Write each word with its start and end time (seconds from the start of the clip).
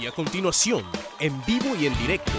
Y 0.00 0.06
a 0.06 0.12
continuación, 0.12 0.84
en 1.20 1.44
vivo 1.44 1.76
y 1.76 1.86
en 1.86 1.96
directo, 1.98 2.32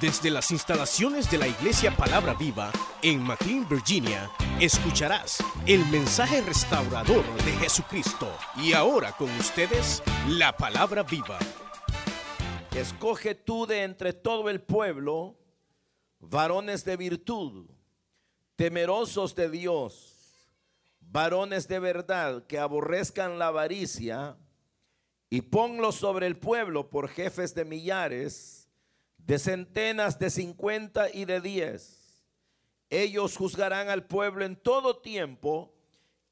desde 0.00 0.30
las 0.30 0.50
instalaciones 0.50 1.30
de 1.30 1.38
la 1.38 1.48
Iglesia 1.48 1.96
Palabra 1.96 2.34
Viva 2.34 2.70
en 3.02 3.22
McLean, 3.22 3.66
Virginia, 3.68 4.30
escucharás 4.60 5.42
el 5.66 5.84
mensaje 5.86 6.42
restaurador 6.42 7.24
de 7.44 7.52
Jesucristo. 7.52 8.30
Y 8.56 8.74
ahora 8.74 9.12
con 9.12 9.30
ustedes, 9.38 10.02
la 10.28 10.52
Palabra 10.56 11.02
Viva. 11.02 11.38
Escoge 12.74 13.34
tú 13.34 13.66
de 13.66 13.84
entre 13.84 14.12
todo 14.12 14.50
el 14.50 14.60
pueblo 14.60 15.38
varones 16.20 16.84
de 16.84 16.96
virtud, 16.96 17.70
temerosos 18.54 19.34
de 19.34 19.48
Dios, 19.48 20.14
varones 21.00 21.68
de 21.68 21.78
verdad 21.78 22.46
que 22.46 22.58
aborrezcan 22.58 23.38
la 23.38 23.46
avaricia 23.46 24.36
y 25.30 25.42
ponlos 25.42 25.96
sobre 25.96 26.26
el 26.26 26.38
pueblo 26.38 26.88
por 26.88 27.08
jefes 27.08 27.54
de 27.54 27.64
millares, 27.64 28.68
de 29.18 29.38
centenas, 29.38 30.18
de 30.18 30.30
cincuenta 30.30 31.10
y 31.12 31.24
de 31.24 31.40
diez. 31.40 32.24
Ellos 32.90 33.36
juzgarán 33.36 33.90
al 33.90 34.06
pueblo 34.06 34.44
en 34.44 34.56
todo 34.56 34.96
tiempo 34.96 35.74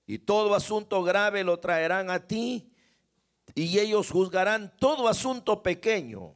y 0.07 0.19
todo 0.19 0.55
asunto 0.55 1.03
grave 1.03 1.45
lo 1.45 1.59
traerán 1.59 2.11
a 2.11 2.27
ti 2.27 2.73
y 3.55 3.79
ellos 3.79 4.11
juzgarán 4.11 4.75
todo 4.79 5.09
asunto 5.09 5.63
pequeño. 5.63 6.35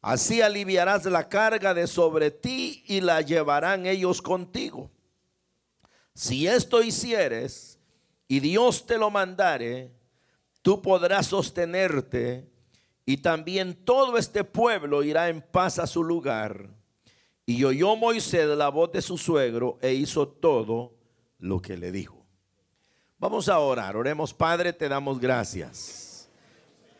Así 0.00 0.40
aliviarás 0.40 1.04
la 1.04 1.28
carga 1.28 1.74
de 1.74 1.86
sobre 1.86 2.30
ti 2.30 2.82
y 2.86 3.02
la 3.02 3.20
llevarán 3.20 3.84
ellos 3.84 4.22
contigo. 4.22 4.90
Si 6.14 6.46
esto 6.46 6.82
hicieres 6.82 7.78
y 8.26 8.40
Dios 8.40 8.86
te 8.86 8.96
lo 8.96 9.10
mandare, 9.10 9.92
tú 10.62 10.82
podrás 10.82 11.26
sostenerte 11.26 12.48
y 13.06 13.18
también 13.18 13.74
todo 13.74 14.16
este 14.18 14.44
pueblo 14.44 15.02
irá 15.02 15.28
en 15.28 15.42
paz 15.42 15.78
a 15.78 15.86
su 15.86 16.04
lugar. 16.04 16.68
Y 17.46 17.64
oyó 17.64 17.96
Moisés 17.96 18.46
la 18.46 18.68
voz 18.68 18.92
de 18.92 19.02
su 19.02 19.18
suegro 19.18 19.78
e 19.80 19.92
hizo 19.94 20.28
todo 20.28 20.94
lo 21.38 21.60
que 21.60 21.76
le 21.76 21.90
dijo. 21.90 22.24
Vamos 23.18 23.48
a 23.48 23.58
orar, 23.58 23.96
oremos 23.96 24.32
Padre, 24.32 24.72
te 24.72 24.88
damos 24.88 25.18
gracias. 25.18 26.28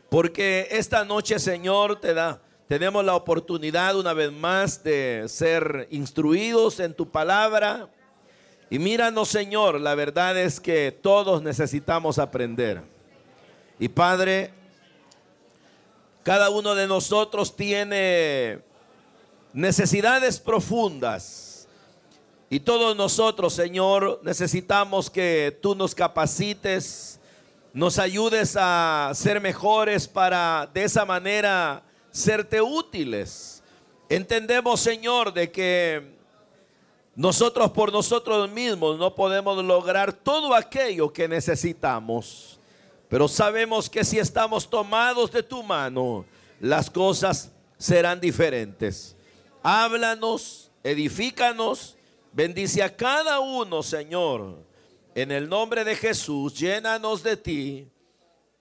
Porque 0.08 0.66
esta 0.70 1.04
noche, 1.04 1.38
Señor, 1.38 2.00
te 2.00 2.12
da, 2.12 2.42
tenemos 2.66 3.04
la 3.04 3.14
oportunidad 3.14 3.96
una 3.96 4.12
vez 4.12 4.32
más 4.32 4.82
de 4.82 5.26
ser 5.28 5.86
instruidos 5.90 6.80
en 6.80 6.94
tu 6.94 7.08
palabra. 7.08 7.88
Y 8.68 8.78
míranos, 8.80 9.28
Señor, 9.28 9.80
la 9.80 9.94
verdad 9.94 10.36
es 10.36 10.58
que 10.58 10.90
todos 10.90 11.42
necesitamos 11.42 12.18
aprender. 12.18 12.82
Y 13.80 13.88
Padre, 13.88 14.52
cada 16.22 16.50
uno 16.50 16.74
de 16.74 16.86
nosotros 16.86 17.56
tiene 17.56 18.60
necesidades 19.54 20.38
profundas. 20.38 21.66
Y 22.50 22.60
todos 22.60 22.94
nosotros, 22.94 23.54
Señor, 23.54 24.20
necesitamos 24.22 25.08
que 25.08 25.58
tú 25.62 25.74
nos 25.74 25.94
capacites, 25.94 27.18
nos 27.72 27.98
ayudes 27.98 28.54
a 28.60 29.12
ser 29.14 29.40
mejores 29.40 30.06
para 30.06 30.68
de 30.74 30.84
esa 30.84 31.06
manera 31.06 31.82
serte 32.10 32.60
útiles. 32.60 33.62
Entendemos, 34.10 34.78
Señor, 34.80 35.32
de 35.32 35.50
que 35.50 36.18
nosotros 37.16 37.70
por 37.70 37.90
nosotros 37.90 38.50
mismos 38.50 38.98
no 38.98 39.14
podemos 39.14 39.64
lograr 39.64 40.12
todo 40.12 40.54
aquello 40.54 41.10
que 41.10 41.26
necesitamos. 41.26 42.59
Pero 43.10 43.26
sabemos 43.26 43.90
que 43.90 44.04
si 44.04 44.20
estamos 44.20 44.70
tomados 44.70 45.32
de 45.32 45.42
tu 45.42 45.64
mano, 45.64 46.24
las 46.60 46.88
cosas 46.88 47.50
serán 47.76 48.20
diferentes. 48.20 49.16
Háblanos, 49.64 50.70
edifícanos, 50.84 51.96
bendice 52.32 52.84
a 52.84 52.96
cada 52.96 53.40
uno, 53.40 53.82
Señor. 53.82 54.64
En 55.16 55.32
el 55.32 55.48
nombre 55.48 55.82
de 55.82 55.96
Jesús, 55.96 56.56
llénanos 56.56 57.24
de 57.24 57.36
ti. 57.36 57.88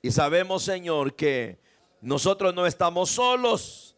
Y 0.01 0.09
sabemos, 0.09 0.63
Señor, 0.63 1.13
que 1.13 1.59
nosotros 2.01 2.55
no 2.55 2.65
estamos 2.65 3.11
solos. 3.11 3.95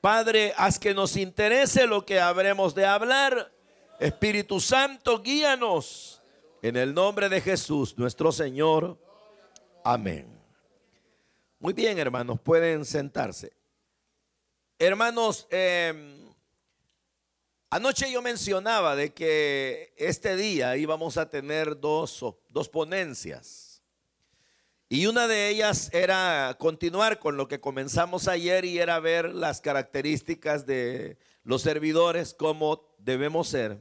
Padre, 0.00 0.52
haz 0.56 0.80
que 0.80 0.94
nos 0.94 1.16
interese 1.16 1.86
lo 1.86 2.04
que 2.04 2.18
habremos 2.18 2.74
de 2.74 2.84
hablar. 2.86 3.52
Espíritu 4.00 4.58
Santo, 4.58 5.22
guíanos. 5.22 6.20
En 6.60 6.76
el 6.76 6.92
nombre 6.92 7.28
de 7.28 7.40
Jesús, 7.40 7.96
nuestro 7.96 8.32
Señor. 8.32 8.98
Amén. 9.84 10.26
Muy 11.58 11.72
bien, 11.72 11.98
hermanos, 11.98 12.40
pueden 12.40 12.84
sentarse. 12.84 13.52
Hermanos, 14.78 15.46
em, 15.50 16.28
anoche 17.70 18.10
yo 18.10 18.22
mencionaba 18.22 18.96
de 18.96 19.12
que 19.12 19.92
este 19.96 20.36
día 20.36 20.76
íbamos 20.76 21.16
a 21.16 21.30
tener 21.30 21.78
dos, 21.78 22.24
dos 22.48 22.68
ponencias. 22.68 23.82
Y 24.88 25.06
una 25.06 25.26
de 25.26 25.48
ellas 25.48 25.88
era 25.92 26.54
continuar 26.58 27.18
con 27.18 27.36
lo 27.36 27.48
que 27.48 27.60
comenzamos 27.60 28.28
ayer 28.28 28.64
y 28.64 28.78
era 28.78 29.00
ver 29.00 29.32
las 29.34 29.60
características 29.60 30.66
de 30.66 31.16
los 31.44 31.62
servidores, 31.62 32.34
cómo 32.34 32.94
debemos 32.98 33.48
ser. 33.48 33.78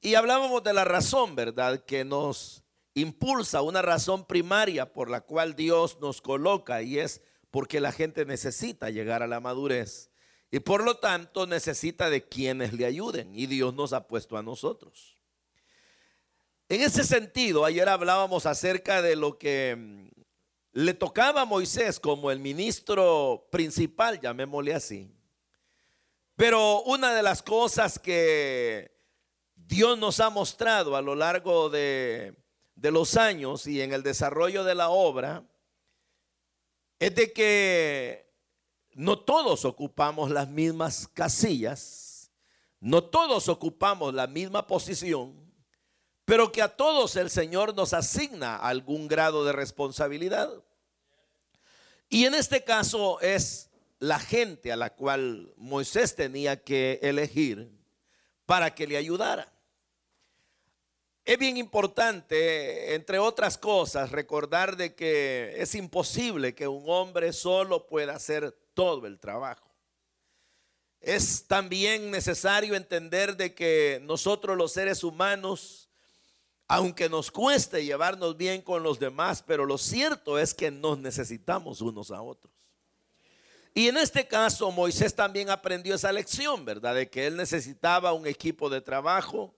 Y 0.00 0.14
hablábamos 0.14 0.62
de 0.62 0.72
la 0.72 0.84
razón, 0.84 1.34
¿verdad? 1.34 1.84
Que 1.84 2.04
nos 2.04 2.62
impulsa 2.96 3.60
una 3.60 3.82
razón 3.82 4.26
primaria 4.26 4.92
por 4.92 5.10
la 5.10 5.20
cual 5.20 5.54
Dios 5.54 5.98
nos 6.00 6.22
coloca 6.22 6.80
y 6.80 6.98
es 6.98 7.20
porque 7.50 7.78
la 7.78 7.92
gente 7.92 8.24
necesita 8.24 8.88
llegar 8.88 9.22
a 9.22 9.26
la 9.26 9.38
madurez 9.38 10.10
y 10.50 10.60
por 10.60 10.82
lo 10.82 10.96
tanto 10.96 11.46
necesita 11.46 12.08
de 12.08 12.26
quienes 12.26 12.72
le 12.72 12.86
ayuden 12.86 13.34
y 13.34 13.46
Dios 13.46 13.74
nos 13.74 13.92
ha 13.92 14.08
puesto 14.08 14.38
a 14.38 14.42
nosotros. 14.42 15.18
En 16.70 16.80
ese 16.80 17.04
sentido, 17.04 17.66
ayer 17.66 17.86
hablábamos 17.86 18.46
acerca 18.46 19.02
de 19.02 19.14
lo 19.14 19.38
que 19.38 19.76
mm, 19.76 20.08
le 20.72 20.94
tocaba 20.94 21.42
a 21.42 21.44
Moisés 21.44 22.00
como 22.00 22.30
el 22.30 22.40
ministro 22.40 23.46
principal, 23.52 24.20
llamémosle 24.20 24.72
así. 24.72 25.12
Pero 26.34 26.82
una 26.84 27.14
de 27.14 27.22
las 27.22 27.42
cosas 27.42 27.98
que 27.98 28.90
Dios 29.54 29.98
nos 29.98 30.18
ha 30.18 30.30
mostrado 30.30 30.96
a 30.96 31.02
lo 31.02 31.14
largo 31.14 31.68
de 31.68 32.45
de 32.76 32.90
los 32.90 33.16
años 33.16 33.66
y 33.66 33.80
en 33.80 33.92
el 33.92 34.02
desarrollo 34.02 34.62
de 34.62 34.74
la 34.74 34.90
obra 34.90 35.42
es 36.98 37.14
de 37.14 37.32
que 37.32 38.30
no 38.94 39.18
todos 39.18 39.64
ocupamos 39.64 40.30
las 40.30 40.48
mismas 40.48 41.08
casillas, 41.08 42.30
no 42.80 43.02
todos 43.02 43.48
ocupamos 43.48 44.14
la 44.14 44.26
misma 44.26 44.66
posición, 44.66 45.34
pero 46.24 46.52
que 46.52 46.62
a 46.62 46.76
todos 46.76 47.16
el 47.16 47.30
Señor 47.30 47.74
nos 47.74 47.92
asigna 47.92 48.56
algún 48.56 49.08
grado 49.08 49.44
de 49.44 49.52
responsabilidad. 49.52 50.50
Y 52.08 52.24
en 52.24 52.34
este 52.34 52.64
caso 52.64 53.20
es 53.20 53.70
la 53.98 54.18
gente 54.18 54.72
a 54.72 54.76
la 54.76 54.90
cual 54.94 55.52
Moisés 55.56 56.14
tenía 56.14 56.62
que 56.62 57.00
elegir 57.02 57.70
para 58.44 58.74
que 58.74 58.86
le 58.86 58.96
ayudara. 58.96 59.52
Es 61.26 61.38
bien 61.38 61.56
importante, 61.56 62.94
entre 62.94 63.18
otras 63.18 63.58
cosas, 63.58 64.12
recordar 64.12 64.76
de 64.76 64.94
que 64.94 65.54
es 65.56 65.74
imposible 65.74 66.54
que 66.54 66.68
un 66.68 66.84
hombre 66.86 67.32
solo 67.32 67.88
pueda 67.88 68.14
hacer 68.14 68.56
todo 68.74 69.08
el 69.08 69.18
trabajo. 69.18 69.68
Es 71.00 71.44
también 71.48 72.12
necesario 72.12 72.76
entender 72.76 73.36
de 73.36 73.56
que 73.56 74.00
nosotros 74.04 74.56
los 74.56 74.70
seres 74.70 75.02
humanos, 75.02 75.88
aunque 76.68 77.08
nos 77.08 77.32
cueste 77.32 77.84
llevarnos 77.84 78.36
bien 78.36 78.62
con 78.62 78.84
los 78.84 79.00
demás, 79.00 79.42
pero 79.44 79.66
lo 79.66 79.78
cierto 79.78 80.38
es 80.38 80.54
que 80.54 80.70
nos 80.70 80.96
necesitamos 80.96 81.80
unos 81.80 82.12
a 82.12 82.22
otros. 82.22 82.54
Y 83.74 83.88
en 83.88 83.96
este 83.96 84.28
caso 84.28 84.70
Moisés 84.70 85.12
también 85.12 85.50
aprendió 85.50 85.96
esa 85.96 86.12
lección, 86.12 86.64
¿verdad? 86.64 86.94
De 86.94 87.10
que 87.10 87.26
él 87.26 87.36
necesitaba 87.36 88.12
un 88.12 88.28
equipo 88.28 88.70
de 88.70 88.80
trabajo, 88.80 89.56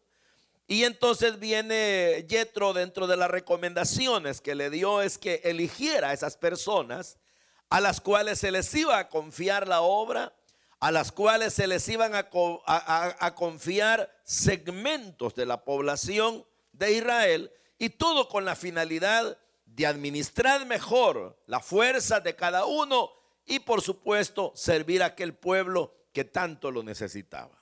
y 0.71 0.85
entonces 0.85 1.41
viene 1.41 2.27
Yetro 2.29 2.75
dentro 2.75 3.07
de 3.07 3.17
las 3.17 3.31
recomendaciones 3.31 4.43
que 4.43 4.55
le 4.55 4.69
dio 4.69 5.01
es 5.01 5.17
que 5.17 5.41
eligiera 5.45 6.11
a 6.11 6.13
esas 6.13 6.37
personas 6.37 7.17
a 7.71 7.81
las 7.81 8.03
cuales 8.03 8.39
se 8.39 8.51
les 8.51 8.73
iba 8.75 8.99
a 8.99 9.09
confiar 9.09 9.67
la 9.67 9.81
obra, 9.81 10.35
a 10.79 10.91
las 10.91 11.11
cuales 11.11 11.55
se 11.55 11.67
les 11.67 11.89
iban 11.89 12.15
a, 12.15 12.29
a 12.67 13.35
confiar 13.35 14.15
segmentos 14.25 15.35
de 15.35 15.47
la 15.47 15.65
población 15.65 16.45
de 16.73 16.93
Israel 16.93 17.51
y 17.79 17.89
todo 17.89 18.29
con 18.29 18.45
la 18.45 18.55
finalidad 18.55 19.39
de 19.65 19.87
administrar 19.87 20.67
mejor 20.67 21.43
la 21.47 21.61
fuerza 21.61 22.21
de 22.21 22.37
cada 22.37 22.67
uno 22.67 23.11
y 23.47 23.61
por 23.61 23.81
supuesto 23.81 24.53
servir 24.55 25.03
a 25.03 25.07
aquel 25.07 25.35
pueblo 25.35 25.95
que 26.13 26.25
tanto 26.25 26.71
lo 26.71 26.83
necesitaba. 26.83 27.58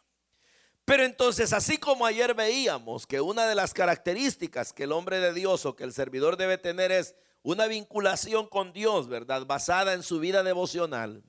Pero 0.86 1.04
entonces, 1.04 1.52
así 1.52 1.78
como 1.78 2.06
ayer 2.06 2.32
veíamos 2.32 3.08
que 3.08 3.20
una 3.20 3.46
de 3.46 3.56
las 3.56 3.74
características 3.74 4.72
que 4.72 4.84
el 4.84 4.92
hombre 4.92 5.18
de 5.18 5.34
Dios 5.34 5.66
o 5.66 5.74
que 5.74 5.82
el 5.82 5.92
servidor 5.92 6.36
debe 6.36 6.58
tener 6.58 6.92
es 6.92 7.16
una 7.42 7.66
vinculación 7.66 8.46
con 8.46 8.72
Dios, 8.72 9.08
¿verdad? 9.08 9.46
Basada 9.46 9.94
en 9.94 10.04
su 10.04 10.20
vida 10.20 10.44
devocional. 10.44 11.24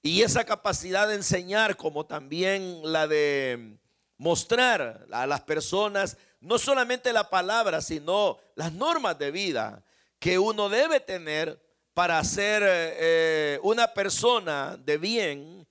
Y 0.00 0.22
esa 0.22 0.44
capacidad 0.44 1.06
de 1.06 1.16
enseñar 1.16 1.76
como 1.76 2.06
también 2.06 2.80
la 2.82 3.06
de 3.06 3.76
mostrar 4.16 5.06
a 5.12 5.26
las 5.26 5.42
personas 5.42 6.16
no 6.40 6.58
solamente 6.58 7.12
la 7.12 7.28
palabra, 7.28 7.82
sino 7.82 8.38
las 8.54 8.72
normas 8.72 9.18
de 9.18 9.30
vida 9.30 9.84
que 10.18 10.38
uno 10.38 10.70
debe 10.70 11.00
tener 11.00 11.62
para 11.92 12.24
ser 12.24 12.62
eh, 12.64 13.60
una 13.62 13.92
persona 13.92 14.78
de 14.78 14.96
bien 14.96 15.67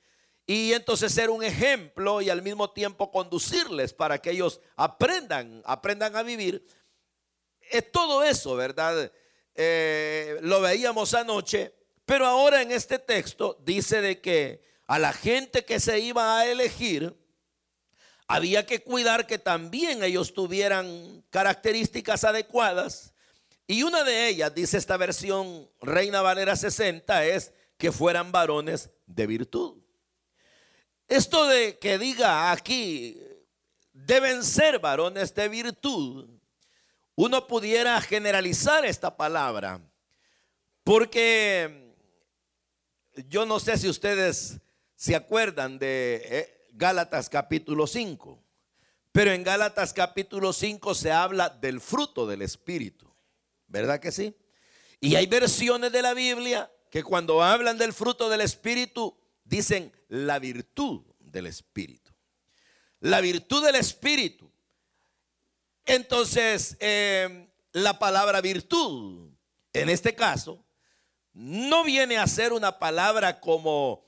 y 0.49 0.71
entonces 0.71 1.13
ser 1.13 1.29
un 1.29 1.43
ejemplo 1.43 2.21
y 2.21 2.29
al 2.29 2.41
mismo 2.41 2.71
tiempo 2.71 3.11
conducirles 3.11 3.93
para 3.93 4.17
que 4.19 4.31
ellos 4.31 4.61
aprendan, 4.77 5.61
aprendan 5.65 6.15
a 6.15 6.23
vivir. 6.23 6.65
Es 7.69 7.91
todo 7.91 8.23
eso, 8.23 8.55
¿verdad? 8.55 9.11
Eh, 9.53 10.39
lo 10.41 10.61
veíamos 10.61 11.13
anoche, 11.13 11.75
pero 12.05 12.25
ahora 12.25 12.61
en 12.61 12.71
este 12.71 12.97
texto 12.97 13.59
dice 13.65 13.99
de 13.99 14.21
que 14.21 14.63
a 14.87 14.97
la 14.97 15.11
gente 15.11 15.65
que 15.65 15.81
se 15.81 15.99
iba 15.99 16.39
a 16.39 16.49
elegir, 16.49 17.13
había 18.25 18.65
que 18.65 18.81
cuidar 18.81 19.27
que 19.27 19.37
también 19.37 20.01
ellos 20.01 20.33
tuvieran 20.33 21.25
características 21.29 22.23
adecuadas. 22.23 23.13
Y 23.67 23.83
una 23.83 24.05
de 24.05 24.29
ellas, 24.29 24.55
dice 24.55 24.77
esta 24.77 24.95
versión 24.95 25.69
Reina 25.81 26.21
Valera 26.21 26.55
60, 26.55 27.25
es 27.25 27.51
que 27.77 27.91
fueran 27.91 28.31
varones 28.31 28.91
de 29.05 29.27
virtud. 29.27 29.86
Esto 31.07 31.47
de 31.47 31.77
que 31.79 31.97
diga 31.97 32.51
aquí, 32.51 33.17
deben 33.93 34.43
ser 34.43 34.79
varones 34.79 35.33
de 35.33 35.47
virtud, 35.47 36.29
uno 37.15 37.47
pudiera 37.47 37.99
generalizar 38.01 38.85
esta 38.85 39.15
palabra, 39.15 39.79
porque 40.83 41.93
yo 43.29 43.45
no 43.45 43.59
sé 43.59 43.77
si 43.77 43.87
ustedes 43.87 44.59
se 44.95 45.15
acuerdan 45.15 45.79
de 45.79 46.21
eh, 46.25 46.67
Gálatas 46.73 47.29
capítulo 47.29 47.87
5. 47.87 48.43
Pero 49.11 49.31
en 49.31 49.43
Gálatas 49.43 49.93
capítulo 49.93 50.53
5 50.53 50.93
se 50.93 51.11
habla 51.11 51.49
del 51.49 51.81
fruto 51.81 52.27
del 52.27 52.41
Espíritu. 52.43 53.11
¿Verdad 53.67 53.99
que 53.99 54.11
sí? 54.11 54.35
Y 54.99 55.15
hay 55.15 55.25
versiones 55.25 55.91
de 55.91 56.01
la 56.01 56.13
Biblia 56.13 56.71
que 56.91 57.03
cuando 57.03 57.41
hablan 57.41 57.77
del 57.77 57.93
fruto 57.93 58.29
del 58.29 58.41
Espíritu 58.41 59.17
dicen 59.43 59.91
la 60.07 60.39
virtud 60.39 61.01
del 61.19 61.47
Espíritu. 61.47 62.11
La 62.99 63.21
virtud 63.21 63.63
del 63.65 63.75
Espíritu. 63.75 64.51
Entonces, 65.85 66.75
em, 66.79 67.47
la 67.71 67.97
palabra 67.99 68.41
virtud, 68.41 69.31
en 69.73 69.89
este 69.89 70.15
caso, 70.15 70.65
no 71.33 71.83
viene 71.83 72.17
a 72.17 72.27
ser 72.27 72.51
una 72.51 72.79
palabra 72.79 73.39
como 73.39 74.03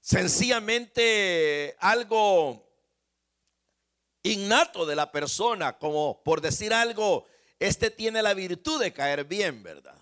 sencillamente 0.00 1.76
algo 1.80 2.66
innato 4.22 4.86
de 4.86 4.96
la 4.96 5.10
persona, 5.10 5.78
como 5.78 6.22
por 6.22 6.40
decir 6.40 6.72
algo, 6.72 7.26
este 7.58 7.90
tiene 7.90 8.22
la 8.22 8.34
virtud 8.34 8.80
de 8.80 8.92
caer 8.92 9.24
bien, 9.24 9.62
¿verdad? 9.62 9.96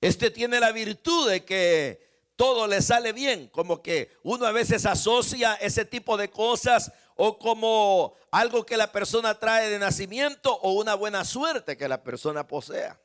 Este 0.00 0.30
tiene 0.30 0.60
la 0.60 0.72
virtud 0.72 1.28
de 1.28 1.44
que 1.44 2.11
todo 2.36 2.66
le 2.66 2.82
sale 2.82 3.12
bien, 3.12 3.48
como 3.48 3.82
que 3.82 4.10
uno 4.22 4.46
a 4.46 4.52
veces 4.52 4.86
asocia 4.86 5.54
ese 5.54 5.84
tipo 5.84 6.16
de 6.16 6.30
cosas 6.30 6.92
o 7.14 7.38
como 7.38 8.14
algo 8.30 8.64
que 8.64 8.76
la 8.76 8.90
persona 8.90 9.38
trae 9.38 9.68
de 9.68 9.78
nacimiento 9.78 10.54
o 10.60 10.72
una 10.72 10.94
buena 10.94 11.24
suerte 11.24 11.76
que 11.76 11.88
la 11.88 12.02
persona 12.02 12.46
posea. 12.46 13.00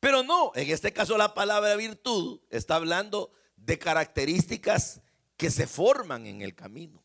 Pero 0.00 0.22
no, 0.22 0.52
en 0.54 0.70
este 0.70 0.92
caso 0.92 1.16
la 1.16 1.34
palabra 1.34 1.74
virtud 1.76 2.40
está 2.50 2.76
hablando 2.76 3.32
de 3.56 3.78
características 3.78 5.00
que 5.36 5.50
se 5.50 5.66
forman 5.66 6.26
en 6.26 6.42
el 6.42 6.54
camino. 6.54 7.02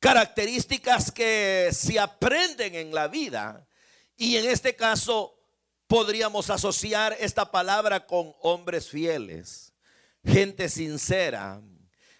Características 0.00 1.10
que 1.10 1.70
se 1.72 1.98
aprenden 1.98 2.74
en 2.74 2.94
la 2.94 3.08
vida. 3.08 3.66
Y 4.16 4.36
en 4.36 4.48
este 4.48 4.76
caso 4.76 5.38
podríamos 5.86 6.50
asociar 6.50 7.16
esta 7.18 7.50
palabra 7.50 8.06
con 8.06 8.34
hombres 8.40 8.88
fieles, 8.88 9.72
gente 10.28 10.68
sincera, 10.68 11.62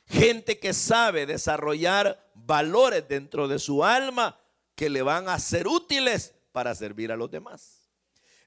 gente 0.06 0.58
que 0.58 0.72
sabe 0.72 1.26
desarrollar 1.26 2.30
valores 2.34 3.06
dentro 3.06 3.46
de 3.48 3.58
su 3.58 3.84
alma 3.84 4.40
que 4.74 4.88
le 4.88 5.02
van 5.02 5.28
a 5.28 5.38
ser 5.38 5.68
útiles 5.68 6.34
para 6.52 6.74
servir 6.74 7.12
a 7.12 7.16
los 7.16 7.30
demás. 7.30 7.90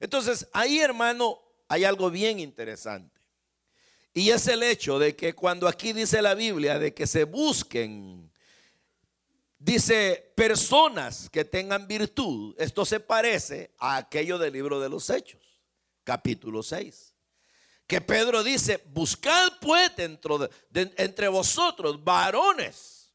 Entonces, 0.00 0.48
ahí 0.52 0.80
hermano, 0.80 1.38
hay 1.68 1.84
algo 1.84 2.10
bien 2.10 2.40
interesante. 2.40 3.20
Y 4.12 4.30
es 4.30 4.46
el 4.48 4.62
hecho 4.62 4.98
de 4.98 5.16
que 5.16 5.34
cuando 5.34 5.68
aquí 5.68 5.92
dice 5.92 6.20
la 6.20 6.34
Biblia 6.34 6.78
de 6.78 6.92
que 6.92 7.06
se 7.06 7.24
busquen, 7.24 8.30
dice 9.58 10.32
personas 10.34 11.30
que 11.30 11.44
tengan 11.44 11.86
virtud, 11.86 12.54
esto 12.58 12.84
se 12.84 13.00
parece 13.00 13.70
a 13.78 13.96
aquello 13.96 14.38
del 14.38 14.52
libro 14.52 14.80
de 14.80 14.90
los 14.90 15.08
Hechos, 15.08 15.40
capítulo 16.04 16.62
6. 16.62 17.11
Que 17.92 18.00
Pedro 18.00 18.42
dice, 18.42 18.82
buscad 18.86 19.52
pues 19.60 19.94
dentro 19.94 20.38
de, 20.38 20.50
entre 20.96 21.28
vosotros 21.28 22.02
varones 22.02 23.12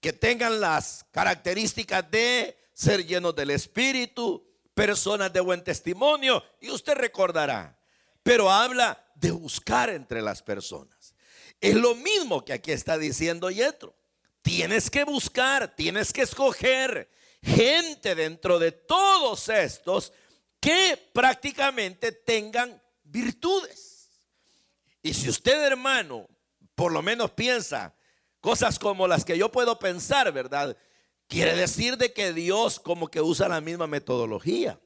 que 0.00 0.12
tengan 0.12 0.58
las 0.58 1.06
características 1.12 2.10
de 2.10 2.58
ser 2.74 3.06
llenos 3.06 3.36
del 3.36 3.50
Espíritu, 3.50 4.44
personas 4.74 5.32
de 5.32 5.38
buen 5.38 5.62
testimonio, 5.62 6.42
y 6.60 6.68
usted 6.68 6.94
recordará, 6.94 7.78
pero 8.24 8.50
habla 8.50 9.06
de 9.14 9.30
buscar 9.30 9.88
entre 9.88 10.20
las 10.20 10.42
personas. 10.42 11.14
Es 11.60 11.76
lo 11.76 11.94
mismo 11.94 12.44
que 12.44 12.54
aquí 12.54 12.72
está 12.72 12.98
diciendo 12.98 13.52
Yetro. 13.52 13.94
Tienes 14.42 14.90
que 14.90 15.04
buscar, 15.04 15.76
tienes 15.76 16.12
que 16.12 16.22
escoger 16.22 17.08
gente 17.40 18.16
dentro 18.16 18.58
de 18.58 18.72
todos 18.72 19.48
estos 19.48 20.12
que 20.58 21.10
prácticamente 21.12 22.10
tengan 22.10 22.82
virtudes. 23.04 23.97
Y 25.08 25.14
si 25.14 25.30
usted, 25.30 25.64
hermano, 25.64 26.28
por 26.74 26.92
lo 26.92 27.00
menos 27.00 27.30
piensa 27.30 27.94
cosas 28.42 28.78
como 28.78 29.08
las 29.08 29.24
que 29.24 29.38
yo 29.38 29.50
puedo 29.50 29.78
pensar, 29.78 30.30
¿verdad? 30.32 30.76
Quiere 31.26 31.56
decir 31.56 31.96
de 31.96 32.12
que 32.12 32.34
Dios 32.34 32.78
como 32.78 33.08
que 33.08 33.22
usa 33.22 33.48
la 33.48 33.62
misma 33.62 33.86
metodología 33.86 34.78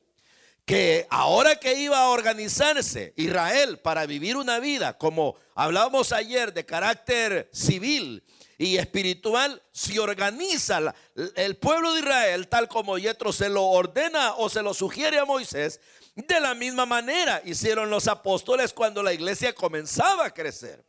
que 0.64 1.08
ahora 1.10 1.56
que 1.56 1.74
iba 1.74 1.98
a 1.98 2.10
organizarse 2.10 3.14
Israel 3.16 3.80
para 3.80 4.06
vivir 4.06 4.36
una 4.36 4.60
vida, 4.60 4.96
como 4.96 5.34
hablábamos 5.56 6.12
ayer, 6.12 6.54
de 6.54 6.64
carácter 6.64 7.48
civil 7.52 8.22
y 8.58 8.76
espiritual, 8.76 9.60
se 9.72 9.98
organiza 9.98 10.94
el 11.34 11.56
pueblo 11.56 11.94
de 11.94 12.00
Israel 12.00 12.46
tal 12.46 12.68
como 12.68 12.96
Yetro 12.96 13.32
se 13.32 13.48
lo 13.48 13.64
ordena 13.64 14.34
o 14.34 14.48
se 14.48 14.62
lo 14.62 14.72
sugiere 14.72 15.18
a 15.18 15.24
Moisés. 15.24 15.80
De 16.14 16.40
la 16.40 16.54
misma 16.54 16.84
manera 16.84 17.40
hicieron 17.44 17.88
los 17.88 18.06
apóstoles 18.06 18.72
cuando 18.72 19.02
la 19.02 19.14
iglesia 19.14 19.54
comenzaba 19.54 20.26
a 20.26 20.34
crecer. 20.34 20.84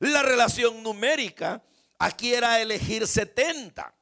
La 0.00 0.22
relación 0.22 0.82
numérica 0.82 1.62
aquí 1.98 2.34
era 2.34 2.60
elegir 2.60 3.06
70 3.06 3.94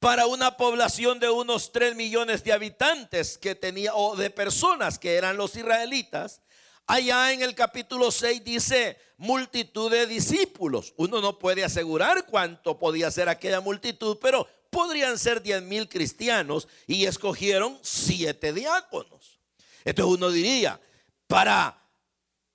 para 0.00 0.26
una 0.26 0.56
población 0.56 1.18
de 1.18 1.30
unos 1.30 1.72
3 1.72 1.94
millones 1.94 2.44
de 2.44 2.52
habitantes 2.52 3.38
que 3.38 3.54
tenía, 3.54 3.94
o 3.94 4.16
de 4.16 4.30
personas 4.30 4.98
que 4.98 5.16
eran 5.16 5.36
los 5.36 5.56
israelitas, 5.56 6.40
allá 6.86 7.32
en 7.32 7.42
el 7.42 7.54
capítulo 7.54 8.10
6 8.10 8.44
dice 8.44 8.98
multitud 9.16 9.90
de 9.90 10.06
discípulos. 10.06 10.94
Uno 10.96 11.20
no 11.20 11.38
puede 11.38 11.64
asegurar 11.64 12.26
cuánto 12.26 12.78
podía 12.78 13.10
ser 13.10 13.28
aquella 13.28 13.60
multitud, 13.60 14.18
pero 14.20 14.48
podrían 14.70 15.18
ser 15.18 15.42
10 15.42 15.62
mil 15.62 15.88
cristianos 15.88 16.68
y 16.86 17.06
escogieron 17.06 17.78
siete 17.82 18.52
diáconos. 18.52 19.38
Entonces 19.84 20.14
uno 20.14 20.30
diría, 20.30 20.80
para 21.26 21.82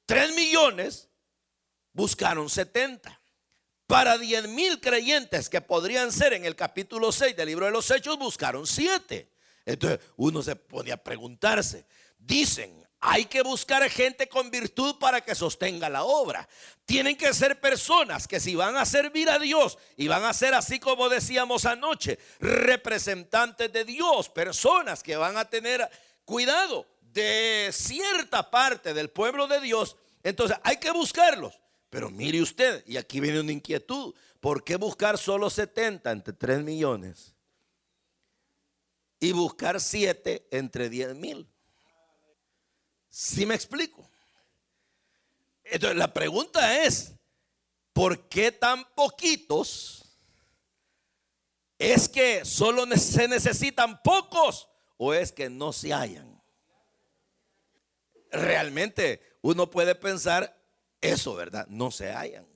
3 0.06 0.36
millones 0.36 1.10
buscaron 1.94 2.50
70 2.50 3.22
para 3.88 4.18
10 4.18 4.48
mil 4.50 4.80
creyentes 4.80 5.50
que 5.50 5.62
podrían 5.62 6.12
ser 6.12 6.34
en 6.34 6.46
el 6.46 6.56
capítulo 6.56 7.12
6 7.12 7.36
del 7.36 7.48
libro 7.48 7.66
de 7.66 7.72
los 7.72 7.90
Hechos, 7.92 8.18
buscaron 8.18 8.66
siete. 8.66 9.32
Entonces 9.66 10.00
uno 10.16 10.42
se 10.42 10.56
pone 10.56 10.92
a 10.92 10.98
preguntarse, 10.98 11.86
dicen, 12.18 12.83
hay 13.06 13.26
que 13.26 13.42
buscar 13.42 13.88
gente 13.90 14.30
con 14.30 14.50
virtud 14.50 14.96
para 14.98 15.20
que 15.20 15.36
sostenga 15.36 15.90
la 15.90 16.06
obra. 16.06 16.48
Tienen 16.86 17.18
que 17.18 17.34
ser 17.34 17.60
personas 17.60 18.30
que 18.30 18.40
si 18.40 18.56
van 18.56 18.78
a 18.78 18.86
servir 18.86 19.30
a 19.30 19.40
Dios 19.40 19.78
y 19.98 20.08
van 20.08 20.24
a 20.24 20.34
ser 20.34 20.54
así 20.54 20.80
como 20.80 21.10
decíamos 21.10 21.66
anoche, 21.66 22.18
representantes 22.40 23.74
de 23.74 23.84
Dios, 23.84 24.30
personas 24.30 25.04
que 25.04 25.18
van 25.18 25.36
a 25.36 25.44
tener 25.44 25.90
cuidado 26.24 26.88
de 27.02 27.72
cierta 27.74 28.50
parte 28.50 28.94
del 28.94 29.10
pueblo 29.10 29.48
de 29.48 29.60
Dios, 29.60 29.98
entonces 30.24 30.58
hay 30.64 30.78
que 30.78 30.92
buscarlos. 30.92 31.60
Pero 31.90 32.10
mire 32.10 32.42
usted, 32.42 32.86
y 32.88 32.96
aquí 32.96 33.20
viene 33.20 33.42
una 33.42 33.52
inquietud, 33.52 34.16
¿por 34.40 34.64
qué 34.64 34.78
buscar 34.78 35.18
solo 35.18 35.50
70 35.50 36.10
entre 36.10 36.34
3 36.34 36.64
millones? 36.64 37.36
Y 39.20 39.34
buscar 39.34 39.82
7 39.82 40.48
entre 40.52 40.90
10 40.90 41.16
mil. 41.16 41.53
Si 43.16 43.46
me 43.46 43.54
explico? 43.54 44.10
Entonces 45.64 46.00
la 46.00 46.12
pregunta 46.12 46.84
es, 46.84 47.14
¿por 47.94 48.28
qué 48.28 48.52
tan 48.52 48.84
poquitos? 48.96 50.18
¿Es 51.78 52.10
que 52.10 52.44
solo 52.44 52.88
se 52.98 53.28
necesitan 53.28 54.02
pocos 54.02 54.68
o 54.98 55.14
es 55.14 55.32
que 55.32 55.48
no 55.48 55.72
se 55.74 55.94
hallan? 55.94 56.42
Realmente 58.32 59.22
uno 59.44 59.70
puede 59.70 59.94
pensar 59.94 60.60
eso, 61.00 61.36
¿verdad? 61.36 61.68
No 61.68 61.92
se 61.92 62.12
hallan. 62.12 62.48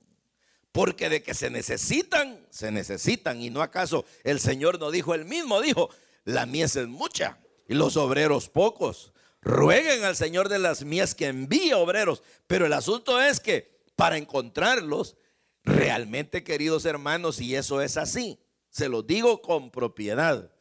Porque 0.72 1.08
de 1.08 1.22
que 1.22 1.34
se 1.34 1.50
necesitan, 1.50 2.44
se 2.50 2.72
necesitan. 2.72 3.40
Y 3.40 3.50
no 3.50 3.62
acaso 3.62 4.04
el 4.24 4.40
Señor 4.40 4.80
no 4.80 4.90
dijo, 4.90 5.14
el 5.14 5.24
mismo 5.24 5.60
dijo, 5.60 5.88
la 6.24 6.46
mies 6.46 6.74
es 6.74 6.88
mucha 6.88 7.38
y 7.68 7.74
los 7.74 7.96
obreros 7.96 8.48
pocos. 8.48 9.12
Rueguen 9.48 10.04
al 10.04 10.14
Señor 10.14 10.50
de 10.50 10.58
las 10.58 10.84
mies 10.84 11.14
que 11.14 11.26
envíe 11.26 11.72
obreros. 11.72 12.22
Pero 12.46 12.66
el 12.66 12.72
asunto 12.74 13.18
es 13.18 13.40
que 13.40 13.80
para 13.96 14.18
encontrarlos, 14.18 15.16
realmente 15.64 16.44
queridos 16.44 16.84
hermanos, 16.84 17.40
y 17.40 17.56
eso 17.56 17.80
es 17.80 17.96
así, 17.96 18.38
se 18.68 18.90
lo 18.90 19.02
digo 19.02 19.40
con 19.40 19.70
propiedad, 19.70 20.52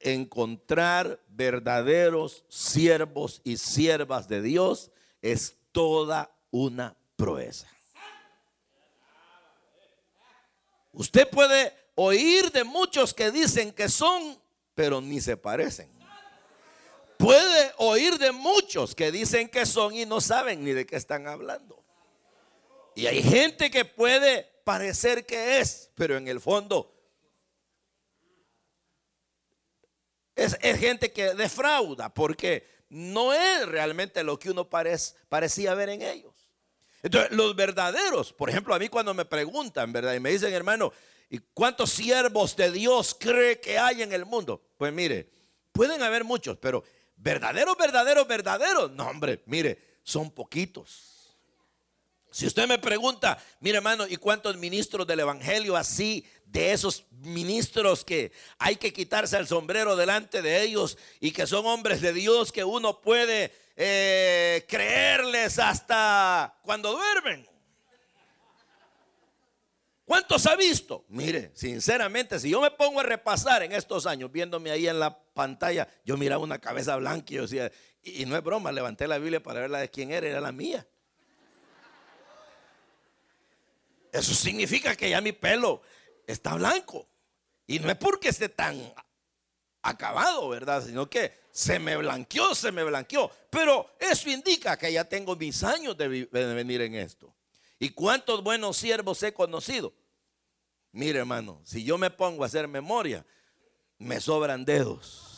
encontrar 0.00 1.20
verdaderos 1.28 2.44
siervos 2.48 3.40
y 3.44 3.58
siervas 3.58 4.26
de 4.26 4.42
Dios 4.42 4.90
es 5.20 5.56
toda 5.70 6.34
una 6.50 6.96
proeza. 7.14 7.68
Usted 10.90 11.30
puede 11.30 11.72
oír 11.94 12.50
de 12.50 12.64
muchos 12.64 13.14
que 13.14 13.30
dicen 13.30 13.70
que 13.70 13.88
son, 13.88 14.36
pero 14.74 15.00
ni 15.00 15.20
se 15.20 15.36
parecen. 15.36 16.01
Puede 17.22 17.72
oír 17.76 18.18
de 18.18 18.32
muchos 18.32 18.96
que 18.96 19.12
dicen 19.12 19.48
que 19.48 19.64
son 19.64 19.94
y 19.94 20.04
no 20.04 20.20
saben 20.20 20.64
ni 20.64 20.72
de 20.72 20.84
qué 20.84 20.96
están 20.96 21.28
hablando. 21.28 21.84
Y 22.96 23.06
hay 23.06 23.22
gente 23.22 23.70
que 23.70 23.84
puede 23.84 24.42
parecer 24.64 25.24
que 25.24 25.60
es, 25.60 25.88
pero 25.94 26.16
en 26.16 26.26
el 26.26 26.40
fondo 26.40 26.92
es, 30.34 30.56
gente 30.80 31.12
que 31.12 31.34
defrauda 31.34 32.12
porque 32.12 32.66
no 32.88 33.32
es 33.32 33.66
realmente 33.66 34.24
lo 34.24 34.36
que 34.36 34.50
uno 34.50 34.68
parecía 34.68 35.74
ver 35.74 35.90
en 35.90 36.02
ellos. 36.02 36.34
Entonces, 37.04 37.30
los 37.30 37.54
verdaderos, 37.54 38.32
por 38.32 38.50
ejemplo, 38.50 38.74
a 38.74 38.80
mí 38.80 38.88
cuando 38.88 39.14
me 39.14 39.26
preguntan, 39.26 39.92
¿verdad? 39.92 40.14
Y 40.14 40.18
me 40.18 40.30
dicen, 40.30 40.52
hermano, 40.52 40.92
¿y 41.30 41.38
cuántos 41.38 41.92
siervos 41.92 42.56
de 42.56 42.72
Dios 42.72 43.16
cree 43.16 43.60
que 43.60 43.78
hay 43.78 44.02
en 44.02 44.12
el 44.12 44.26
mundo? 44.26 44.60
Pues 44.76 44.92
mire, 44.92 45.30
pueden 45.70 46.02
haber 46.02 46.24
muchos, 46.24 46.58
pero 46.58 46.82
verdaderos, 47.22 47.76
verdaderos, 47.78 48.26
verdaderos, 48.26 48.90
no, 48.92 49.06
hombre, 49.06 49.42
mire, 49.46 49.78
son 50.02 50.30
poquitos. 50.30 51.12
Si 52.32 52.46
usted 52.46 52.66
me 52.66 52.78
pregunta, 52.78 53.38
mire 53.60 53.76
hermano, 53.76 54.06
¿y 54.08 54.16
cuántos 54.16 54.56
ministros 54.56 55.06
del 55.06 55.20
Evangelio 55.20 55.76
así, 55.76 56.26
de 56.46 56.72
esos 56.72 57.04
ministros 57.10 58.04
que 58.04 58.32
hay 58.58 58.76
que 58.76 58.92
quitarse 58.92 59.36
el 59.36 59.46
sombrero 59.46 59.96
delante 59.96 60.42
de 60.42 60.62
ellos 60.62 60.98
y 61.20 61.30
que 61.30 61.46
son 61.46 61.64
hombres 61.66 62.00
de 62.00 62.12
Dios 62.12 62.50
que 62.50 62.64
uno 62.64 63.00
puede 63.00 63.52
eh, 63.76 64.64
creerles 64.68 65.58
hasta 65.58 66.58
cuando 66.62 66.92
duermen. 66.92 67.46
¿Cuántos 70.12 70.44
ha 70.44 70.56
visto? 70.56 71.06
Mire, 71.08 71.52
sinceramente, 71.54 72.38
si 72.38 72.50
yo 72.50 72.60
me 72.60 72.70
pongo 72.70 73.00
a 73.00 73.02
repasar 73.02 73.62
en 73.62 73.72
estos 73.72 74.04
años, 74.04 74.30
viéndome 74.30 74.70
ahí 74.70 74.86
en 74.86 75.00
la 75.00 75.18
pantalla, 75.18 75.88
yo 76.04 76.18
miraba 76.18 76.44
una 76.44 76.58
cabeza 76.58 76.96
blanca 76.96 77.32
y 77.32 77.36
yo 77.36 77.42
decía, 77.42 77.72
y, 78.02 78.26
no 78.26 78.36
es 78.36 78.42
broma, 78.42 78.70
levanté 78.72 79.08
la 79.08 79.16
Biblia 79.16 79.42
para 79.42 79.60
ver 79.60 79.70
la 79.70 79.78
de 79.78 79.88
quién 79.88 80.10
era, 80.10 80.28
era 80.28 80.42
la 80.42 80.52
mía. 80.52 80.86
Eso 84.12 84.34
significa 84.34 84.94
que 84.94 85.08
ya 85.08 85.22
mi 85.22 85.32
pelo 85.32 85.80
está 86.26 86.56
blanco. 86.56 87.08
Y 87.66 87.78
no 87.78 87.88
es 87.88 87.96
porque 87.96 88.28
esté 88.28 88.50
tan 88.50 88.92
acabado, 89.80 90.46
¿verdad? 90.50 90.84
Sino 90.84 91.08
que 91.08 91.32
se 91.50 91.78
me 91.78 91.96
blanqueó, 91.96 92.54
se 92.54 92.70
me 92.70 92.84
blanqueó. 92.84 93.30
Pero 93.48 93.94
eso 93.98 94.28
indica 94.28 94.76
que 94.76 94.92
ya 94.92 95.04
tengo 95.04 95.36
mis 95.36 95.64
años 95.64 95.96
de, 95.96 96.26
venir 96.30 96.82
en 96.82 96.96
esto. 96.96 97.34
¿Y 97.78 97.88
cuántos 97.88 98.42
buenos 98.42 98.76
siervos 98.76 99.22
he 99.22 99.32
conocido? 99.32 100.01
Mire, 100.92 101.20
hermano, 101.20 101.60
si 101.64 101.82
yo 101.82 101.96
me 101.96 102.10
pongo 102.10 102.42
a 102.42 102.46
hacer 102.46 102.68
memoria, 102.68 103.24
me 103.98 104.20
sobran 104.20 104.64
dedos. 104.64 105.30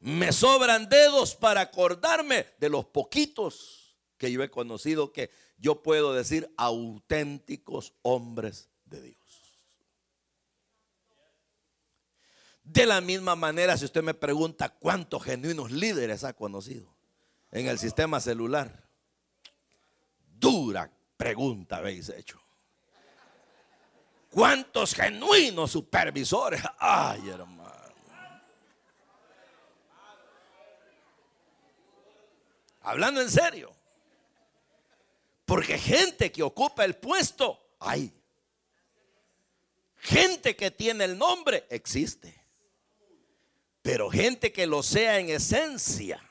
Me 0.00 0.32
sobran 0.32 0.88
dedos 0.88 1.36
para 1.36 1.60
acordarme 1.60 2.46
de 2.58 2.68
los 2.68 2.84
poquitos 2.86 3.96
que 4.16 4.32
yo 4.32 4.42
he 4.42 4.50
conocido 4.50 5.12
que 5.12 5.30
yo 5.58 5.82
puedo 5.82 6.12
decir 6.12 6.52
auténticos 6.56 7.94
hombres 8.02 8.68
de 8.84 9.02
Dios. 9.02 9.18
De 12.62 12.86
la 12.86 13.00
misma 13.00 13.34
manera, 13.34 13.76
si 13.76 13.84
usted 13.84 14.02
me 14.02 14.14
pregunta 14.14 14.68
cuántos 14.68 15.22
genuinos 15.24 15.70
líderes 15.70 16.24
ha 16.24 16.34
conocido 16.34 16.96
en 17.50 17.66
el 17.66 17.78
sistema 17.78 18.20
celular, 18.20 18.87
dura 20.38 20.90
pregunta 21.16 21.78
habéis 21.78 22.08
hecho. 22.08 22.40
¿Cuántos 24.30 24.94
genuinos 24.94 25.70
supervisores? 25.72 26.62
Ay, 26.78 27.28
hermano. 27.28 27.68
Hablando 32.82 33.20
en 33.20 33.30
serio. 33.30 33.74
Porque 35.44 35.78
gente 35.78 36.30
que 36.30 36.42
ocupa 36.42 36.84
el 36.84 36.94
puesto, 36.96 37.70
hay. 37.80 38.12
Gente 39.96 40.54
que 40.54 40.70
tiene 40.70 41.04
el 41.04 41.18
nombre, 41.18 41.66
existe. 41.70 42.38
Pero 43.82 44.10
gente 44.10 44.52
que 44.52 44.66
lo 44.66 44.82
sea 44.82 45.18
en 45.18 45.30
esencia 45.30 46.27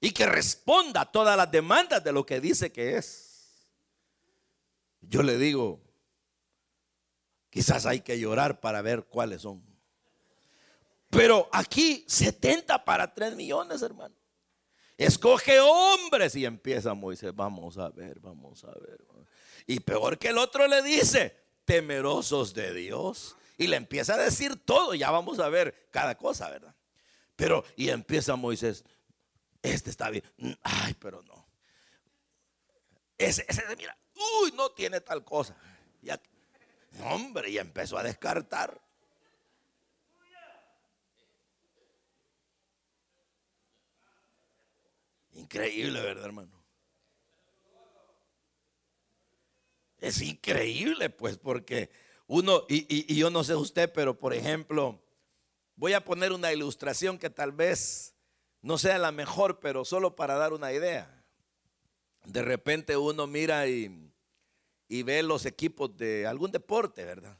y 0.00 0.12
que 0.12 0.26
responda 0.26 1.02
a 1.02 1.12
todas 1.12 1.36
las 1.36 1.50
demandas 1.50 2.02
de 2.02 2.12
lo 2.12 2.24
que 2.24 2.40
dice 2.40 2.72
que 2.72 2.96
es. 2.96 3.66
Yo 5.02 5.22
le 5.22 5.36
digo, 5.36 5.80
quizás 7.50 7.86
hay 7.86 8.00
que 8.00 8.18
llorar 8.18 8.60
para 8.60 8.82
ver 8.82 9.04
cuáles 9.04 9.42
son. 9.42 9.62
Pero 11.10 11.48
aquí 11.52 12.04
70 12.08 12.84
para 12.84 13.12
3 13.12 13.34
millones, 13.34 13.82
hermano. 13.82 14.14
Escoge 14.96 15.58
hombres 15.60 16.36
y 16.36 16.44
empieza 16.44 16.94
Moisés, 16.94 17.34
vamos 17.34 17.78
a 17.78 17.88
ver, 17.88 18.20
vamos 18.20 18.64
a 18.64 18.68
ver. 18.78 19.04
Y 19.66 19.80
peor 19.80 20.18
que 20.18 20.28
el 20.28 20.38
otro 20.38 20.66
le 20.66 20.82
dice, 20.82 21.36
temerosos 21.64 22.54
de 22.54 22.74
Dios 22.74 23.36
y 23.56 23.66
le 23.66 23.76
empieza 23.76 24.14
a 24.14 24.18
decir 24.18 24.56
todo. 24.56 24.94
Ya 24.94 25.10
vamos 25.10 25.38
a 25.38 25.48
ver 25.48 25.88
cada 25.90 26.16
cosa, 26.16 26.50
¿verdad? 26.50 26.74
Pero, 27.36 27.64
y 27.76 27.88
empieza 27.88 28.36
Moisés, 28.36 28.84
este 29.62 29.90
está 29.90 30.10
bien. 30.10 30.24
Ay, 30.62 30.94
pero 30.94 31.22
no. 31.22 31.46
Ese, 33.18 33.44
ese, 33.48 33.62
mira, 33.76 33.96
uy, 34.42 34.52
no 34.52 34.70
tiene 34.72 35.00
tal 35.00 35.24
cosa. 35.24 35.56
Ya, 36.02 36.20
hombre, 37.04 37.50
y 37.50 37.58
empezó 37.58 37.98
a 37.98 38.02
descartar. 38.02 38.80
Increíble, 45.32 46.00
¿verdad, 46.00 46.24
hermano? 46.24 46.60
Es 49.98 50.22
increíble, 50.22 51.10
pues, 51.10 51.36
porque 51.36 51.90
uno, 52.26 52.64
y, 52.68 53.14
yo 53.14 53.30
no 53.30 53.44
sé 53.44 53.54
usted, 53.54 53.92
pero 53.92 54.18
por 54.18 54.32
ejemplo, 54.32 55.02
voy 55.76 55.92
a 55.92 56.04
poner 56.04 56.32
una 56.32 56.52
ilustración 56.52 57.18
que 57.18 57.28
tal 57.28 57.52
vez 57.52 58.09
no 58.62 58.78
sea 58.78 58.98
la 58.98 59.12
mejor, 59.12 59.60
pero 59.60 59.84
solo 59.84 60.16
para 60.16 60.34
dar 60.34 60.52
una 60.52 60.72
idea. 60.72 61.22
De 62.24 62.42
repente 62.42 62.96
uno 62.96 63.26
mira 63.26 63.66
y, 63.66 64.12
y 64.88 65.02
ve 65.02 65.22
los 65.22 65.46
equipos 65.46 65.96
de 65.96 66.26
algún 66.26 66.52
deporte, 66.52 67.04
¿verdad? 67.04 67.38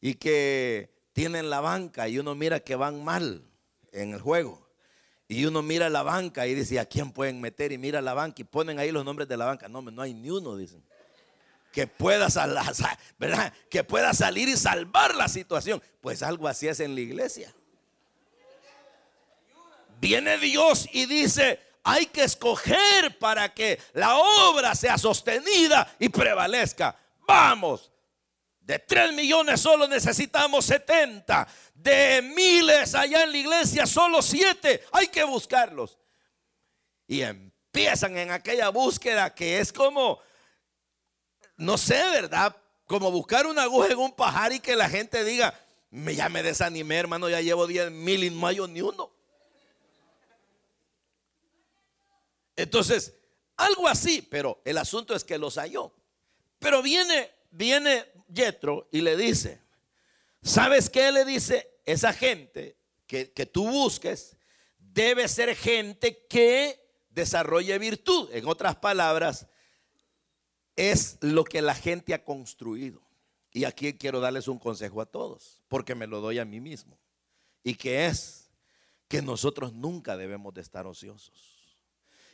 Y 0.00 0.14
que 0.14 0.94
tienen 1.12 1.50
la 1.50 1.60
banca 1.60 2.08
y 2.08 2.18
uno 2.18 2.34
mira 2.34 2.60
que 2.60 2.76
van 2.76 3.02
mal 3.02 3.42
en 3.92 4.14
el 4.14 4.20
juego. 4.20 4.68
Y 5.26 5.44
uno 5.44 5.62
mira 5.62 5.90
la 5.90 6.02
banca 6.02 6.46
y 6.46 6.54
dice, 6.54 6.78
¿a 6.78 6.86
quién 6.86 7.12
pueden 7.12 7.40
meter? 7.40 7.72
Y 7.72 7.78
mira 7.78 8.00
la 8.00 8.14
banca 8.14 8.40
y 8.40 8.44
ponen 8.44 8.78
ahí 8.78 8.92
los 8.92 9.04
nombres 9.04 9.28
de 9.28 9.36
la 9.36 9.44
banca. 9.44 9.68
No, 9.68 9.82
no 9.82 10.02
hay 10.02 10.14
ni 10.14 10.30
uno, 10.30 10.56
dicen 10.56 10.82
que 11.72 11.86
pueda, 11.86 12.28
¿verdad? 13.18 13.52
que 13.70 13.84
pueda 13.84 14.12
salir 14.12 14.48
y 14.48 14.56
salvar 14.56 15.14
la 15.14 15.28
situación. 15.28 15.82
Pues 16.00 16.22
algo 16.22 16.48
así 16.48 16.68
es 16.68 16.80
en 16.80 16.94
la 16.94 17.00
iglesia. 17.00 17.54
Viene 20.00 20.38
Dios 20.38 20.88
y 20.92 21.06
dice, 21.06 21.60
hay 21.82 22.06
que 22.06 22.24
escoger 22.24 23.18
para 23.18 23.52
que 23.52 23.80
la 23.94 24.16
obra 24.16 24.74
sea 24.74 24.96
sostenida 24.98 25.92
y 25.98 26.08
prevalezca. 26.08 26.96
Vamos, 27.26 27.90
De 28.60 28.78
3 28.78 29.14
millones 29.14 29.60
solo 29.60 29.88
necesitamos 29.88 30.66
70. 30.66 31.48
De 31.74 32.20
miles 32.22 32.94
allá 32.94 33.22
en 33.24 33.32
la 33.32 33.38
iglesia 33.38 33.86
solo 33.86 34.20
7. 34.20 34.84
Hay 34.92 35.08
que 35.08 35.24
buscarlos. 35.24 35.98
Y 37.06 37.22
empiezan 37.22 38.18
en 38.18 38.30
aquella 38.30 38.68
búsqueda 38.68 39.34
que 39.34 39.58
es 39.58 39.72
como, 39.72 40.20
no 41.56 41.78
sé, 41.78 42.02
¿verdad? 42.10 42.54
Como 42.84 43.10
buscar 43.10 43.46
una 43.46 43.62
aguja 43.62 43.88
en 43.88 43.98
un 43.98 44.12
pajar 44.12 44.52
y 44.52 44.60
que 44.60 44.76
la 44.76 44.90
gente 44.90 45.24
diga, 45.24 45.58
ya 45.90 46.28
me 46.28 46.42
desanimé, 46.42 46.98
hermano, 46.98 47.30
ya 47.30 47.40
llevo 47.40 47.66
10 47.66 47.90
mil 47.90 48.24
y 48.24 48.30
no 48.30 48.46
hay 48.46 48.58
ni 48.68 48.82
uno. 48.82 49.17
Entonces, 52.58 53.14
algo 53.56 53.86
así, 53.86 54.20
pero 54.20 54.60
el 54.64 54.78
asunto 54.78 55.14
es 55.14 55.22
que 55.22 55.38
los 55.38 55.58
halló. 55.58 55.94
Pero 56.58 56.82
viene, 56.82 57.30
viene 57.52 58.04
Yetro 58.28 58.88
y 58.90 59.00
le 59.00 59.16
dice, 59.16 59.62
¿sabes 60.42 60.90
qué 60.90 61.12
le 61.12 61.24
dice? 61.24 61.78
Esa 61.84 62.12
gente 62.12 62.76
que, 63.06 63.32
que 63.32 63.46
tú 63.46 63.68
busques 63.68 64.36
debe 64.76 65.28
ser 65.28 65.54
gente 65.54 66.26
que 66.26 66.84
desarrolle 67.10 67.78
virtud. 67.78 68.28
En 68.32 68.48
otras 68.48 68.74
palabras, 68.74 69.46
es 70.74 71.16
lo 71.20 71.44
que 71.44 71.62
la 71.62 71.76
gente 71.76 72.12
ha 72.12 72.24
construido. 72.24 73.00
Y 73.52 73.64
aquí 73.64 73.92
quiero 73.94 74.18
darles 74.18 74.48
un 74.48 74.58
consejo 74.58 75.00
a 75.00 75.06
todos, 75.06 75.62
porque 75.68 75.94
me 75.94 76.08
lo 76.08 76.20
doy 76.20 76.40
a 76.40 76.44
mí 76.44 76.58
mismo. 76.58 76.98
Y 77.62 77.76
que 77.76 78.06
es 78.06 78.50
que 79.06 79.22
nosotros 79.22 79.72
nunca 79.72 80.16
debemos 80.16 80.52
de 80.54 80.60
estar 80.60 80.88
ociosos. 80.88 81.57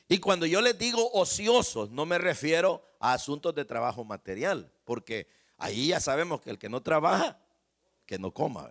Y 0.08 0.18
cuando 0.18 0.46
yo 0.46 0.61
les 0.61 0.78
digo 0.78 1.11
ociosos, 1.12 1.90
no 1.90 2.04
me 2.04 2.18
refiero 2.18 2.82
a 3.00 3.14
asuntos 3.14 3.54
de 3.54 3.64
trabajo 3.64 4.04
material, 4.04 4.70
porque 4.84 5.28
ahí 5.56 5.88
ya 5.88 6.00
sabemos 6.00 6.40
que 6.40 6.50
el 6.50 6.58
que 6.58 6.68
no 6.68 6.82
trabaja, 6.82 7.38
que 8.06 8.18
no 8.18 8.32
coma. 8.32 8.70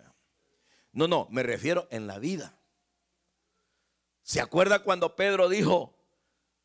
No, 0.92 1.08
no, 1.08 1.28
me 1.32 1.42
refiero 1.42 1.88
en 1.90 2.06
la 2.06 2.20
vida. 2.20 2.58
¿Se 4.22 4.40
acuerda 4.40 4.84
cuando 4.84 5.16
Pedro 5.16 5.50
dijo, 5.50 5.98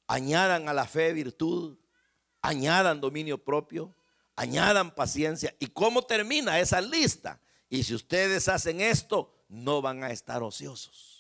añadan 0.07 0.69
a 0.69 0.75
la 0.75 0.87
fe 0.87 1.13
virtud, 1.13 1.79
añadan 2.43 3.01
dominio 3.01 3.43
propio, 3.43 3.95
añadan 4.37 4.95
paciencia? 4.95 5.55
¿Y 5.59 5.69
cómo 5.69 6.03
termina 6.03 6.61
esa 6.61 6.81
lista? 6.81 7.41
Y 7.71 7.83
si 7.83 7.95
ustedes 7.95 8.49
hacen 8.49 8.81
esto, 8.81 9.35
no 9.49 9.81
van 9.81 10.05
a 10.05 10.11
estar 10.11 10.43
ociosos. 10.43 11.18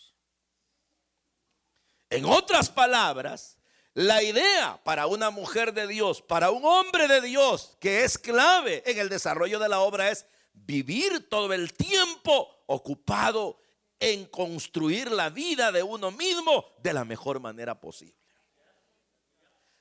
En 2.10 2.24
otras 2.24 2.70
palabras, 2.70 3.58
la 3.94 4.22
idea 4.22 4.80
para 4.84 5.06
una 5.06 5.30
mujer 5.30 5.74
de 5.74 5.86
Dios, 5.86 6.22
para 6.22 6.50
un 6.50 6.64
hombre 6.64 7.08
de 7.08 7.20
Dios, 7.20 7.76
que 7.80 8.04
es 8.04 8.16
clave 8.16 8.82
en 8.86 8.98
el 8.98 9.08
desarrollo 9.08 9.58
de 9.58 9.68
la 9.68 9.80
obra, 9.80 10.10
es 10.10 10.24
vivir 10.52 11.28
todo 11.28 11.52
el 11.52 11.72
tiempo 11.74 12.62
ocupado 12.66 13.60
en 14.00 14.26
construir 14.26 15.10
la 15.10 15.30
vida 15.30 15.72
de 15.72 15.82
uno 15.82 16.10
mismo 16.10 16.64
de 16.82 16.92
la 16.92 17.04
mejor 17.04 17.40
manera 17.40 17.80
posible. 17.80 18.14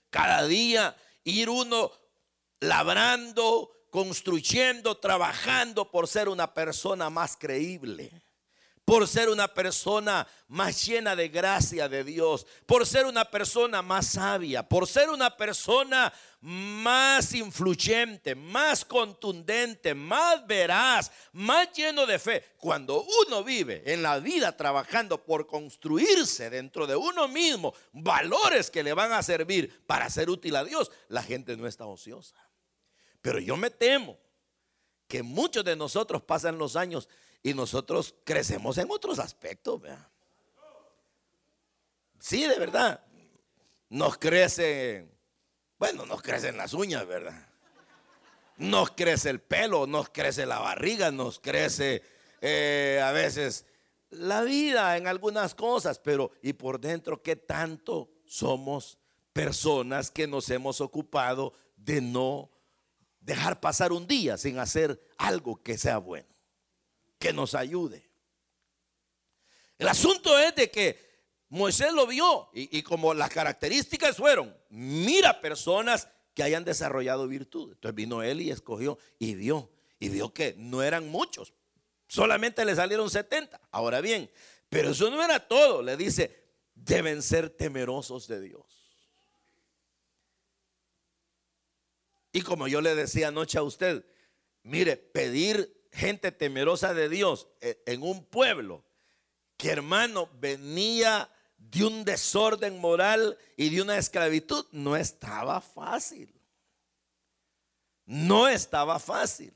Cada 0.09 0.45
día 0.47 0.95
ir 1.23 1.49
uno 1.49 1.91
labrando, 2.59 3.85
construyendo, 3.89 4.97
trabajando 4.97 5.91
por 5.91 6.07
ser 6.07 6.27
una 6.27 6.53
persona 6.53 7.09
más 7.09 7.37
creíble 7.37 8.11
por 8.87 9.05
ser 9.05 9.27
una 9.27 9.49
persona 9.53 10.25
más 10.47 10.85
llena 10.85 11.13
de 11.13 11.27
gracia 11.27 11.89
de 11.89 12.05
Dios, 12.05 12.47
por 12.65 12.85
ser 12.85 13.05
una 13.05 13.25
persona 13.25 13.81
más 13.81 14.07
sabia, 14.07 14.63
por 14.63 14.87
ser 14.87 15.09
una 15.09 15.35
persona 15.35 16.13
más 16.39 17.33
influyente, 17.33 18.33
más 18.33 18.85
contundente, 18.85 19.93
más 19.93 20.47
veraz, 20.47 21.11
más 21.33 21.69
lleno 21.73 22.05
de 22.05 22.17
fe. 22.17 22.45
Cuando 22.59 23.05
uno 23.27 23.43
vive 23.43 23.83
en 23.85 24.01
la 24.01 24.19
vida 24.19 24.55
trabajando 24.55 25.21
por 25.21 25.47
construirse 25.47 26.49
dentro 26.49 26.87
de 26.87 26.95
uno 26.95 27.27
mismo 27.27 27.73
valores 27.91 28.71
que 28.71 28.83
le 28.83 28.93
van 28.93 29.11
a 29.11 29.21
servir 29.21 29.85
para 29.85 30.09
ser 30.09 30.29
útil 30.29 30.55
a 30.55 30.63
Dios, 30.63 30.91
la 31.09 31.23
gente 31.23 31.57
no 31.57 31.67
está 31.67 31.85
ociosa. 31.85 32.37
Pero 33.21 33.39
yo 33.39 33.57
me 33.57 33.69
temo 33.69 34.17
que 35.09 35.23
muchos 35.23 35.65
de 35.65 35.75
nosotros 35.75 36.21
pasan 36.21 36.57
los 36.57 36.77
años 36.77 37.09
y 37.43 37.53
nosotros 37.53 38.15
crecemos 38.23 38.77
en 38.77 38.89
otros 38.91 39.19
aspectos. 39.19 39.81
Sí, 42.19 42.45
de 42.47 42.59
verdad. 42.59 43.03
Nos 43.89 44.17
crece, 44.17 45.07
bueno, 45.79 46.05
nos 46.05 46.21
crecen 46.21 46.57
las 46.57 46.73
uñas, 46.73 47.05
¿verdad? 47.07 47.47
Nos 48.57 48.91
crece 48.91 49.29
el 49.29 49.39
pelo, 49.39 49.87
nos 49.87 50.09
crece 50.09 50.45
la 50.45 50.59
barriga, 50.59 51.11
nos 51.11 51.39
crece 51.39 52.01
eh, 52.41 53.01
a 53.03 53.11
veces 53.11 53.65
la 54.09 54.41
vida 54.41 54.97
en 54.97 55.07
algunas 55.07 55.55
cosas, 55.55 55.99
pero 55.99 56.31
¿y 56.41 56.53
por 56.53 56.79
dentro 56.79 57.21
qué 57.21 57.35
tanto 57.35 58.09
somos 58.25 58.97
personas 59.31 60.11
que 60.11 60.27
nos 60.27 60.49
hemos 60.49 60.81
ocupado 60.81 61.53
de 61.75 62.01
no 62.01 62.49
dejar 63.19 63.59
pasar 63.59 63.91
un 63.91 64.07
día 64.07 64.37
sin 64.37 64.59
hacer 64.59 64.99
algo 65.17 65.61
que 65.61 65.77
sea 65.77 65.97
bueno? 65.97 66.36
Que 67.19 67.33
nos 67.33 67.55
ayude. 67.55 68.09
El 69.77 69.87
asunto 69.87 70.37
es 70.39 70.55
de 70.55 70.71
que 70.71 71.07
Moisés 71.49 71.93
lo 71.93 72.07
vio 72.07 72.49
y, 72.53 72.81
como 72.81 73.13
las 73.13 73.29
características 73.29 74.17
fueron, 74.17 74.55
mira 74.69 75.39
personas 75.39 76.07
que 76.33 76.43
hayan 76.43 76.65
desarrollado 76.65 77.27
virtud. 77.27 77.73
Entonces 77.73 77.95
vino 77.95 78.23
él 78.23 78.41
y 78.41 78.51
escogió 78.51 78.97
y 79.17 79.35
vio, 79.35 79.71
y 79.99 80.09
vio 80.09 80.33
que 80.33 80.55
no 80.57 80.83
eran 80.83 81.07
muchos, 81.09 81.53
solamente 82.07 82.65
le 82.65 82.75
salieron 82.75 83.09
70. 83.09 83.59
Ahora 83.71 84.01
bien, 84.01 84.29
pero 84.69 84.91
eso 84.91 85.09
no 85.09 85.23
era 85.23 85.47
todo, 85.47 85.81
le 85.81 85.95
dice, 85.95 86.47
deben 86.75 87.21
ser 87.21 87.49
temerosos 87.49 88.27
de 88.27 88.41
Dios. 88.41 88.65
Y 92.31 92.41
como 92.41 92.67
yo 92.67 92.81
le 92.81 92.93
decía 92.93 93.29
anoche 93.29 93.57
a 93.57 93.63
usted, 93.63 94.05
mire, 94.63 94.97
pedir 94.97 95.76
gente 95.97 96.31
temerosa 96.31 96.93
de 96.93 97.09
Dios 97.09 97.47
eh, 97.59 97.81
en 97.87 98.03
un 98.03 98.23
pueblo 98.23 98.85
que 99.57 99.71
hermano 99.71 100.29
venía 100.39 101.29
de 101.57 101.83
un 101.83 102.05
desorden 102.05 102.79
moral 102.79 103.37
y 103.57 103.69
de 103.69 103.81
una 103.81 103.97
esclavitud, 103.97 104.65
no 104.71 104.95
estaba 104.95 105.59
fácil. 105.59 106.33
No 108.05 108.47
estaba 108.47 108.99
fácil. 108.99 109.51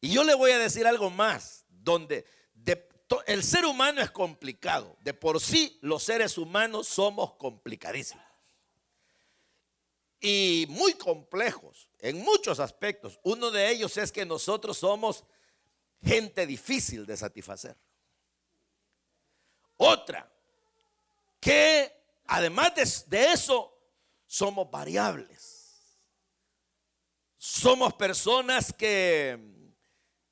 Y 0.00 0.10
yo 0.10 0.22
le 0.22 0.34
voy 0.34 0.50
a 0.50 0.58
decir 0.58 0.86
algo 0.86 1.10
más, 1.10 1.64
donde 1.68 2.26
el 3.26 3.42
ser 3.42 3.64
humano 3.64 4.02
es 4.02 4.10
complicado. 4.10 4.96
De 5.00 5.14
por 5.14 5.40
sí 5.40 5.78
los 5.80 6.02
seres 6.02 6.36
humanos 6.36 6.86
somos 6.86 7.34
complicadísimos. 7.34 8.24
Y 10.20 10.66
muy 10.68 10.94
complejos 10.94 11.88
en 11.98 12.18
muchos 12.18 12.58
aspectos. 12.60 13.20
Uno 13.22 13.50
de 13.50 13.70
ellos 13.70 13.96
es 13.96 14.10
que 14.10 14.24
nosotros 14.24 14.78
somos 14.78 15.24
gente 16.02 16.46
difícil 16.46 17.04
de 17.06 17.16
satisfacer. 17.16 17.76
Otra, 19.76 20.30
que 21.40 21.92
además 22.26 22.72
de, 23.08 23.32
eso, 23.32 23.72
somos 24.26 24.70
variables. 24.70 25.74
Somos 27.36 27.94
personas 27.94 28.72
que 28.72 29.38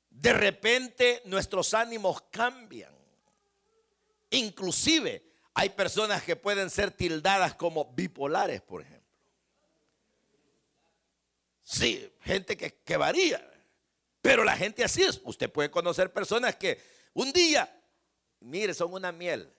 de 0.09 0.33
repente 0.33 1.21
nuestros 1.25 1.73
ánimos 1.73 2.21
cambian. 2.31 2.93
Inclusive 4.31 5.23
hay 5.53 5.69
personas 5.69 6.23
que 6.23 6.35
pueden 6.35 6.69
ser 6.69 6.91
tildadas 6.91 7.53
como 7.55 7.93
bipolares, 7.93 8.61
por 8.61 8.81
ejemplo. 8.81 8.94
Sí, 11.75 12.09
gente 12.21 12.55
que, 12.55 12.95
varía. 12.95 13.45
Pero 14.21 14.45
la 14.45 14.55
gente 14.55 14.81
así 14.81 15.03
es. 15.03 15.19
Usted 15.25 15.51
puede 15.51 15.69
conocer 15.69 16.13
personas 16.13 16.55
que 16.55 16.81
un 17.13 17.33
día, 17.33 17.69
mire, 18.39 18.73
son 18.73 18.93
una 18.93 19.11
miel. 19.11 19.53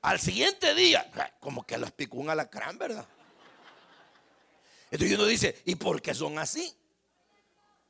Al 0.00 0.18
siguiente 0.18 0.74
día, 0.74 1.08
como 1.38 1.64
que 1.64 1.78
los 1.78 1.92
picó 1.92 2.16
un 2.16 2.30
alacrán, 2.30 2.76
¿verdad? 2.78 3.06
Entonces 4.90 5.16
uno 5.16 5.24
dice, 5.24 5.62
¿y 5.64 5.76
por 5.76 6.02
qué 6.02 6.14
son 6.14 6.36
así? 6.40 6.76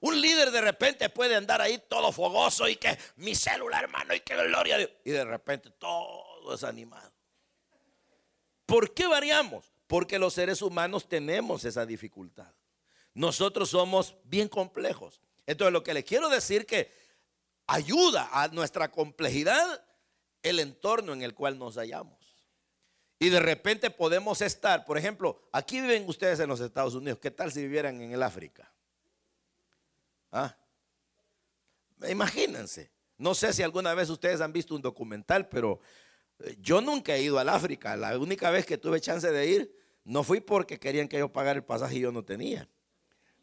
Un 0.01 0.21
líder 0.21 0.51
de 0.51 0.61
repente 0.61 1.09
puede 1.09 1.35
andar 1.35 1.63
ahí 1.63 1.83
todo 1.89 2.13
fogoso 2.13 2.69
y 2.69 2.77
que 2.77 2.99
mi 3.17 3.35
célula, 3.35 3.81
hermano, 3.81 4.15
y 4.15 4.21
que 4.21 4.37
gloria 4.37 4.75
a 4.75 4.79
Dios. 4.79 4.91
Y 5.03 5.13
de 5.13 5.25
repente 5.25 5.71
todo 5.71 6.51
desanimado. 6.51 7.11
¿Por 8.67 8.93
qué 8.93 9.07
variamos? 9.07 9.73
Porque 9.87 10.19
los 10.19 10.35
seres 10.35 10.61
humanos 10.61 11.09
tenemos 11.09 11.65
esa 11.65 11.87
dificultad. 11.87 12.53
Nosotros 13.15 13.71
somos 13.71 14.17
bien 14.25 14.49
complejos. 14.49 15.21
Entonces 15.47 15.73
lo 15.73 15.83
que 15.83 15.95
les 15.95 16.05
quiero 16.05 16.29
decir 16.29 16.67
que 16.67 16.93
ayuda 17.67 18.29
a 18.33 18.49
nuestra 18.49 18.91
complejidad 18.91 19.85
el 20.43 20.59
entorno 20.59 21.13
en 21.13 21.23
el 21.23 21.35
cual 21.35 21.59
nos 21.59 21.77
hallamos. 21.77 22.19
Y 23.19 23.29
de 23.29 23.39
repente 23.39 23.91
podemos 23.91 24.41
estar, 24.41 24.85
por 24.85 24.99
ejemplo, 24.99 25.49
aquí 25.53 25.81
viven 25.81 26.09
ustedes 26.09 26.41
en 26.41 26.49
los 26.49 26.61
Estados 26.61 26.95
Unidos, 26.95 27.21
¿qué 27.21 27.31
tal 27.31 27.53
si 27.53 27.63
vivieran 27.63 28.01
en 28.01 28.13
el 28.13 28.23
África? 28.23 28.73
¿Ah? 30.33 30.57
Imagínense. 32.09 32.91
No 33.19 33.35
sé 33.35 33.53
si 33.53 33.63
alguna 33.63 33.95
vez 33.95 34.11
ustedes 34.11 34.41
han 34.41 34.53
visto 34.53 34.75
un 34.75 34.83
documental, 34.83 35.49
pero 35.49 35.79
eh, 36.41 36.57
yo 36.59 36.81
nunca 36.81 37.15
he 37.15 37.23
ido 37.23 37.39
al 37.39 37.49
África. 37.49 37.97
La 37.97 38.19
única 38.19 38.51
vez 38.51 38.67
que 38.67 38.79
tuve 38.79 39.01
chance 39.01 39.31
de 39.31 39.47
ir, 39.47 39.77
no 40.03 40.25
fui 40.25 40.41
porque 40.41 40.81
querían 40.81 41.07
que 41.07 41.19
yo 41.19 41.33
pagara 41.33 41.57
el 41.59 41.65
pasaje 41.65 41.97
y 41.97 42.01
yo 42.01 42.11
no 42.11 42.25
tenía. 42.25 42.69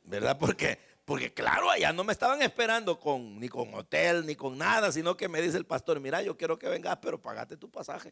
¿Verdad? 0.09 0.39
Porque, 0.39 0.79
porque 1.05 1.31
claro, 1.31 1.69
allá 1.69 1.93
no 1.93 2.03
me 2.03 2.13
estaban 2.13 2.41
esperando 2.41 2.99
con, 2.99 3.39
ni 3.39 3.47
con 3.47 3.71
hotel, 3.75 4.25
ni 4.25 4.35
con 4.35 4.57
nada, 4.57 4.91
sino 4.91 5.15
que 5.15 5.29
me 5.29 5.39
dice 5.39 5.55
el 5.55 5.67
pastor, 5.67 5.99
mira, 5.99 6.23
yo 6.23 6.35
quiero 6.35 6.57
que 6.57 6.67
vengas, 6.67 6.97
pero 6.99 7.21
pagate 7.21 7.57
tu 7.57 7.69
pasaje. 7.69 8.11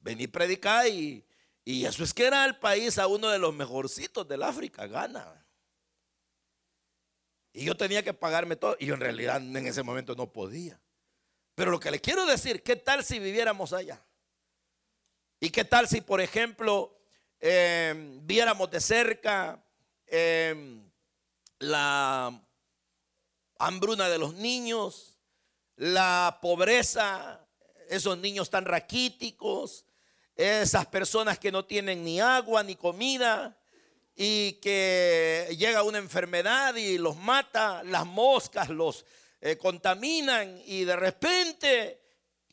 Vení 0.00 0.26
predicar 0.28 0.88
y, 0.88 1.22
y 1.62 1.84
eso 1.84 2.02
es 2.02 2.14
que 2.14 2.24
era 2.24 2.46
el 2.46 2.56
país 2.56 2.96
a 2.98 3.06
uno 3.06 3.28
de 3.28 3.38
los 3.38 3.54
mejorcitos 3.54 4.26
del 4.26 4.42
África, 4.42 4.86
Ghana. 4.86 5.46
Y 7.52 7.66
yo 7.66 7.76
tenía 7.76 8.02
que 8.02 8.14
pagarme 8.14 8.56
todo. 8.56 8.76
Y 8.80 8.86
yo 8.86 8.94
en 8.94 9.00
realidad 9.00 9.36
en 9.36 9.66
ese 9.66 9.82
momento 9.82 10.14
no 10.14 10.32
podía. 10.32 10.80
Pero 11.54 11.70
lo 11.70 11.78
que 11.78 11.90
le 11.90 12.00
quiero 12.00 12.24
decir, 12.24 12.62
¿qué 12.62 12.76
tal 12.76 13.04
si 13.04 13.18
viviéramos 13.18 13.74
allá? 13.74 14.02
¿Y 15.38 15.50
qué 15.50 15.66
tal 15.66 15.86
si, 15.86 16.00
por 16.00 16.22
ejemplo, 16.22 16.98
em, 17.40 18.26
viéramos 18.26 18.70
de 18.70 18.80
cerca 18.80 19.62
em, 20.06 20.83
la 21.64 22.42
hambruna 23.58 24.08
de 24.08 24.18
los 24.18 24.34
niños, 24.34 25.18
la 25.76 26.38
pobreza, 26.40 27.46
esos 27.88 28.18
niños 28.18 28.50
tan 28.50 28.64
raquíticos, 28.64 29.86
esas 30.36 30.86
personas 30.86 31.38
que 31.38 31.52
no 31.52 31.64
tienen 31.64 32.04
ni 32.04 32.20
agua 32.20 32.62
ni 32.62 32.76
comida, 32.76 33.56
y 34.16 34.52
que 34.54 35.54
llega 35.58 35.82
una 35.82 35.98
enfermedad 35.98 36.74
y 36.76 36.98
los 36.98 37.16
mata, 37.16 37.82
las 37.84 38.06
moscas 38.06 38.68
los 38.68 39.04
eh, 39.40 39.56
contaminan 39.58 40.62
y 40.64 40.84
de 40.84 40.96
repente 40.96 42.03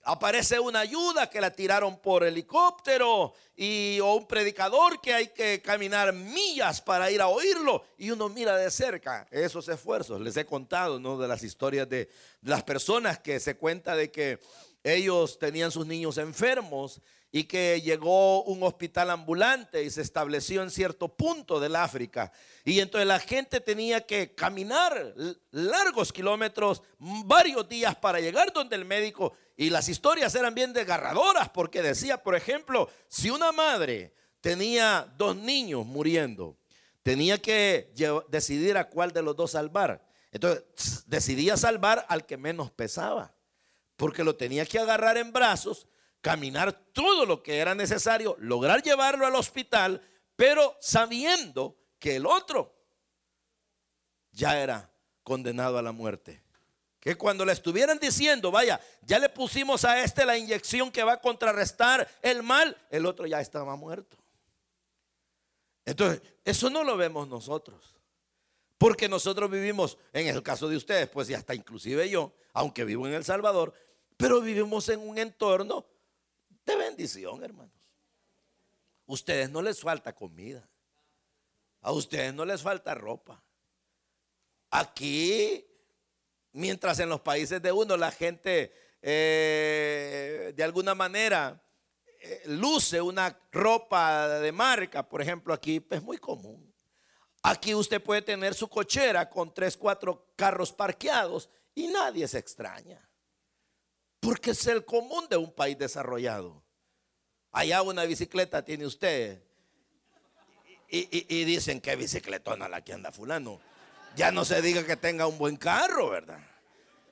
aparece 0.04 0.60
una 0.60 0.80
ayuda 0.80 1.30
que 1.30 1.42
la 1.42 1.52
tiraron 1.52 1.98
por 2.00 2.24
helicóptero 2.24 3.34
y 3.56 4.00
o 4.00 4.16
un 4.16 4.28
predicador 4.28 5.00
que 5.02 5.14
hay 5.14 5.28
que 5.28 5.62
caminar 5.62 6.14
millas 6.14 6.82
para 6.82 7.12
ir 7.12 7.22
a 7.22 7.28
oírlo 7.28 7.84
y 7.98 8.12
uno 8.12 8.30
mira 8.30 8.56
de 8.58 8.72
cerca 8.72 9.28
esos 9.30 9.68
esfuerzos. 9.68 10.22
Les 10.22 10.36
he 10.38 10.46
contado, 10.46 11.00
¿no? 11.00 11.18
de 11.18 11.28
las 11.28 11.44
historias 11.44 11.88
de 11.88 12.10
las 12.42 12.64
personas 12.64 13.20
que 13.20 13.40
se 13.40 13.56
cuenta 13.56 13.96
de 13.96 14.12
que 14.12 14.40
ellos 14.84 15.38
tenían 15.38 15.72
sus 15.72 15.86
niños 15.86 16.18
enfermos 16.18 17.02
y 17.32 17.46
que 17.46 17.82
llegó 17.82 18.44
un 18.44 18.62
hospital 18.64 19.10
ambulante 19.10 19.84
y 19.84 19.90
se 19.90 20.02
estableció 20.02 20.62
en 20.64 20.70
cierto 20.70 21.08
punto 21.08 21.60
del 21.60 21.78
África. 21.78 22.32
Y 22.66 22.80
entonces 22.82 23.08
la 23.08 23.20
gente 23.20 23.62
tenía 23.62 24.06
que 24.06 24.36
caminar 24.36 25.16
largos 25.52 26.12
kilómetros, 26.12 26.84
varios 27.00 27.70
días 27.70 27.96
para 27.96 28.20
llegar 28.20 28.52
donde 28.52 28.76
el 28.76 28.84
médico. 28.84 29.34
Y 29.56 29.70
las 29.70 29.88
historias 29.88 30.36
eran 30.36 30.54
bien 30.54 30.74
desgarradoras 30.74 31.50
porque 31.50 31.82
decía, 31.82 32.22
por 32.22 32.36
ejemplo, 32.36 32.90
si 33.08 33.30
una 33.30 33.54
madre 33.54 34.14
tenía 34.42 35.10
dos 35.18 35.36
niños 35.36 35.86
muriendo, 35.86 36.58
tenía 37.02 37.42
que 37.42 37.94
decidir 38.28 38.78
a 38.78 38.90
cuál 38.90 39.14
de 39.14 39.22
los 39.22 39.38
dos 39.38 39.52
salvar. 39.52 40.06
Entonces 40.34 40.64
decidía 41.08 41.56
salvar 41.56 42.06
al 42.10 42.26
que 42.26 42.36
menos 42.38 42.72
pesaba, 42.72 43.34
porque 43.96 44.24
lo 44.24 44.36
tenía 44.36 44.66
que 44.66 44.80
agarrar 44.80 45.18
en 45.18 45.32
brazos 45.32 45.88
caminar 46.22 46.72
todo 46.72 47.26
lo 47.26 47.44
que 47.44 47.58
era 47.58 47.76
necesario, 47.76 48.36
lograr 48.40 48.82
llevarlo 48.84 49.26
al 49.26 49.36
hospital, 49.36 50.02
pero 50.36 50.78
sabiendo 50.80 51.76
que 52.00 52.16
el 52.16 52.26
otro 52.26 52.74
ya 54.32 54.60
era 54.60 54.90
condenado 55.24 55.78
a 55.78 55.82
la 55.82 55.92
muerte. 55.92 56.42
Que 57.00 57.16
cuando 57.16 57.44
le 57.44 57.52
estuvieran 57.52 57.98
diciendo, 57.98 58.52
vaya, 58.52 58.80
ya 59.02 59.18
le 59.18 59.28
pusimos 59.28 59.86
a 59.86 60.04
este 60.04 60.24
la 60.24 60.38
inyección 60.38 60.92
que 60.92 61.04
va 61.04 61.14
a 61.14 61.22
contrarrestar 61.22 62.08
el 62.22 62.44
mal, 62.44 62.78
el 62.92 63.08
otro 63.08 63.26
ya 63.26 63.42
estaba 63.42 63.76
muerto. 63.76 64.18
Entonces, 65.84 66.22
eso 66.46 66.70
no 66.70 66.84
lo 66.84 66.96
vemos 66.96 67.28
nosotros. 67.28 67.96
Porque 68.78 69.10
nosotros 69.10 69.50
vivimos, 69.50 69.98
en 70.14 70.28
el 70.28 70.44
caso 70.44 70.70
de 70.70 70.78
ustedes, 70.78 71.10
pues 71.10 71.28
ya 71.28 71.38
hasta 71.38 71.56
inclusive 71.56 72.08
yo, 72.10 72.34
aunque 72.54 72.84
vivo 72.84 73.08
en 73.08 73.14
El 73.14 73.26
Salvador, 73.26 73.74
pero 74.18 74.42
vivimos 74.42 74.88
en 74.90 75.00
un 75.00 75.18
entorno 75.18 75.86
bendición, 76.76 77.44
hermanos. 77.44 77.74
Ustedes 79.06 79.50
no 79.50 79.62
les 79.62 79.82
falta 79.82 80.14
comida. 80.14 80.68
A 81.82 81.92
ustedes 81.92 82.34
no 82.34 82.46
les 82.46 82.62
falta 82.62 82.94
ropa. 82.94 83.44
Aquí, 84.70 85.66
mientras 86.54 87.00
en 87.00 87.10
los 87.10 87.22
países 87.22 87.62
de 87.62 87.72
uno 87.72 87.98
la 87.98 88.12
gente 88.12 88.74
eh, 89.02 90.54
de 90.56 90.64
alguna 90.64 90.94
manera 90.94 91.62
eh, 92.20 92.44
luce 92.46 93.02
una 93.02 93.38
ropa 93.52 94.40
de 94.40 94.52
marca, 94.52 95.08
por 95.08 95.22
ejemplo, 95.22 95.54
aquí 95.54 95.86
es 95.90 96.04
muy 96.04 96.18
común. 96.18 96.72
Aquí 97.44 97.74
usted 97.74 98.02
puede 98.02 98.22
tener 98.22 98.54
su 98.54 98.70
cochera 98.70 99.28
con 99.28 99.54
tres, 99.54 99.76
cuatro 99.76 100.32
carros 100.36 100.72
parqueados 100.72 101.50
y 101.74 101.88
nadie 101.88 102.28
se 102.28 102.38
extraña. 102.38 103.11
Porque 104.22 104.52
es 104.52 104.68
el 104.68 104.86
común 104.86 105.28
de 105.30 105.36
un 105.36 105.52
país 105.52 105.78
desarrollado. 105.78 106.64
Allá 107.52 107.82
una 107.82 108.06
bicicleta 108.06 108.64
tiene 108.64 108.86
usted. 108.86 109.42
Y, 110.88 111.44
dicen 111.46 111.82
que 111.82 111.96
bicicletona 111.96 112.70
la 112.70 112.84
que 112.84 112.94
anda 112.94 113.12
fulano. 113.12 113.60
Ya 114.16 114.32
no 114.32 114.46
se 114.46 114.62
diga 114.62 114.86
que 114.86 114.96
tenga 114.96 115.26
un 115.26 115.38
buen 115.38 115.56
carro, 115.56 116.10
¿verdad? 116.10 116.40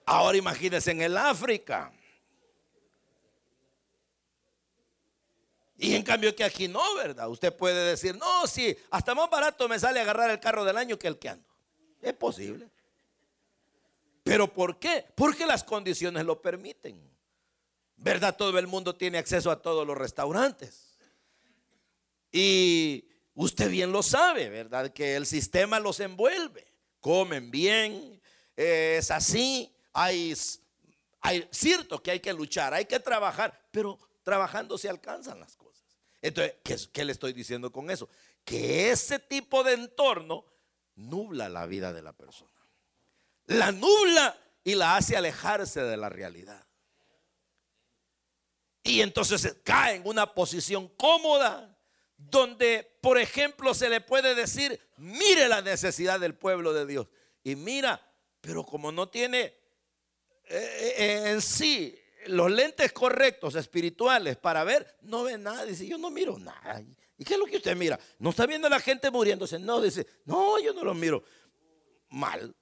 Ahora 0.05 0.37
imagínense 0.37 0.91
en 0.91 1.01
el 1.01 1.17
África. 1.17 1.91
Y 5.77 5.95
en 5.95 6.03
cambio 6.03 6.35
que 6.35 6.43
aquí 6.43 6.67
no, 6.67 6.93
¿verdad? 6.95 7.29
Usted 7.29 7.55
puede 7.55 7.89
decir, 7.89 8.15
no, 8.17 8.45
sí, 8.45 8.77
hasta 8.91 9.15
más 9.15 9.29
barato 9.29 9.67
me 9.67 9.79
sale 9.79 9.99
agarrar 9.99 10.29
el 10.29 10.39
carro 10.39 10.65
del 10.65 10.77
año 10.77 10.99
que 10.99 11.07
el 11.07 11.17
que 11.17 11.29
ando. 11.29 11.47
Es 12.01 12.13
posible. 12.13 12.69
¿Pero 14.23 14.53
por 14.53 14.79
qué? 14.79 15.05
Porque 15.15 15.45
las 15.45 15.63
condiciones 15.63 16.25
lo 16.25 16.41
permiten. 16.41 17.09
¿Verdad? 17.95 18.35
Todo 18.37 18.57
el 18.59 18.67
mundo 18.67 18.95
tiene 18.95 19.17
acceso 19.17 19.51
a 19.51 19.61
todos 19.61 19.85
los 19.85 19.97
restaurantes. 19.97 20.97
Y 22.31 23.09
usted 23.33 23.69
bien 23.69 23.91
lo 23.91 24.03
sabe, 24.03 24.49
¿verdad? 24.49 24.91
Que 24.93 25.15
el 25.15 25.25
sistema 25.25 25.79
los 25.79 25.99
envuelve. 25.99 26.65
Comen 27.01 27.51
bien, 27.51 28.21
es 28.55 29.11
así. 29.11 29.73
Hay, 29.93 30.33
hay 31.21 31.47
cierto 31.51 32.01
que 32.01 32.11
hay 32.11 32.19
que 32.19 32.33
luchar, 32.33 32.73
hay 32.73 32.85
que 32.85 32.99
trabajar, 32.99 33.67
pero 33.71 33.97
trabajando 34.23 34.77
se 34.77 34.89
alcanzan 34.89 35.39
las 35.39 35.55
cosas. 35.55 35.83
Entonces, 36.21 36.55
¿qué, 36.63 36.77
¿qué, 36.91 37.05
le 37.05 37.11
estoy 37.11 37.33
diciendo 37.33 37.71
con 37.71 37.89
eso? 37.89 38.07
Que 38.45 38.91
ese 38.91 39.19
tipo 39.19 39.63
de 39.63 39.73
entorno 39.73 40.45
nubla 40.95 41.49
la 41.49 41.65
vida 41.65 41.91
de 41.91 42.01
la 42.01 42.13
persona 42.13 42.58
la 43.49 43.71
nubla 43.71 44.37
y 44.63 44.75
la 44.75 44.95
hace 44.95 45.17
alejarse 45.17 45.81
de 45.81 45.97
la 45.97 46.09
realidad. 46.09 46.65
Y 48.83 49.01
entonces 49.01 49.57
cae 49.63 49.95
en 49.95 50.07
una 50.07 50.33
posición 50.33 50.87
cómoda 50.89 51.77
donde, 52.15 52.97
por 53.01 53.17
ejemplo, 53.17 53.73
se 53.73 53.89
le 53.89 54.01
puede 54.01 54.35
decir, 54.35 54.79
mire 54.97 55.47
la 55.47 55.61
necesidad 55.61 56.19
del 56.19 56.35
pueblo 56.35 56.73
de 56.73 56.85
Dios. 56.85 57.07
Y 57.43 57.55
mira, 57.55 58.01
pero 58.41 58.63
como 58.63 58.91
no 58.91 59.09
tiene 59.09 59.41
eh, 60.45 60.95
eh, 60.97 61.23
en 61.31 61.41
sí 61.41 61.97
los 62.27 62.51
lentes 62.51 62.91
correctos 62.91 63.55
espirituales 63.55 64.37
para 64.37 64.63
ver, 64.63 64.97
no 65.01 65.23
ve 65.23 65.37
nada. 65.37 65.65
Dice, 65.65 65.87
yo 65.87 65.97
no 65.97 66.11
miro 66.11 66.37
nada. 66.37 66.83
¿Y 67.17 67.23
qué 67.23 67.33
es 67.33 67.39
lo 67.39 67.45
que 67.45 67.57
usted 67.57 67.75
mira? 67.75 67.99
No 68.19 68.29
está 68.29 68.45
viendo 68.45 68.67
a 68.67 68.69
la 68.69 68.79
gente 68.79 69.09
muriéndose. 69.09 69.57
No, 69.57 69.81
dice, 69.81 70.05
no, 70.25 70.59
yo 70.59 70.73
no 70.73 70.83
lo 70.83 70.93
miro. 70.93 71.23
Mal. 72.09 72.55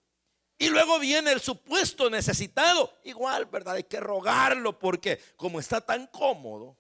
Y 0.60 0.70
luego 0.70 1.00
viene 1.00 1.32
el 1.32 1.40
supuesto 1.40 2.10
necesitado. 2.10 2.92
Igual, 3.04 3.46
¿verdad? 3.46 3.76
Hay 3.76 3.84
que 3.84 4.00
rogarlo 4.00 4.78
porque 4.78 5.20
como 5.36 5.60
está 5.60 5.82
tan 5.82 6.08
cómodo. 6.08 6.76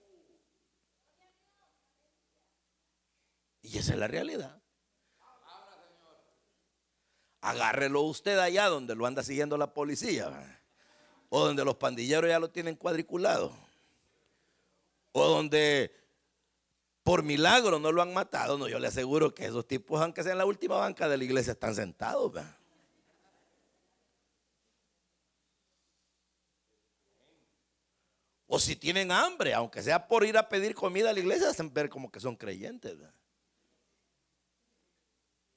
Y 3.61 3.77
esa 3.77 3.93
es 3.93 3.99
la 3.99 4.07
realidad. 4.07 4.59
Agárrelo 7.41 8.01
usted 8.01 8.39
allá 8.39 8.67
donde 8.67 8.95
lo 8.95 9.05
anda 9.05 9.21
siguiendo 9.21 9.57
la 9.57 9.73
policía. 9.73 10.63
O 11.29 11.45
donde 11.45 11.63
los 11.63 11.75
pandilleros 11.75 12.29
ya 12.29 12.39
lo 12.39 12.49
tienen 12.49 12.75
cuadriculado. 12.75 13.55
O 15.11 15.27
donde 15.27 15.93
por 17.03 17.21
milagro 17.21 17.77
no 17.77 17.91
lo 17.91 18.01
han 18.01 18.11
matado. 18.11 18.57
No, 18.57 18.67
yo 18.67 18.79
le 18.79 18.87
aseguro 18.87 19.35
que 19.35 19.45
esos 19.45 19.67
tipos, 19.67 20.01
aunque 20.01 20.23
sean 20.23 20.33
en 20.33 20.37
la 20.39 20.45
última 20.45 20.77
banca 20.77 21.07
de 21.07 21.17
la 21.17 21.23
iglesia, 21.23 21.53
están 21.53 21.75
sentados. 21.75 22.33
¿verdad? 22.33 22.56
O 28.47 28.59
si 28.59 28.75
tienen 28.75 29.11
hambre, 29.11 29.53
aunque 29.53 29.83
sea 29.83 30.07
por 30.07 30.25
ir 30.25 30.37
a 30.37 30.47
pedir 30.47 30.73
comida 30.73 31.09
a 31.09 31.13
la 31.13 31.19
iglesia, 31.19 31.49
hacen 31.49 31.73
ver 31.73 31.89
como 31.89 32.09
que 32.09 32.19
son 32.19 32.35
creyentes. 32.35 32.97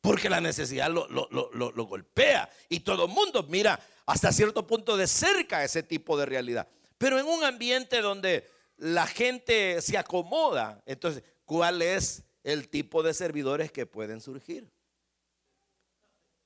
Porque 0.00 0.28
la 0.28 0.40
necesidad 0.40 0.90
lo, 0.90 1.06
lo 1.08 1.84
golpea 1.84 2.50
y 2.68 2.80
todo 2.80 3.04
el 3.04 3.10
mundo 3.10 3.44
mira 3.44 3.78
hasta 4.06 4.32
cierto 4.32 4.66
punto 4.66 4.96
de 4.96 5.06
cerca 5.06 5.62
ese 5.62 5.82
tipo 5.82 6.18
de 6.18 6.26
realidad. 6.26 6.66
Pero 6.98 7.18
en 7.18 7.26
un 7.26 7.44
ambiente 7.44 8.00
donde 8.00 8.50
la 8.76 9.06
gente 9.06 9.80
se 9.82 9.96
acomoda, 9.96 10.82
entonces, 10.86 11.22
¿cuál 11.44 11.82
es 11.82 12.24
el 12.42 12.68
tipo 12.68 13.02
de 13.02 13.14
servidores 13.14 13.70
que 13.70 13.86
pueden 13.86 14.20
surgir? 14.20 14.70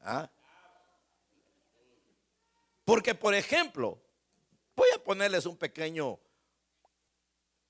¿Ah? 0.00 0.30
Porque, 2.84 3.14
por 3.14 3.34
ejemplo, 3.34 3.98
voy 4.76 4.88
a 4.94 5.02
ponerles 5.02 5.46
un 5.46 5.56
pequeño 5.56 6.20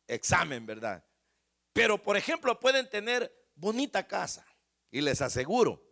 examen, 0.07 0.67
¿verdad? 0.67 1.05
Pero, 1.73 2.03
por 2.03 2.17
ejemplo, 2.17 2.59
pueden 2.59 2.89
tener 2.89 3.33
bonita 3.55 4.07
casa. 4.07 4.47
Y 4.91 5.01
les 5.01 5.21
aseguro 5.21 5.83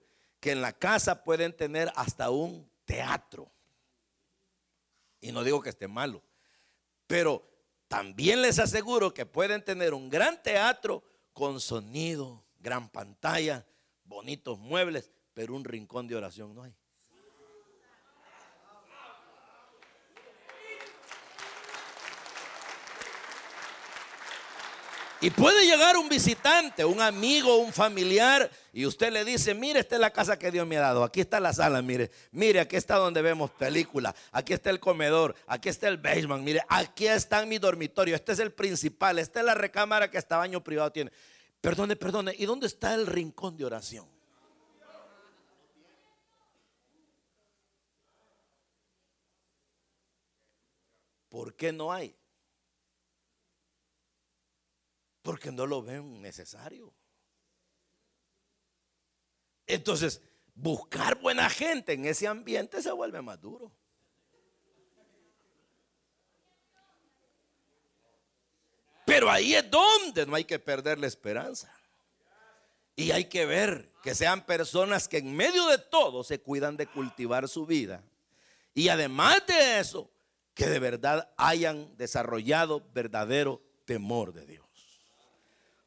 que 0.40 0.52
en 0.52 0.62
la 0.62 0.72
casa 0.72 1.24
pueden 1.24 1.56
tener 1.56 1.92
hasta 1.96 2.30
un 2.30 2.70
teatro. 2.84 3.50
Y 5.20 5.32
no 5.32 5.44
digo 5.44 5.60
que 5.60 5.70
esté 5.70 5.88
malo. 5.88 6.22
Pero 7.06 7.48
también 7.88 8.42
les 8.42 8.58
aseguro 8.58 9.12
que 9.12 9.26
pueden 9.26 9.64
tener 9.64 9.92
un 9.92 10.08
gran 10.08 10.42
teatro 10.42 11.04
con 11.32 11.60
sonido, 11.60 12.44
gran 12.58 12.88
pantalla, 12.88 13.66
bonitos 14.04 14.58
muebles, 14.58 15.10
pero 15.34 15.54
un 15.54 15.64
rincón 15.64 16.06
de 16.06 16.16
oración 16.16 16.54
no 16.54 16.62
hay. 16.62 16.74
Y 25.22 25.30
puede 25.30 25.64
llegar 25.64 25.96
un 25.96 26.08
visitante, 26.08 26.84
un 26.84 27.00
amigo, 27.00 27.58
un 27.58 27.72
familiar, 27.72 28.50
y 28.72 28.86
usted 28.86 29.12
le 29.12 29.24
dice, 29.24 29.54
mire, 29.54 29.78
esta 29.78 29.94
es 29.94 30.00
la 30.00 30.10
casa 30.10 30.36
que 30.36 30.50
Dios 30.50 30.66
me 30.66 30.76
ha 30.76 30.80
dado, 30.80 31.04
aquí 31.04 31.20
está 31.20 31.38
la 31.38 31.52
sala, 31.52 31.80
mire, 31.80 32.10
mire, 32.32 32.58
aquí 32.58 32.74
está 32.74 32.96
donde 32.96 33.22
vemos 33.22 33.52
películas, 33.52 34.16
aquí 34.32 34.52
está 34.52 34.70
el 34.70 34.80
comedor, 34.80 35.36
aquí 35.46 35.68
está 35.68 35.86
el 35.86 35.98
basement, 35.98 36.42
mire, 36.42 36.60
aquí 36.68 37.06
está 37.06 37.46
mi 37.46 37.58
dormitorio, 37.58 38.16
este 38.16 38.32
es 38.32 38.40
el 38.40 38.52
principal, 38.52 39.20
esta 39.20 39.38
es 39.38 39.46
la 39.46 39.54
recámara 39.54 40.10
que 40.10 40.18
hasta 40.18 40.38
baño 40.38 40.60
privado 40.64 40.90
tiene. 40.90 41.12
Perdone, 41.60 41.94
perdone, 41.94 42.34
¿y 42.36 42.44
dónde 42.44 42.66
está 42.66 42.92
el 42.92 43.06
rincón 43.06 43.56
de 43.56 43.64
oración? 43.64 44.08
¿Por 51.28 51.54
qué 51.54 51.72
no 51.72 51.92
hay? 51.92 52.12
Porque 55.22 55.52
no 55.52 55.66
lo 55.66 55.82
ven 55.82 56.20
necesario. 56.20 56.92
Entonces, 59.66 60.20
buscar 60.54 61.20
buena 61.20 61.48
gente 61.48 61.92
en 61.92 62.04
ese 62.04 62.26
ambiente 62.26 62.82
se 62.82 62.92
vuelve 62.92 63.22
más 63.22 63.40
duro. 63.40 63.72
Pero 69.04 69.30
ahí 69.30 69.54
es 69.54 69.70
donde 69.70 70.26
no 70.26 70.34
hay 70.34 70.44
que 70.44 70.58
perder 70.58 70.98
la 70.98 71.06
esperanza. 71.06 71.72
Y 72.94 73.10
hay 73.10 73.24
que 73.26 73.46
ver 73.46 73.90
que 74.02 74.14
sean 74.14 74.44
personas 74.44 75.08
que 75.08 75.18
en 75.18 75.34
medio 75.34 75.66
de 75.66 75.78
todo 75.78 76.24
se 76.24 76.40
cuidan 76.40 76.76
de 76.76 76.86
cultivar 76.86 77.48
su 77.48 77.66
vida. 77.66 78.02
Y 78.74 78.88
además 78.88 79.42
de 79.46 79.80
eso, 79.80 80.10
que 80.54 80.66
de 80.66 80.78
verdad 80.78 81.32
hayan 81.36 81.96
desarrollado 81.96 82.86
verdadero 82.92 83.62
temor 83.84 84.32
de 84.32 84.46
Dios. 84.46 84.71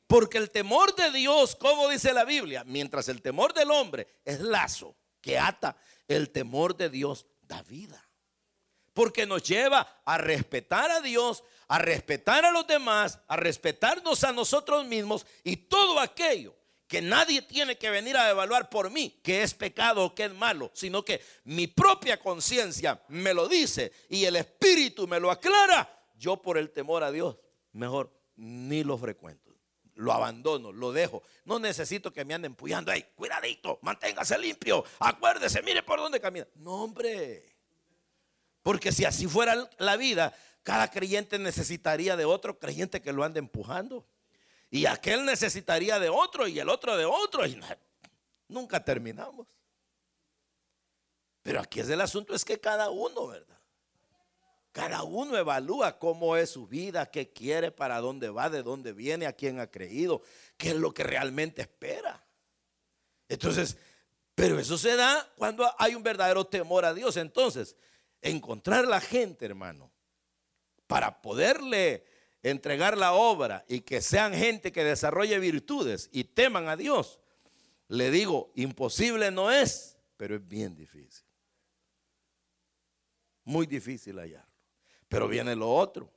Porque 0.07 0.37
el 0.37 0.51
temor 0.51 0.95
de 0.95 1.11
Dios, 1.11 1.55
como 1.55 1.89
dice 1.89 2.13
la 2.13 2.25
Biblia, 2.25 2.63
mientras 2.65 3.09
el 3.09 3.21
temor 3.21 3.53
del 3.53 3.71
hombre 3.71 4.07
es 4.23 4.39
lazo 4.39 4.95
que 5.19 5.39
ata, 5.39 5.75
el 6.07 6.29
temor 6.29 6.77
de 6.77 6.89
Dios 6.89 7.25
da 7.41 7.63
vida. 7.63 8.01
Porque 8.93 9.25
nos 9.25 9.43
lleva 9.43 10.01
a 10.05 10.17
respetar 10.17 10.91
a 10.91 11.01
Dios, 11.01 11.43
a 11.67 11.79
respetar 11.79 12.45
a 12.45 12.51
los 12.51 12.67
demás, 12.67 13.19
a 13.27 13.35
respetarnos 13.35 14.23
a 14.23 14.31
nosotros 14.31 14.85
mismos 14.85 15.25
y 15.43 15.57
todo 15.57 15.99
aquello 15.99 16.55
que 16.87 17.01
nadie 17.01 17.41
tiene 17.41 17.77
que 17.79 17.89
venir 17.89 18.15
a 18.15 18.29
evaluar 18.29 18.69
por 18.69 18.91
mí, 18.91 19.19
que 19.23 19.41
es 19.41 19.55
pecado 19.55 20.05
o 20.05 20.15
que 20.15 20.25
es 20.25 20.33
malo, 20.33 20.69
sino 20.75 21.03
que 21.03 21.19
mi 21.45 21.65
propia 21.65 22.19
conciencia 22.19 23.01
me 23.07 23.33
lo 23.33 23.47
dice 23.47 23.91
y 24.07 24.25
el 24.25 24.35
Espíritu 24.35 25.07
me 25.07 25.19
lo 25.19 25.31
aclara, 25.31 25.89
yo 26.15 26.39
por 26.39 26.59
el 26.59 26.69
temor 26.69 27.03
a 27.03 27.11
Dios, 27.11 27.37
mejor 27.71 28.13
ni 28.35 28.83
lo 28.83 28.99
frecuento 28.99 29.44
lo 29.95 30.13
abandono, 30.13 30.71
lo 30.71 30.91
dejo. 30.91 31.23
No 31.45 31.59
necesito 31.59 32.11
que 32.11 32.25
me 32.25 32.33
anden 32.33 32.51
empujando. 32.51 32.91
Cuidadito, 33.15 33.79
manténgase 33.81 34.37
limpio. 34.37 34.83
Acuérdese, 34.99 35.61
mire 35.61 35.83
por 35.83 35.99
dónde 35.99 36.19
camina. 36.19 36.47
No, 36.55 36.83
hombre. 36.83 37.55
Porque 38.61 38.91
si 38.91 39.05
así 39.05 39.27
fuera 39.27 39.69
la 39.77 39.95
vida, 39.95 40.35
cada 40.63 40.89
creyente 40.89 41.39
necesitaría 41.39 42.15
de 42.17 42.25
otro 42.25 42.59
creyente 42.59 43.01
que 43.01 43.13
lo 43.13 43.23
ande 43.23 43.39
empujando. 43.39 44.05
Y 44.69 44.85
aquel 44.85 45.25
necesitaría 45.25 45.99
de 45.99 46.09
otro 46.09 46.47
y 46.47 46.59
el 46.59 46.69
otro 46.69 46.97
de 46.97 47.05
otro. 47.05 47.45
Y 47.45 47.59
nunca 48.47 48.83
terminamos. 48.83 49.47
Pero 51.41 51.61
aquí 51.61 51.79
es 51.79 51.89
el 51.89 52.01
asunto, 52.01 52.33
es 52.33 52.43
que 52.43 52.59
cada 52.59 52.89
uno, 52.89 53.27
¿verdad? 53.27 53.59
Cada 54.75 55.03
uno 55.03 55.37
evalúa 55.37 55.97
cómo 55.97 56.35
es 56.35 56.49
su 56.49 56.67
vida, 56.67 57.09
qué 57.09 57.31
quiere, 57.31 57.71
para 57.71 58.01
dónde 58.01 58.27
va, 58.27 58.49
de 58.49 58.61
dónde 58.61 58.91
viene, 58.91 59.25
a 59.25 59.31
quién 59.31 59.61
ha 59.61 59.71
creído, 59.71 60.21
qué 60.57 60.71
es 60.71 60.75
lo 60.75 60.93
que 60.93 61.05
realmente 61.05 61.61
espera. 61.61 62.21
Entonces, 63.29 63.77
pero 64.35 64.59
eso 64.59 64.77
se 64.77 64.97
da 64.97 65.31
cuando 65.37 65.65
hay 65.77 65.95
un 65.95 66.03
verdadero 66.03 66.45
temor 66.45 66.83
a 66.83 66.93
Dios. 66.93 67.15
Entonces, 67.15 67.77
encontrar 68.21 68.85
la 68.85 68.99
gente, 68.99 69.45
hermano, 69.45 69.93
para 70.87 71.21
poderle 71.21 72.03
entregar 72.43 72.97
la 72.97 73.13
obra 73.13 73.63
y 73.69 73.79
que 73.79 74.01
sean 74.01 74.33
gente 74.33 74.73
que 74.73 74.83
desarrolle 74.83 75.39
virtudes 75.39 76.09
y 76.11 76.25
teman 76.25 76.67
a 76.67 76.75
Dios, 76.75 77.21
le 77.87 78.11
digo, 78.11 78.51
imposible 78.55 79.31
no 79.31 79.51
es, 79.51 79.97
pero 80.17 80.35
es 80.35 80.45
bien 80.45 80.75
difícil. 80.75 81.23
Muy 83.45 83.65
difícil 83.67 84.19
hallar. 84.19 84.54
Pero 85.07 85.27
viene 85.27 85.55
lo 85.55 85.73
otro. 85.73 86.11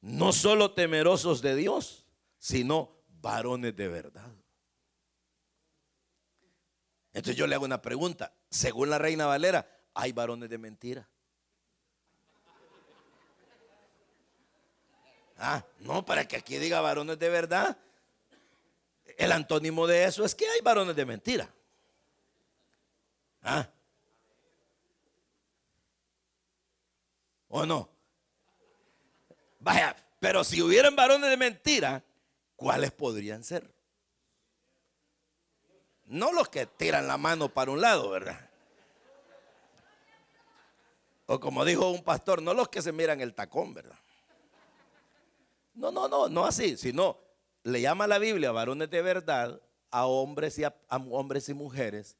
No 0.00 0.32
solo 0.32 0.72
temerosos 0.72 1.42
de 1.42 1.54
Dios, 1.56 2.06
sino 2.38 2.96
varones 3.20 3.76
de 3.76 3.88
verdad. 3.88 4.32
Entonces 7.12 7.36
yo 7.36 7.46
le 7.46 7.54
hago 7.54 7.64
una 7.64 7.82
pregunta. 7.82 8.32
Según 8.50 8.90
la 8.90 8.98
Reina 8.98 9.26
Valera, 9.26 9.66
¿hay 9.94 10.12
varones 10.12 10.48
de 10.48 10.58
mentira? 10.58 11.08
Ah, 15.38 15.64
no, 15.80 16.04
para 16.04 16.28
que 16.28 16.36
aquí 16.36 16.58
diga 16.58 16.80
varones 16.80 17.18
de 17.18 17.28
verdad. 17.30 17.78
El 19.16 19.32
antónimo 19.32 19.86
de 19.86 20.04
eso 20.04 20.24
es 20.24 20.34
que 20.34 20.46
hay 20.46 20.60
varones 20.60 20.94
de 20.94 21.06
mentira. 21.06 21.52
Ah. 23.42 23.68
¿O 27.48 27.66
no? 27.66 27.90
Vaya, 29.60 29.94
pero 30.18 30.42
si 30.42 30.62
hubieran 30.62 30.96
varones 30.96 31.30
de 31.30 31.36
mentira, 31.36 32.02
¿cuáles 32.56 32.90
podrían 32.90 33.44
ser? 33.44 33.72
No 36.06 36.32
los 36.32 36.48
que 36.48 36.66
tiran 36.66 37.06
la 37.06 37.18
mano 37.18 37.48
para 37.48 37.70
un 37.70 37.80
lado, 37.80 38.10
¿verdad? 38.10 38.50
O 41.26 41.38
como 41.38 41.64
dijo 41.64 41.90
un 41.90 42.02
pastor, 42.02 42.42
no 42.42 42.54
los 42.54 42.68
que 42.68 42.82
se 42.82 42.90
miran 42.90 43.20
el 43.20 43.34
tacón, 43.34 43.72
¿verdad? 43.72 43.98
No, 45.74 45.92
no, 45.92 46.08
no, 46.08 46.28
no 46.28 46.44
así, 46.44 46.76
sino 46.76 47.18
le 47.62 47.80
llama 47.80 48.06
la 48.06 48.18
Biblia 48.18 48.50
varones 48.50 48.90
de 48.90 49.02
verdad 49.02 49.60
a 49.90 50.06
hombres 50.06 50.58
y 50.58 50.64
a 50.64 50.74
hombres 50.88 51.48
y 51.48 51.54
mujeres 51.54 52.16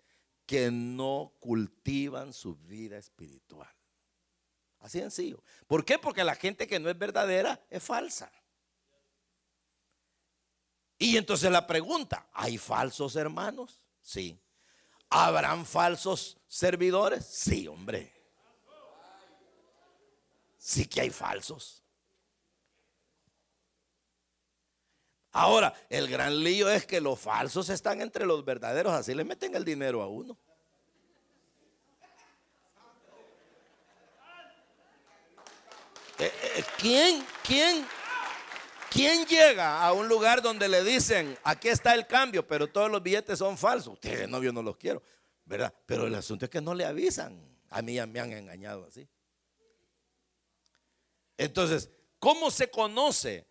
que 0.46 0.70
no 0.70 1.32
cultivan 1.40 2.32
su 2.32 2.54
vida 2.56 2.98
espiritual. 2.98 3.68
Así 4.80 4.98
sencillo. 4.98 5.42
¿Por 5.66 5.84
qué? 5.84 5.98
Porque 5.98 6.24
la 6.24 6.34
gente 6.34 6.66
que 6.66 6.80
no 6.80 6.88
es 6.88 6.98
verdadera 6.98 7.60
es 7.68 7.82
falsa. 7.82 8.32
Y 10.98 11.16
entonces 11.16 11.50
la 11.50 11.66
pregunta, 11.66 12.28
¿hay 12.32 12.58
falsos 12.58 13.16
hermanos? 13.16 13.80
Sí. 14.02 14.38
¿Habrán 15.08 15.66
falsos 15.66 16.38
servidores? 16.46 17.24
Sí, 17.24 17.66
hombre. 17.66 18.12
Sí 20.56 20.86
que 20.86 21.00
hay 21.00 21.10
falsos. 21.10 21.82
Ahora, 25.32 25.72
el 25.88 26.08
gran 26.08 26.42
lío 26.42 26.68
es 26.68 26.86
que 26.86 27.00
los 27.00 27.18
falsos 27.18 27.68
están 27.68 28.00
entre 28.00 28.26
los 28.26 28.44
verdaderos, 28.44 28.92
así 28.92 29.14
le 29.14 29.24
meten 29.24 29.54
el 29.54 29.64
dinero 29.64 30.02
a 30.02 30.08
uno. 30.08 30.36
Eh, 36.18 36.30
eh, 36.56 36.64
¿Quién? 36.80 37.22
¿Quién? 37.44 37.84
¿Quién 38.90 39.26
llega 39.26 39.84
a 39.84 39.92
un 39.92 40.08
lugar 40.08 40.40
donde 40.40 40.66
le 40.66 40.82
dicen, 40.82 41.36
aquí 41.44 41.68
está 41.68 41.94
el 41.94 42.06
cambio, 42.06 42.46
pero 42.46 42.68
todos 42.68 42.90
los 42.90 43.02
billetes 43.02 43.38
son 43.38 43.58
falsos? 43.58 43.92
Ustedes, 43.92 44.26
no, 44.28 44.40
no 44.40 44.62
los 44.62 44.78
quiero, 44.78 45.02
¿verdad? 45.44 45.74
Pero 45.84 46.06
el 46.06 46.14
asunto 46.14 46.46
es 46.46 46.50
que 46.50 46.62
no 46.62 46.74
le 46.74 46.86
avisan. 46.86 47.38
A 47.68 47.82
mí 47.82 47.94
ya 47.94 48.06
me 48.06 48.18
han 48.18 48.32
engañado 48.32 48.86
así. 48.86 49.06
Entonces, 51.36 51.90
¿cómo 52.18 52.50
se 52.50 52.70
conoce? 52.70 53.46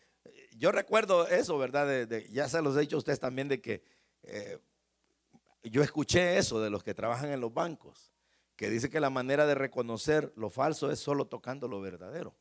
Yo 0.57 0.71
recuerdo 0.71 1.27
eso, 1.27 1.57
¿verdad? 1.57 2.09
ya 2.31 2.49
se 2.49 2.61
los 2.63 2.75
he 2.75 2.81
dicho 2.81 2.95
a 2.95 2.99
ustedes 2.99 3.19
también 3.19 3.47
de 3.47 3.61
que 3.61 3.83
eh, 4.23 4.57
yo 5.63 5.83
escuché 5.83 6.37
eso 6.37 6.59
de 6.59 6.71
los 6.71 6.83
que 6.83 6.95
trabajan 6.95 7.31
en 7.31 7.39
los 7.39 7.53
bancos, 7.53 8.11
que 8.55 8.69
dice 8.69 8.89
que 8.89 8.99
la 8.99 9.11
manera 9.11 9.45
de 9.45 9.55
reconocer 9.55 10.33
lo 10.35 10.49
falso 10.49 10.91
es 10.91 10.99
solo 10.99 11.27
tocando 11.27 11.67
lo 11.67 11.79
verdadero. 11.79 12.35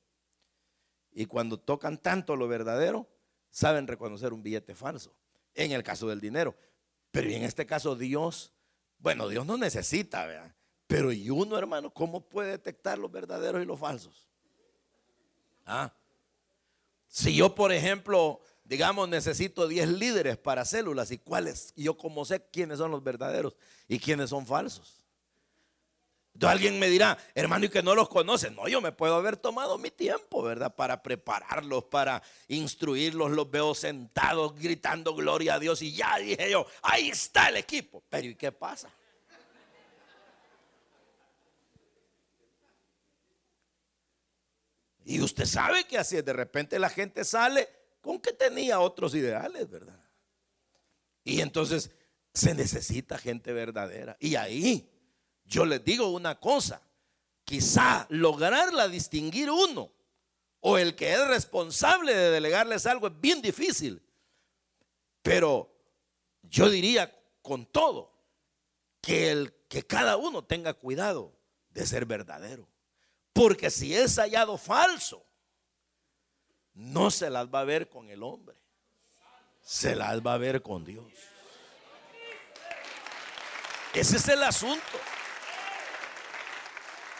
Y 1.18 1.26
cuando 1.26 1.58
tocan 1.58 1.98
tanto 1.98 2.36
lo 2.36 2.46
verdadero, 2.46 3.08
saben 3.50 3.88
reconocer 3.88 4.32
un 4.32 4.40
billete 4.40 4.76
falso. 4.76 5.12
En 5.52 5.72
el 5.72 5.82
caso 5.82 6.06
del 6.06 6.20
dinero. 6.20 6.54
Pero 7.10 7.28
en 7.28 7.42
este 7.42 7.66
caso 7.66 7.96
Dios, 7.96 8.52
bueno, 9.00 9.28
Dios 9.28 9.44
no 9.44 9.58
necesita, 9.58 10.26
¿verdad? 10.26 10.54
Pero 10.86 11.10
y 11.10 11.28
uno, 11.28 11.58
hermano, 11.58 11.92
¿cómo 11.92 12.20
puede 12.20 12.52
detectar 12.52 12.98
los 12.98 13.10
verdaderos 13.10 13.60
y 13.60 13.66
los 13.66 13.80
falsos? 13.80 14.28
Ah. 15.66 15.92
Si 17.08 17.34
yo, 17.34 17.52
por 17.52 17.72
ejemplo, 17.72 18.40
digamos, 18.62 19.08
necesito 19.08 19.66
10 19.66 19.88
líderes 19.88 20.36
para 20.36 20.64
células 20.64 21.10
y 21.10 21.18
cuáles, 21.18 21.74
yo 21.74 21.96
como 21.96 22.24
sé 22.26 22.46
quiénes 22.52 22.78
son 22.78 22.92
los 22.92 23.02
verdaderos 23.02 23.56
y 23.88 23.98
quiénes 23.98 24.30
son 24.30 24.46
falsos. 24.46 24.97
Entonces 26.38 26.54
alguien 26.54 26.78
me 26.78 26.88
dirá, 26.88 27.18
hermano, 27.34 27.64
y 27.64 27.68
que 27.68 27.82
no 27.82 27.96
los 27.96 28.08
conoce. 28.08 28.48
No, 28.52 28.68
yo 28.68 28.80
me 28.80 28.92
puedo 28.92 29.16
haber 29.16 29.36
tomado 29.36 29.76
mi 29.76 29.90
tiempo, 29.90 30.40
¿verdad? 30.40 30.72
Para 30.72 31.02
prepararlos, 31.02 31.82
para 31.86 32.22
instruirlos. 32.46 33.32
Los 33.32 33.50
veo 33.50 33.74
sentados 33.74 34.54
gritando 34.54 35.16
gloria 35.16 35.54
a 35.54 35.58
Dios. 35.58 35.82
Y 35.82 35.96
ya 35.96 36.16
dije 36.18 36.48
yo, 36.48 36.64
ahí 36.82 37.08
está 37.08 37.48
el 37.48 37.56
equipo. 37.56 38.04
Pero 38.08 38.28
¿y 38.28 38.36
qué 38.36 38.52
pasa? 38.52 38.88
Y 45.04 45.20
usted 45.20 45.44
sabe 45.44 45.88
que 45.88 45.98
así 45.98 46.18
es. 46.18 46.24
De 46.24 46.34
repente 46.34 46.78
la 46.78 46.88
gente 46.88 47.24
sale 47.24 47.68
con 48.00 48.20
que 48.20 48.32
tenía 48.32 48.78
otros 48.78 49.12
ideales, 49.16 49.68
¿verdad? 49.68 50.00
Y 51.24 51.40
entonces 51.40 51.90
se 52.32 52.54
necesita 52.54 53.18
gente 53.18 53.52
verdadera. 53.52 54.16
Y 54.20 54.36
ahí 54.36 54.88
yo 55.48 55.64
les 55.64 55.82
digo 55.82 56.08
una 56.08 56.38
cosa, 56.38 56.82
quizá 57.44 58.06
lograrla 58.10 58.86
distinguir 58.86 59.50
uno 59.50 59.90
o 60.60 60.76
el 60.76 60.94
que 60.94 61.12
es 61.14 61.26
responsable 61.26 62.14
de 62.14 62.30
delegarles 62.30 62.86
algo 62.86 63.06
es 63.06 63.20
bien 63.20 63.40
difícil. 63.40 64.02
Pero 65.22 65.74
yo 66.42 66.68
diría 66.68 67.18
con 67.40 67.64
todo 67.64 68.12
que 69.00 69.30
el 69.30 69.54
que 69.68 69.86
cada 69.86 70.16
uno 70.16 70.44
tenga 70.44 70.74
cuidado 70.74 71.32
de 71.70 71.86
ser 71.86 72.04
verdadero. 72.04 72.68
Porque 73.32 73.70
si 73.70 73.94
es 73.94 74.16
hallado 74.18 74.58
falso, 74.58 75.24
no 76.74 77.10
se 77.10 77.30
las 77.30 77.48
va 77.48 77.60
a 77.60 77.64
ver 77.64 77.88
con 77.88 78.10
el 78.10 78.22
hombre. 78.22 78.56
Se 79.62 79.94
las 79.94 80.20
va 80.20 80.34
a 80.34 80.38
ver 80.38 80.62
con 80.62 80.84
Dios. 80.84 81.12
Ese 83.94 84.16
es 84.16 84.28
el 84.28 84.42
asunto. 84.42 84.98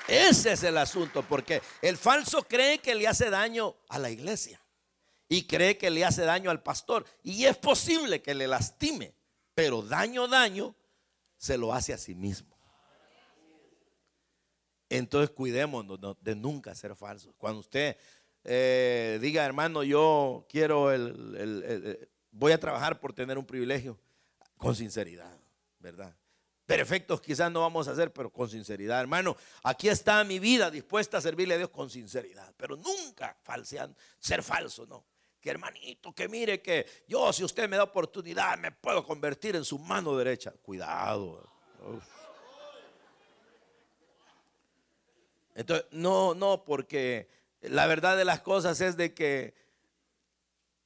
Ese 0.09 0.53
es 0.53 0.63
el 0.63 0.79
asunto, 0.79 1.23
porque 1.23 1.61
el 1.83 1.99
falso 1.99 2.43
cree 2.43 2.79
que 2.79 2.95
le 2.95 3.07
hace 3.07 3.29
daño 3.29 3.77
a 3.89 3.99
la 3.99 4.11
iglesia 4.11 4.61
y 5.29 5.47
cree 5.47 5.77
que 5.77 5.91
le 5.91 6.05
hace 6.05 6.23
daño 6.23 6.51
al 6.51 6.63
pastor. 6.63 7.05
Y 7.23 7.45
es 7.45 7.57
posible 7.57 8.23
que 8.23 8.35
le 8.35 8.49
lastime, 8.49 9.15
pero 9.55 9.83
daño, 9.83 10.27
daño, 10.27 10.75
se 11.37 11.59
lo 11.59 11.75
hace 11.75 11.93
a 11.93 11.99
sí 11.99 12.15
mismo. 12.15 12.57
Entonces 14.89 15.31
cuidémonos 15.31 15.99
de 16.23 16.35
nunca 16.35 16.75
ser 16.75 16.97
falsos. 16.97 17.35
Cuando 17.37 17.61
usted 17.61 17.99
eh, 18.45 19.19
diga, 19.21 19.45
hermano, 19.45 19.83
yo 19.83 20.47
quiero 20.49 20.91
el, 20.91 22.09
voy 22.31 22.53
a 22.53 22.61
trabajar 22.61 22.99
por 22.99 23.13
tener 23.13 23.37
un 23.37 23.45
privilegio, 23.45 23.99
con 24.57 24.75
sinceridad, 24.75 25.39
¿verdad? 25.79 26.17
Perfectos 26.69 27.23
quizás 27.23 27.51
no 27.51 27.63
vamos 27.63 27.89
a 27.89 27.93
hacer, 27.93 28.13
pero 28.13 28.29
con 28.29 28.47
sinceridad, 28.47 29.01
hermano. 29.01 29.35
Aquí 29.63 29.89
está 29.89 30.23
mi 30.23 30.39
vida 30.39 30.71
dispuesta 30.71 31.17
a 31.17 31.21
servirle 31.23 31.55
a 31.55 31.57
Dios 31.57 31.71
con 31.71 31.89
sinceridad, 31.89 32.53
pero 32.59 32.77
nunca 32.77 33.35
falseando, 33.43 33.97
ser 34.19 34.43
falso, 34.43 34.85
no. 34.85 35.03
Que 35.41 35.49
hermanito, 35.49 36.13
que 36.13 36.29
mire 36.29 36.61
que 36.61 36.87
yo, 37.09 37.33
si 37.33 37.43
usted 37.43 37.71
me 37.71 37.79
da 37.79 37.85
oportunidad, 37.85 38.59
me 38.59 38.71
puedo 38.71 39.03
convertir 39.03 39.57
en 39.57 39.65
su 39.65 39.79
mano 39.79 40.15
derecha. 40.15 40.53
Cuidado. 40.61 41.43
Entonces, 45.55 45.87
no, 45.93 46.35
no, 46.35 46.67
porque 46.67 47.31
la 47.63 47.87
verdad 47.87 48.15
de 48.15 48.27
las 48.27 48.43
cosas 48.43 48.79
es 48.83 48.99
de 48.99 49.15
que 49.15 49.55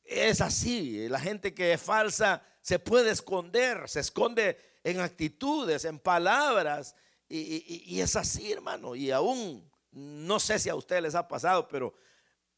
es 0.05 0.41
así. 0.41 1.09
La 1.09 1.19
gente 1.19 1.53
que 1.53 1.73
es 1.73 1.83
falsa 1.83 2.47
se 2.61 2.79
puede 2.79 3.11
esconder, 3.11 3.89
se 3.89 3.99
esconde 3.99 4.71
en 4.85 5.01
actitudes, 5.01 5.85
en 5.85 5.99
palabras. 5.99 6.95
Y, 7.29 8.01
es 8.01 8.15
así, 8.17 8.53
hermano. 8.53 8.95
Y 8.95 9.11
aún, 9.11 9.67
no 9.91 10.39
sé 10.39 10.59
si 10.59 10.69
a 10.69 10.75
ustedes 10.75 11.03
les 11.03 11.15
ha 11.15 11.27
pasado, 11.27 11.67
pero 11.67 11.95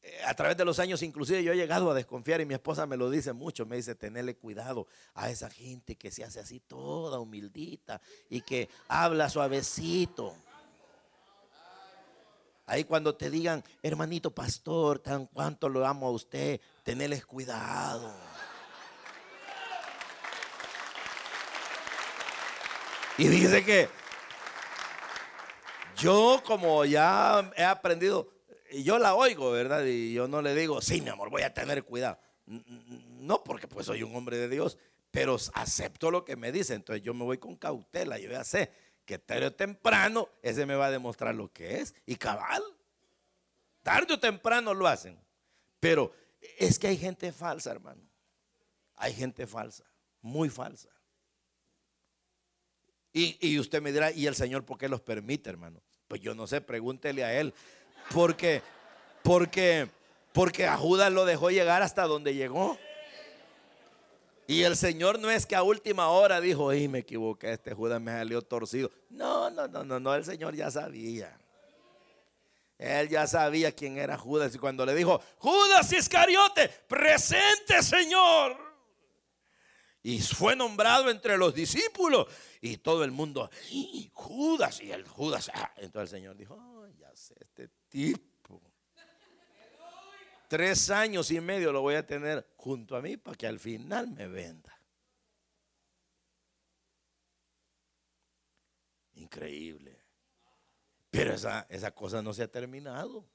eh, 0.01 0.21
a 0.25 0.33
través 0.33 0.57
de 0.57 0.65
los 0.65 0.79
años 0.79 1.01
inclusive 1.01 1.43
yo 1.43 1.53
he 1.53 1.55
llegado 1.55 1.89
a 1.89 1.93
desconfiar 1.93 2.41
y 2.41 2.45
mi 2.45 2.55
esposa 2.55 2.85
me 2.85 2.97
lo 2.97 3.09
dice 3.09 3.31
mucho, 3.31 3.65
me 3.65 3.77
dice, 3.77 3.95
tenerle 3.95 4.35
cuidado 4.35 4.87
a 5.13 5.29
esa 5.29 5.49
gente 5.49 5.95
que 5.95 6.11
se 6.11 6.25
hace 6.25 6.41
así 6.41 6.59
toda 6.59 7.19
humildita 7.19 8.01
y 8.29 8.41
que 8.41 8.67
habla 8.89 9.29
suavecito. 9.29 10.35
Ahí 12.67 12.83
cuando 12.83 13.15
te 13.15 13.29
digan, 13.29 13.63
hermanito 13.83 14.33
pastor, 14.33 14.99
tan 14.99 15.27
cuanto 15.27 15.69
lo 15.69 15.85
amo 15.85 16.07
a 16.07 16.11
usted, 16.11 16.59
tenerles 16.83 17.25
cuidado. 17.25 18.11
Y 23.17 23.27
dice 23.27 23.63
que 23.63 23.87
yo 25.97 26.41
como 26.45 26.83
ya 26.85 27.51
he 27.55 27.63
aprendido, 27.63 28.29
yo 28.83 28.99
la 28.99 29.15
oigo, 29.15 29.51
¿verdad? 29.51 29.85
Y 29.85 30.13
yo 30.13 30.27
no 30.27 30.41
le 30.41 30.53
digo, 30.53 30.81
sí, 30.81 31.01
mi 31.01 31.09
amor, 31.09 31.29
voy 31.29 31.43
a 31.43 31.53
tener 31.53 31.83
cuidado. 31.83 32.19
No 32.45 33.43
porque 33.43 33.67
pues 33.67 33.85
soy 33.85 34.03
un 34.03 34.15
hombre 34.15 34.37
de 34.37 34.49
Dios, 34.49 34.77
pero 35.11 35.37
acepto 35.53 36.11
lo 36.11 36.25
que 36.25 36.35
me 36.35 36.51
dice. 36.51 36.73
Entonces 36.73 37.03
yo 37.03 37.13
me 37.13 37.23
voy 37.23 37.37
con 37.37 37.55
cautela, 37.55 38.17
yo 38.19 38.29
ya 38.29 38.43
sé 38.43 38.69
que 39.05 39.19
tarde 39.19 39.45
o 39.45 39.53
temprano 39.53 40.27
ese 40.41 40.65
me 40.65 40.75
va 40.75 40.87
a 40.87 40.91
demostrar 40.91 41.33
lo 41.35 41.51
que 41.51 41.79
es. 41.79 41.93
Y 42.05 42.15
cabal, 42.15 42.63
tarde 43.83 44.15
o 44.15 44.19
temprano 44.19 44.73
lo 44.73 44.87
hacen. 44.87 45.17
Pero 45.79 46.11
es 46.57 46.77
que 46.77 46.87
hay 46.87 46.97
gente 46.97 47.31
falsa, 47.31 47.71
hermano. 47.71 48.01
Hay 48.95 49.13
gente 49.13 49.45
falsa, 49.47 49.85
muy 50.21 50.49
falsa. 50.49 50.89
Y, 53.17 53.57
usted 53.59 53.81
me 53.81 53.93
dirá, 53.93 54.11
¿y 54.11 54.27
el 54.27 54.35
Señor 54.35 54.65
por 54.65 54.77
qué 54.77 54.89
los 54.89 54.99
permite, 54.99 55.49
hermano? 55.49 55.81
Pues 56.09 56.19
yo 56.19 56.35
no 56.35 56.47
sé, 56.47 56.59
pregúntele 56.59 57.23
a 57.23 57.33
Él. 57.39 57.53
Porque, 58.13 58.61
porque, 59.23 59.87
porque 60.33 60.67
a 60.67 60.75
Judas 60.75 61.13
lo 61.13 61.23
dejó 61.23 61.49
llegar 61.49 61.81
hasta 61.81 62.07
donde 62.07 62.35
llegó. 62.35 62.77
Y 64.47 64.63
el 64.63 64.75
Señor 64.75 65.17
no 65.17 65.31
es 65.31 65.45
que 65.45 65.55
a 65.55 65.63
última 65.63 66.09
hora 66.09 66.41
dijo, 66.41 66.73
y 66.73 66.89
me 66.89 66.99
equivoqué, 66.99 67.53
este 67.53 67.73
Judas 67.73 68.01
me 68.01 68.11
salió 68.11 68.41
torcido. 68.41 68.91
No, 69.09 69.49
no, 69.49 69.65
no, 69.69 69.85
no, 69.85 69.97
no, 69.97 70.13
el 70.13 70.25
Señor 70.25 70.53
ya 70.53 70.69
sabía. 70.69 71.39
Él 72.77 73.07
ya 73.07 73.27
sabía 73.27 73.71
quién 73.71 73.97
era 73.97 74.17
Judas. 74.17 74.53
Y 74.53 74.57
cuando 74.57 74.85
le 74.85 74.93
dijo, 74.93 75.21
Judas 75.37 75.89
Iscariote, 75.93 76.67
presente 76.85 77.81
Señor. 77.81 78.64
Y 80.05 80.21
fue 80.21 80.55
nombrado 80.55 81.09
entre 81.09 81.35
los 81.35 81.55
discípulos. 81.55 82.27
Y 82.61 82.77
todo 82.77 83.03
el 83.03 83.09
mundo, 83.09 83.49
Judas, 84.13 84.79
y 84.79 84.91
el 84.91 85.07
Judas. 85.07 85.49
Ah, 85.51 85.73
entonces 85.77 86.13
el 86.13 86.19
Señor 86.19 86.37
dijo, 86.37 86.87
ya 86.99 87.09
sé, 87.15 87.33
este 87.39 87.69
tipo. 87.89 88.61
Tres 90.47 90.91
años 90.91 91.31
y 91.31 91.41
medio 91.41 91.71
lo 91.71 91.81
voy 91.81 91.95
a 91.95 92.05
tener 92.05 92.47
junto 92.55 92.95
a 92.95 93.01
mí 93.01 93.17
para 93.17 93.35
que 93.35 93.47
al 93.47 93.57
final 93.57 94.07
me 94.09 94.27
venda. 94.27 94.79
Increíble. 99.13 100.05
Pero 101.09 101.33
esa, 101.33 101.65
esa 101.67 101.89
cosa 101.95 102.21
no 102.21 102.31
se 102.31 102.43
ha 102.43 102.47
terminado. 102.47 103.27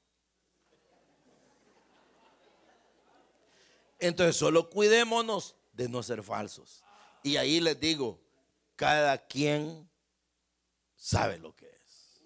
Entonces 3.99 4.37
solo 4.37 4.69
cuidémonos 4.69 5.57
de 5.71 5.89
no 5.89 6.03
ser 6.03 6.23
falsos. 6.23 6.83
Y 7.23 7.37
ahí 7.37 7.59
les 7.59 7.79
digo, 7.79 8.19
cada 8.75 9.17
quien 9.27 9.89
sabe 10.95 11.37
lo 11.37 11.55
que 11.55 11.69
es. 11.69 12.21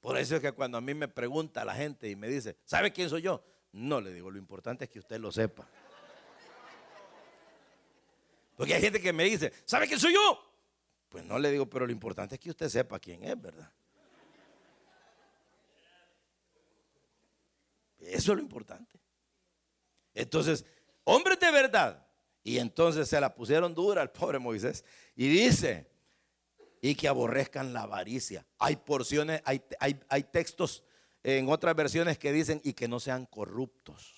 Por 0.00 0.16
eso 0.16 0.36
es 0.36 0.42
que 0.42 0.52
cuando 0.52 0.78
a 0.78 0.80
mí 0.80 0.94
me 0.94 1.08
pregunta 1.08 1.64
la 1.64 1.74
gente 1.74 2.08
y 2.08 2.14
me 2.14 2.28
dice, 2.28 2.56
¿sabe 2.64 2.92
quién 2.92 3.10
soy 3.10 3.22
yo? 3.22 3.44
No 3.72 4.00
le 4.00 4.12
digo, 4.12 4.30
lo 4.30 4.38
importante 4.38 4.84
es 4.84 4.90
que 4.90 5.00
usted 5.00 5.18
lo 5.18 5.32
sepa. 5.32 5.68
Porque 8.56 8.74
hay 8.74 8.80
gente 8.80 9.00
que 9.00 9.12
me 9.12 9.24
dice, 9.24 9.52
¿sabe 9.64 9.86
quién 9.86 10.00
soy 10.00 10.14
yo? 10.14 10.40
Pues 11.08 11.24
no 11.24 11.38
le 11.38 11.50
digo, 11.50 11.68
pero 11.68 11.86
lo 11.86 11.92
importante 11.92 12.36
es 12.36 12.40
que 12.40 12.50
usted 12.50 12.68
sepa 12.68 12.98
quién 12.98 13.24
es, 13.24 13.40
¿verdad? 13.40 13.70
Eso 17.98 18.32
es 18.32 18.36
lo 18.36 18.42
importante. 18.42 18.98
Entonces, 20.16 20.64
hombres 21.04 21.38
de 21.38 21.50
verdad. 21.52 22.04
Y 22.42 22.58
entonces 22.58 23.08
se 23.08 23.20
la 23.20 23.34
pusieron 23.34 23.74
dura 23.74 24.02
al 24.02 24.10
pobre 24.10 24.38
Moisés. 24.38 24.84
Y 25.14 25.28
dice, 25.28 25.90
y 26.80 26.94
que 26.94 27.06
aborrezcan 27.06 27.72
la 27.72 27.82
avaricia. 27.82 28.46
Hay 28.58 28.76
porciones, 28.76 29.42
hay, 29.44 29.62
hay, 29.78 30.22
textos 30.24 30.84
en 31.22 31.48
otras 31.48 31.74
versiones 31.76 32.18
que 32.18 32.32
dicen 32.32 32.60
y 32.64 32.72
que 32.72 32.88
no 32.88 32.98
sean 32.98 33.26
corruptos. 33.26 34.14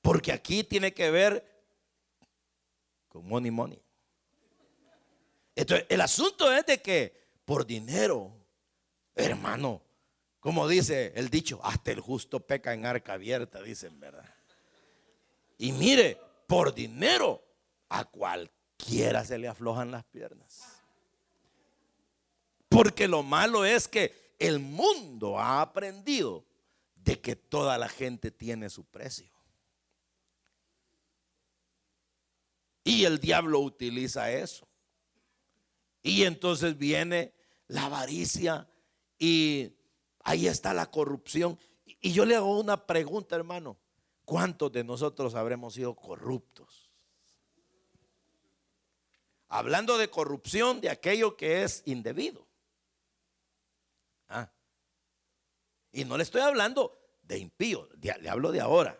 Porque 0.00 0.32
aquí 0.32 0.64
tiene 0.64 0.94
que 0.94 1.10
ver 1.10 1.44
con 3.08 3.26
money 3.26 3.50
money. 3.50 3.82
Entonces, 5.56 5.86
el 5.88 6.00
asunto 6.00 6.52
es 6.52 6.64
de 6.66 6.80
que 6.80 7.20
por 7.44 7.66
dinero, 7.66 8.32
hermano, 9.14 9.82
como 10.40 10.66
dice 10.66 11.12
el 11.14 11.28
dicho, 11.28 11.60
hasta 11.62 11.92
el 11.92 12.00
justo 12.00 12.40
peca 12.40 12.72
en 12.72 12.86
arca 12.86 13.12
abierta, 13.12 13.62
dicen, 13.62 14.00
¿verdad? 14.00 14.34
Y 15.58 15.72
mire, 15.72 16.18
por 16.46 16.74
dinero 16.74 17.44
a 17.90 18.04
cualquiera 18.06 19.24
se 19.24 19.36
le 19.36 19.46
aflojan 19.46 19.90
las 19.90 20.04
piernas. 20.04 20.80
Porque 22.68 23.06
lo 23.06 23.22
malo 23.22 23.66
es 23.66 23.86
que 23.86 24.34
el 24.38 24.58
mundo 24.58 25.38
ha 25.38 25.60
aprendido 25.60 26.46
de 26.94 27.20
que 27.20 27.36
toda 27.36 27.76
la 27.76 27.88
gente 27.88 28.30
tiene 28.30 28.70
su 28.70 28.84
precio. 28.84 29.30
Y 32.82 33.04
el 33.04 33.20
diablo 33.20 33.60
utiliza 33.60 34.32
eso. 34.32 34.66
Y 36.02 36.24
entonces 36.24 36.78
viene 36.78 37.34
la 37.68 37.84
avaricia 37.84 38.66
y 39.18 39.74
ahí 40.22 40.46
está 40.46 40.74
la 40.74 40.90
corrupción. 40.90 41.58
Y 42.00 42.12
yo 42.12 42.24
le 42.24 42.36
hago 42.36 42.58
una 42.58 42.86
pregunta, 42.86 43.36
hermano. 43.36 43.76
¿Cuántos 44.24 44.70
de 44.70 44.84
nosotros 44.84 45.34
habremos 45.34 45.74
sido 45.74 45.94
corruptos? 45.94 46.90
Hablando 49.48 49.98
de 49.98 50.08
corrupción, 50.08 50.80
de 50.80 50.88
aquello 50.88 51.36
que 51.36 51.64
es 51.64 51.82
indebido. 51.86 52.46
Ah. 54.28 54.48
Y 55.90 56.04
no 56.04 56.16
le 56.16 56.22
estoy 56.22 56.42
hablando 56.42 56.96
de 57.22 57.38
impío, 57.38 57.88
le 58.00 58.28
hablo 58.28 58.52
de 58.52 58.60
ahora. 58.60 58.96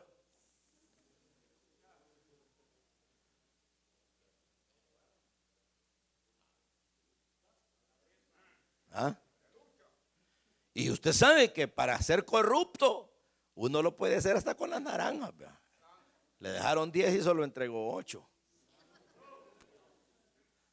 ¿Ah? 8.92 9.16
Y 10.72 10.90
usted 10.90 11.12
sabe 11.12 11.52
que 11.52 11.68
para 11.68 12.00
ser 12.00 12.24
corrupto, 12.24 13.12
uno 13.54 13.82
lo 13.82 13.96
puede 13.96 14.16
hacer 14.16 14.36
hasta 14.36 14.54
con 14.54 14.70
las 14.70 14.80
naranjas. 14.80 15.32
Le 16.38 16.50
dejaron 16.50 16.90
10 16.90 17.14
y 17.14 17.22
solo 17.22 17.44
entregó 17.44 17.94
8. 17.94 18.26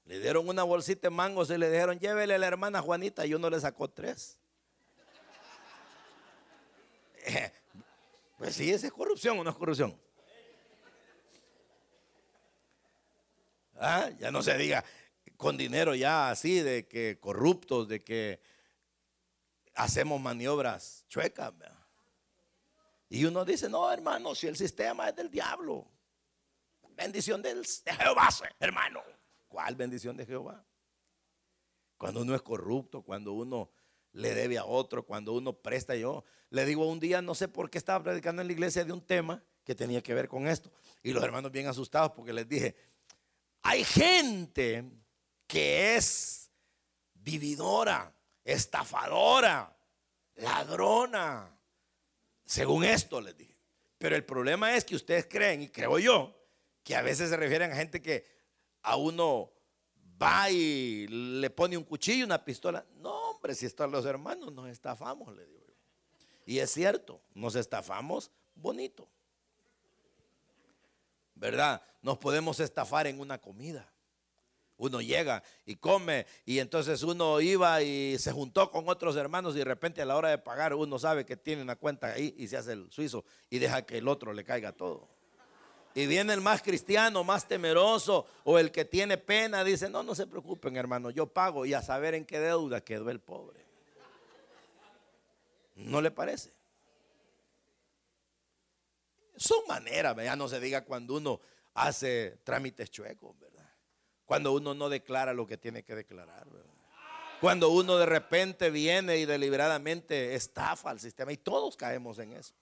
Le 0.05 0.19
dieron 0.19 0.47
una 0.47 0.63
bolsita 0.63 1.09
de 1.09 1.09
mangos 1.09 1.49
y 1.49 1.57
le 1.57 1.69
dijeron, 1.69 1.99
llévele 1.99 2.35
a 2.35 2.37
la 2.37 2.47
hermana 2.47 2.81
Juanita 2.81 3.25
y 3.25 3.33
uno 3.33 3.49
le 3.49 3.59
sacó 3.59 3.89
3. 3.89 4.39
pues 8.37 8.55
sí, 8.55 8.71
esa 8.71 8.87
es 8.87 8.93
corrupción 8.93 9.37
o 9.39 9.43
no 9.43 9.49
es 9.49 9.55
corrupción. 9.57 9.99
Ah, 13.79 14.09
ya 14.17 14.31
no 14.31 14.41
se 14.41 14.57
diga 14.57 14.83
con 15.35 15.57
dinero 15.57 15.93
ya 15.93 16.29
así, 16.29 16.61
de 16.61 16.87
que 16.87 17.19
corruptos, 17.19 17.87
de 17.87 18.03
que 18.03 18.39
hacemos 19.77 20.19
maniobras 20.19 21.05
chuecas. 21.07 21.53
Y 23.09 23.23
uno 23.23 23.45
dice, 23.45 23.69
no, 23.69 23.89
hermano, 23.91 24.35
si 24.35 24.47
el 24.47 24.57
sistema 24.57 25.09
es 25.09 25.15
del 25.15 25.31
diablo. 25.31 25.87
Bendición 26.89 27.41
de 27.41 27.63
Jehová, 27.85 28.29
hermano. 28.59 29.01
¿Cuál 29.47 29.75
bendición 29.75 30.17
de 30.17 30.25
Jehová? 30.25 30.65
Cuando 31.97 32.21
uno 32.21 32.35
es 32.35 32.41
corrupto, 32.41 33.03
cuando 33.03 33.33
uno 33.33 33.71
le 34.13 34.33
debe 34.33 34.57
a 34.57 34.65
otro, 34.65 35.05
cuando 35.05 35.33
uno 35.33 35.53
presta 35.53 35.95
yo. 35.95 36.23
Le 36.49 36.65
digo 36.65 36.87
un 36.87 36.99
día, 36.99 37.21
no 37.21 37.35
sé 37.35 37.47
por 37.47 37.69
qué 37.69 37.77
estaba 37.77 38.03
predicando 38.03 38.41
en 38.41 38.47
la 38.47 38.53
iglesia 38.53 38.83
de 38.83 38.91
un 38.91 39.01
tema 39.01 39.43
que 39.63 39.75
tenía 39.75 40.01
que 40.01 40.13
ver 40.13 40.27
con 40.27 40.47
esto. 40.47 40.71
Y 41.03 41.13
los 41.13 41.23
hermanos 41.23 41.51
bien 41.51 41.67
asustados 41.67 42.11
porque 42.11 42.33
les 42.33 42.47
dije, 42.47 42.75
hay 43.61 43.83
gente 43.83 44.89
que 45.45 45.95
es 45.95 46.49
vividora, 47.13 48.16
estafadora, 48.47 49.77
ladrona. 50.35 51.53
Según 52.45 52.85
esto 52.85 53.19
les 53.19 53.37
dije. 53.37 53.55
Pero 53.97 54.15
el 54.15 54.23
problema 54.23 54.75
es 54.75 54.85
que 54.85 54.95
ustedes 54.95 55.27
creen, 55.29 55.63
y 55.63 55.69
creo 55.69 55.99
yo, 55.99 56.33
que 56.83 56.95
a 56.95 57.01
veces 57.01 57.29
se 57.29 57.37
refieren 57.37 57.71
a 57.71 57.75
gente 57.75 58.01
que 58.01 58.25
a 58.83 58.95
uno 58.95 59.51
va 60.21 60.49
y 60.49 61.07
le 61.07 61.49
pone 61.49 61.77
un 61.77 61.83
cuchillo, 61.83 62.25
una 62.25 62.43
pistola. 62.43 62.85
No, 62.95 63.31
hombre, 63.31 63.53
si 63.53 63.65
están 63.65 63.91
los 63.91 64.05
hermanos, 64.05 64.53
nos 64.53 64.69
estafamos, 64.69 65.35
le 65.35 65.45
digo 65.45 65.59
yo. 65.67 65.73
Y 66.45 66.59
es 66.59 66.71
cierto, 66.71 67.21
nos 67.33 67.55
estafamos 67.55 68.31
bonito. 68.55 69.09
¿Verdad? 71.35 71.81
Nos 72.01 72.17
podemos 72.17 72.61
estafar 72.61 73.07
en 73.07 73.19
una 73.19 73.39
comida. 73.39 73.91
Uno 74.77 75.01
llega 75.01 75.43
y 75.65 75.75
come 75.75 76.27
y 76.45 76.59
entonces 76.59 77.01
uno 77.03 77.41
iba 77.41 77.81
y 77.81 78.17
se 78.19 78.31
juntó 78.31 78.69
con 78.69 78.87
otros 78.87 79.15
hermanos 79.15 79.55
y 79.55 79.59
de 79.59 79.65
repente 79.65 80.01
a 80.01 80.05
la 80.05 80.15
hora 80.15 80.29
de 80.29 80.37
pagar 80.37 80.73
uno 80.75 80.99
sabe 80.99 81.25
que 81.25 81.35
tiene 81.35 81.63
una 81.63 81.75
cuenta 81.75 82.07
ahí 82.07 82.35
y 82.37 82.47
se 82.47 82.57
hace 82.57 82.73
el 82.73 82.91
suizo 82.91 83.25
y 83.49 83.57
deja 83.57 83.83
que 83.83 83.97
el 83.97 84.07
otro 84.07 84.33
le 84.33 84.43
caiga 84.43 84.71
todo. 84.71 85.07
Y 85.95 86.05
viene 86.05 86.33
el 86.33 86.41
más 86.41 86.61
cristiano, 86.61 87.23
más 87.23 87.47
temeroso 87.47 88.27
o 88.43 88.59
el 88.59 88.71
que 88.71 88.85
tiene 88.85 89.17
pena, 89.17 89.63
dice, 89.63 89.89
no, 89.89 90.03
no 90.03 90.13
se 90.13 90.27
preocupen 90.27 90.77
hermano, 90.77 91.09
yo 91.09 91.25
pago 91.25 91.65
y 91.65 91.73
a 91.73 91.81
saber 91.81 92.13
en 92.13 92.23
qué 92.23 92.39
deuda 92.39 92.81
quedó 92.81 93.09
el 93.09 93.19
pobre. 93.19 93.65
¿No 95.75 96.01
le 96.01 96.11
parece? 96.11 96.51
Son 99.35 99.59
maneras, 99.67 100.15
ya 100.17 100.35
no 100.35 100.47
se 100.47 100.59
diga 100.59 100.83
cuando 100.83 101.15
uno 101.15 101.39
hace 101.73 102.37
trámites 102.43 102.89
chuecos, 102.89 103.35
cuando 104.27 104.51
uno 104.51 104.73
no 104.73 104.89
declara 104.89 105.33
lo 105.33 105.47
que 105.47 105.57
tiene 105.57 105.83
que 105.83 105.95
declarar. 105.95 106.45
Cuando 107.39 107.69
uno 107.69 107.97
de 107.97 108.05
repente 108.05 108.69
viene 108.69 109.17
y 109.17 109.25
deliberadamente 109.25 110.35
estafa 110.35 110.89
al 110.89 110.99
sistema 110.99 111.31
y 111.31 111.37
todos 111.37 111.77
caemos 111.77 112.19
en 112.19 112.33
eso. 112.33 112.53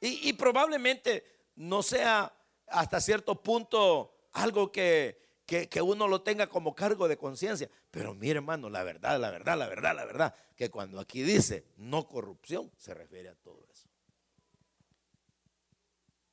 Y, 0.00 0.32
probablemente 0.32 1.24
no 1.54 1.82
sea 1.82 2.32
hasta 2.66 3.00
cierto 3.00 3.40
punto 3.40 4.12
algo 4.32 4.72
que, 4.72 5.20
que, 5.46 5.82
uno 5.82 6.08
lo 6.08 6.22
tenga 6.22 6.48
como 6.48 6.74
cargo 6.74 7.06
de 7.06 7.16
conciencia. 7.16 7.70
Pero 7.92 8.12
mire 8.12 8.38
hermano, 8.38 8.68
la 8.68 8.82
verdad, 8.82 9.20
la 9.20 9.30
verdad, 9.30 9.56
la 9.56 9.68
verdad, 9.68 9.94
la 9.94 10.04
verdad, 10.04 10.34
que 10.56 10.68
cuando 10.68 10.98
aquí 10.98 11.22
dice 11.22 11.64
no 11.76 12.08
corrupción, 12.08 12.72
se 12.76 12.92
refiere 12.92 13.28
a 13.28 13.36
todo 13.36 13.64
eso. 13.72 13.88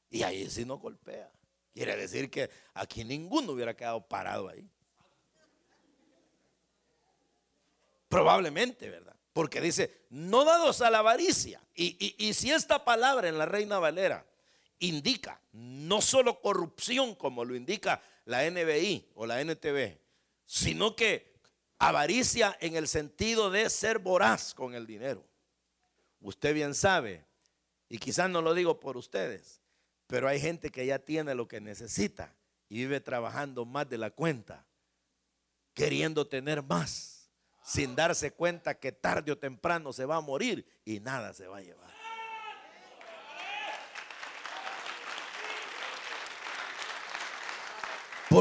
Y 0.09 0.23
ahí 0.23 0.49
sí 0.49 0.65
no 0.65 0.79
golpea. 0.79 1.34
Quiere 1.75 1.97
decir 1.97 2.31
que 2.31 2.49
aquí 2.73 3.03
ninguno 3.03 3.51
hubiera 3.51 3.75
quedado 3.75 3.99
parado 4.07 4.47
ahí. 4.47 4.65
Probablemente, 8.07 8.89
¿verdad? 8.89 9.13
Porque 9.33 9.59
dice, 9.59 10.05
no 10.09 10.45
dados 10.45 10.79
a 10.79 10.89
la 10.89 10.99
avaricia. 10.99 11.61
Y, 11.75 12.33
si 12.33 12.49
esta 12.49 12.85
palabra 12.85 13.27
en 13.27 13.37
la 13.37 13.45
Reina 13.45 13.77
Valera 13.77 14.25
indica 14.79 15.41
no 15.51 16.01
solo 16.01 16.39
corrupción 16.39 17.13
como 17.13 17.43
lo 17.43 17.57
indica 17.57 18.01
la 18.23 18.49
NBI 18.49 19.11
o 19.15 19.25
la 19.25 19.41
NTV, 19.41 19.99
sino 20.45 20.95
que 20.95 21.35
avaricia 21.77 22.55
en 22.61 22.77
el 22.77 22.87
sentido 22.87 23.51
de 23.51 23.69
ser 23.69 23.99
voraz 23.99 24.53
con 24.53 24.75
el 24.75 24.87
dinero. 24.87 25.25
Usted 26.21 26.53
bien 26.53 26.73
sabe, 26.73 27.25
y 27.89 27.97
quizás 27.97 28.29
no 28.29 28.41
lo 28.41 28.53
digo 28.53 28.79
por 28.79 28.95
ustedes, 28.95 29.59
pero 30.07 30.27
hay 30.27 30.39
gente 30.39 30.69
que 30.69 30.85
ya 30.85 30.99
tiene 30.99 31.33
lo 31.35 31.47
que 31.47 31.61
necesita 31.61 32.35
y 32.69 32.77
vive 32.77 32.99
trabajando 32.99 33.65
más 33.65 33.89
de 33.89 33.97
la 33.97 34.11
cuenta, 34.11 34.65
queriendo 35.73 36.27
tener 36.27 36.61
más, 36.63 37.31
sin 37.63 37.95
darse 37.95 38.31
cuenta 38.31 38.79
que 38.79 38.91
tarde 38.91 39.31
o 39.31 39.37
temprano 39.37 39.93
se 39.93 40.05
va 40.05 40.17
a 40.17 40.21
morir 40.21 40.65
y 40.85 40.99
nada 40.99 41.33
se 41.33 41.47
va 41.47 41.57
a 41.57 41.61
llevar. 41.61 41.94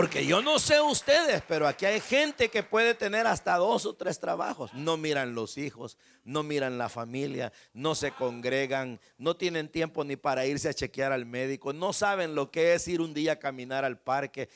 Porque 0.05 0.26
yo 0.26 0.42
no 0.42 0.59
sé 0.59 0.82
ustedes, 0.82 1.42
pero 1.48 1.66
aquí 1.66 1.86
hay 1.86 1.98
gente 1.98 2.50
que 2.50 2.62
puede 2.62 2.92
tener 2.92 3.26
hasta 3.26 3.57
dos 3.57 3.86
o 3.86 3.94
tres 3.94 4.20
trabajos. 4.20 4.74
No 4.74 4.98
miran 4.98 5.34
los 5.34 5.57
hijos, 5.57 5.96
no 6.24 6.42
miran 6.42 6.76
la 6.76 6.90
familia, 6.90 7.55
no 7.72 7.94
se 7.94 8.12
congregan, 8.12 9.00
no 9.16 9.34
tienen 9.34 9.70
tiempo 9.70 10.05
ni 10.05 10.16
para 10.16 10.44
irse 10.44 10.68
a 10.68 10.74
chequear 10.74 11.11
al 11.12 11.24
médico, 11.24 11.72
no 11.72 11.94
saben 11.94 12.34
lo 12.34 12.50
que 12.50 12.74
es 12.74 12.86
ir 12.86 13.00
un 13.00 13.14
día 13.14 13.32
a 13.32 13.38
caminar 13.38 13.86
al 13.86 13.98
parque. 13.98 14.50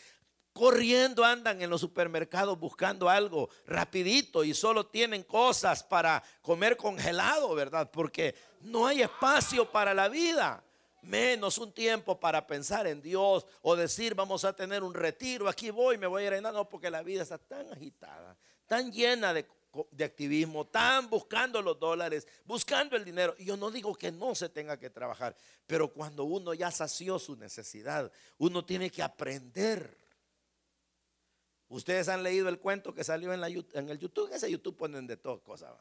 Corriendo 0.53 1.24
andan 1.24 1.62
en 1.62 1.70
los 1.70 1.80
supermercados 1.80 2.61
buscando 2.61 3.09
algo 3.09 3.49
rapidito 3.64 4.44
y 4.44 4.53
solo 4.53 4.84
tienen 4.84 5.22
cosas 5.22 5.82
para 5.82 6.22
comer 6.42 6.76
congelado, 6.76 7.55
¿verdad? 7.55 7.90
Porque 7.90 8.34
no 8.61 8.86
hay 8.86 9.01
espacio 9.01 9.72
para 9.72 9.94
la 9.94 10.11
vida 10.11 10.62
menos 11.03 11.59
un 11.59 11.72
tiempo 11.72 12.18
para 12.18 12.46
pensar 12.46 12.86
en 12.86 13.01
Dios 13.01 13.46
o 13.62 13.76
decir 13.76 14.14
vamos 14.14 14.44
a 14.44 14.53
tener 14.53 14.82
un 14.82 14.94
retiro, 14.94 15.49
aquí 15.49 15.70
voy, 15.70 15.99
me 15.99 16.07
voy 16.07 16.24
a 16.24 16.26
ir 16.26 16.34
a 16.34 16.53
no, 16.53 16.68
porque 16.68 16.90
la 16.90 17.03
vida 17.03 17.22
está 17.22 17.38
tan 17.38 17.72
agitada, 17.72 18.36
tan 18.66 18.92
llena 18.92 19.32
de, 19.32 19.46
de, 19.92 20.05
activismo, 20.05 20.66
tan 20.66 21.09
buscando 21.09 21.62
los 21.62 21.78
dólares, 21.78 22.26
buscando 22.44 22.96
el 22.96 23.05
dinero. 23.05 23.36
Yo 23.38 23.57
no 23.57 23.70
digo 23.70 23.94
que 23.94 24.11
no 24.11 24.34
se 24.34 24.49
tenga 24.49 24.78
que 24.78 24.90
trabajar, 24.90 25.36
pero 25.66 25.92
cuando 25.92 26.24
uno 26.24 26.55
ya 26.55 26.70
sació 26.70 27.18
su 27.18 27.36
necesidad, 27.36 28.11
uno 28.38 28.64
tiene 28.64 28.90
que 28.90 29.03
aprender. 29.03 29.96
Ustedes 31.68 32.09
han 32.09 32.22
leído 32.22 32.49
el 32.49 32.59
cuento 32.59 32.94
que 32.94 33.05
salió 33.05 33.32
en, 33.32 33.40
la, 33.40 33.49
en 33.49 33.88
el 33.90 33.99
YouTube, 33.99 34.32
ese 34.32 34.51
YouTube 34.51 34.76
ponen 34.76 35.07
de 35.07 35.16
todo 35.18 35.40
cosas. 35.40 35.74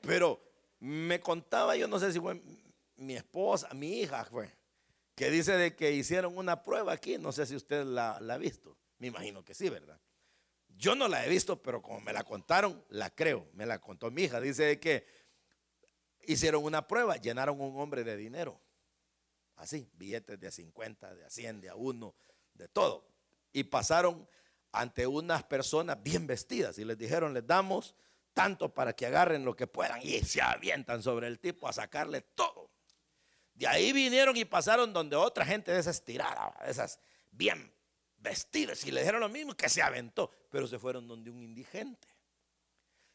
Pero 0.00 0.40
me 0.80 1.20
contaba, 1.20 1.76
yo 1.76 1.88
no 1.88 1.98
sé 1.98 2.12
si 2.12 2.20
fue 2.20 2.40
mi 2.96 3.14
esposa, 3.14 3.72
mi 3.74 4.00
hija 4.00 4.24
fue, 4.24 4.50
que 5.14 5.30
dice 5.30 5.56
de 5.56 5.74
que 5.74 5.92
hicieron 5.92 6.36
una 6.36 6.62
prueba 6.62 6.92
aquí, 6.92 7.18
no 7.18 7.32
sé 7.32 7.46
si 7.46 7.56
usted 7.56 7.84
la, 7.84 8.16
ha 8.16 8.38
visto, 8.38 8.76
me 8.98 9.08
imagino 9.08 9.44
que 9.44 9.54
sí, 9.54 9.68
¿verdad? 9.68 10.00
Yo 10.68 10.94
no 10.94 11.06
la 11.06 11.24
he 11.24 11.28
visto, 11.28 11.62
pero 11.62 11.80
como 11.80 12.00
me 12.00 12.12
la 12.12 12.24
contaron, 12.24 12.84
la 12.88 13.14
creo, 13.14 13.48
me 13.52 13.66
la 13.66 13.80
contó 13.80 14.10
mi 14.10 14.22
hija, 14.22 14.40
dice 14.40 14.64
de 14.64 14.80
que 14.80 15.06
hicieron 16.22 16.64
una 16.64 16.86
prueba, 16.88 17.16
llenaron 17.16 17.60
un 17.60 17.78
hombre 17.80 18.02
de 18.02 18.16
dinero, 18.16 18.60
así, 19.56 19.88
billetes 19.94 20.40
de 20.40 20.50
50, 20.50 21.14
de 21.14 21.24
a 21.24 21.30
100, 21.30 21.60
de 21.60 21.68
a 21.68 21.76
1, 21.76 22.14
de 22.54 22.68
todo, 22.68 23.08
y 23.52 23.64
pasaron 23.64 24.28
ante 24.72 25.06
unas 25.06 25.44
personas 25.44 26.02
bien 26.02 26.26
vestidas 26.26 26.78
y 26.78 26.84
les 26.84 26.98
dijeron, 26.98 27.32
les 27.32 27.46
damos 27.46 27.94
tanto 28.32 28.74
para 28.74 28.92
que 28.92 29.06
agarren 29.06 29.44
lo 29.44 29.54
que 29.54 29.68
puedan 29.68 30.00
y 30.02 30.18
se 30.20 30.42
avientan 30.42 31.02
sobre 31.02 31.28
el 31.28 31.38
tipo 31.38 31.68
a 31.68 31.72
sacarle 31.72 32.20
todo. 32.20 32.73
De 33.54 33.66
ahí 33.68 33.92
vinieron 33.92 34.36
y 34.36 34.44
pasaron 34.44 34.92
donde 34.92 35.16
otra 35.16 35.46
gente 35.46 35.72
de 35.72 35.78
esas 35.78 36.04
tiradas, 36.04 36.52
de 36.64 36.70
esas 36.70 36.98
bien 37.30 37.72
vestidas, 38.18 38.84
y 38.84 38.90
le 38.90 39.00
dijeron 39.00 39.20
lo 39.20 39.28
mismo 39.28 39.54
que 39.54 39.68
se 39.68 39.82
aventó, 39.82 40.30
pero 40.50 40.66
se 40.66 40.78
fueron 40.78 41.06
donde 41.06 41.30
un 41.30 41.42
indigente. 41.42 42.08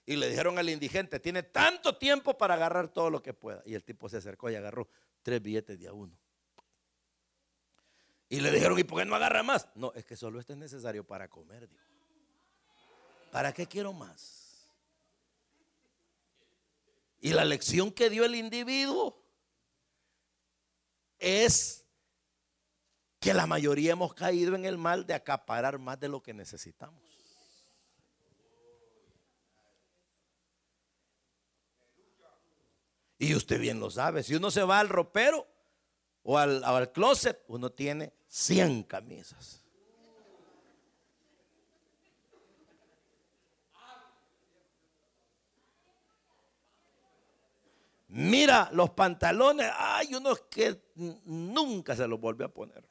Y 0.05 0.15
le 0.15 0.29
dijeron 0.29 0.57
al 0.57 0.69
indigente, 0.69 1.19
tiene 1.19 1.43
tanto 1.43 1.97
tiempo 1.97 2.37
para 2.37 2.55
agarrar 2.55 2.87
todo 2.87 3.09
lo 3.09 3.21
que 3.21 3.33
pueda. 3.33 3.61
Y 3.65 3.75
el 3.75 3.83
tipo 3.83 4.09
se 4.09 4.17
acercó 4.17 4.49
y 4.49 4.55
agarró 4.55 4.87
tres 5.21 5.41
billetes 5.41 5.79
de 5.79 5.87
a 5.87 5.93
uno. 5.93 6.17
Y 8.29 8.39
le 8.39 8.51
dijeron, 8.51 8.77
¿y 8.79 8.83
por 8.83 8.99
qué 8.99 9.05
no 9.05 9.15
agarra 9.15 9.43
más? 9.43 9.67
No, 9.75 9.91
es 9.93 10.05
que 10.05 10.15
solo 10.15 10.39
este 10.39 10.53
es 10.53 10.59
necesario 10.59 11.03
para 11.03 11.27
comer, 11.27 11.67
Dios. 11.67 11.81
¿Para 13.31 13.53
qué 13.53 13.67
quiero 13.67 13.93
más? 13.93 14.67
Y 17.21 17.33
la 17.33 17.43
lección 17.45 17.91
que 17.91 18.09
dio 18.09 18.25
el 18.25 18.35
individuo 18.35 19.21
es 21.19 21.85
que 23.19 23.33
la 23.33 23.45
mayoría 23.45 23.91
hemos 23.91 24.13
caído 24.13 24.55
en 24.55 24.65
el 24.65 24.77
mal 24.77 25.05
de 25.05 25.13
acaparar 25.13 25.77
más 25.77 25.99
de 25.99 26.07
lo 26.07 26.23
que 26.23 26.33
necesitamos. 26.33 27.03
Y 33.17 33.35
usted 33.35 33.59
bien 33.59 33.81
lo 33.81 33.91
sabe, 33.91 34.23
si 34.23 34.35
uno 34.35 34.49
se 34.49 34.63
va 34.63 34.79
al 34.79 34.87
ropero 34.87 35.45
o 36.23 36.37
al, 36.37 36.63
al 36.63 36.91
closet, 36.93 37.43
uno 37.49 37.69
tiene 37.69 38.13
100 38.29 38.83
camisas. 38.83 39.58
Mira 48.09 48.69
los 48.73 48.89
pantalones, 48.89 49.71
hay 49.77 50.15
unos 50.15 50.41
que 50.41 50.81
nunca 50.95 51.95
se 51.95 52.07
los 52.07 52.19
vuelve 52.19 52.43
a 52.43 52.49
poner. 52.49 52.83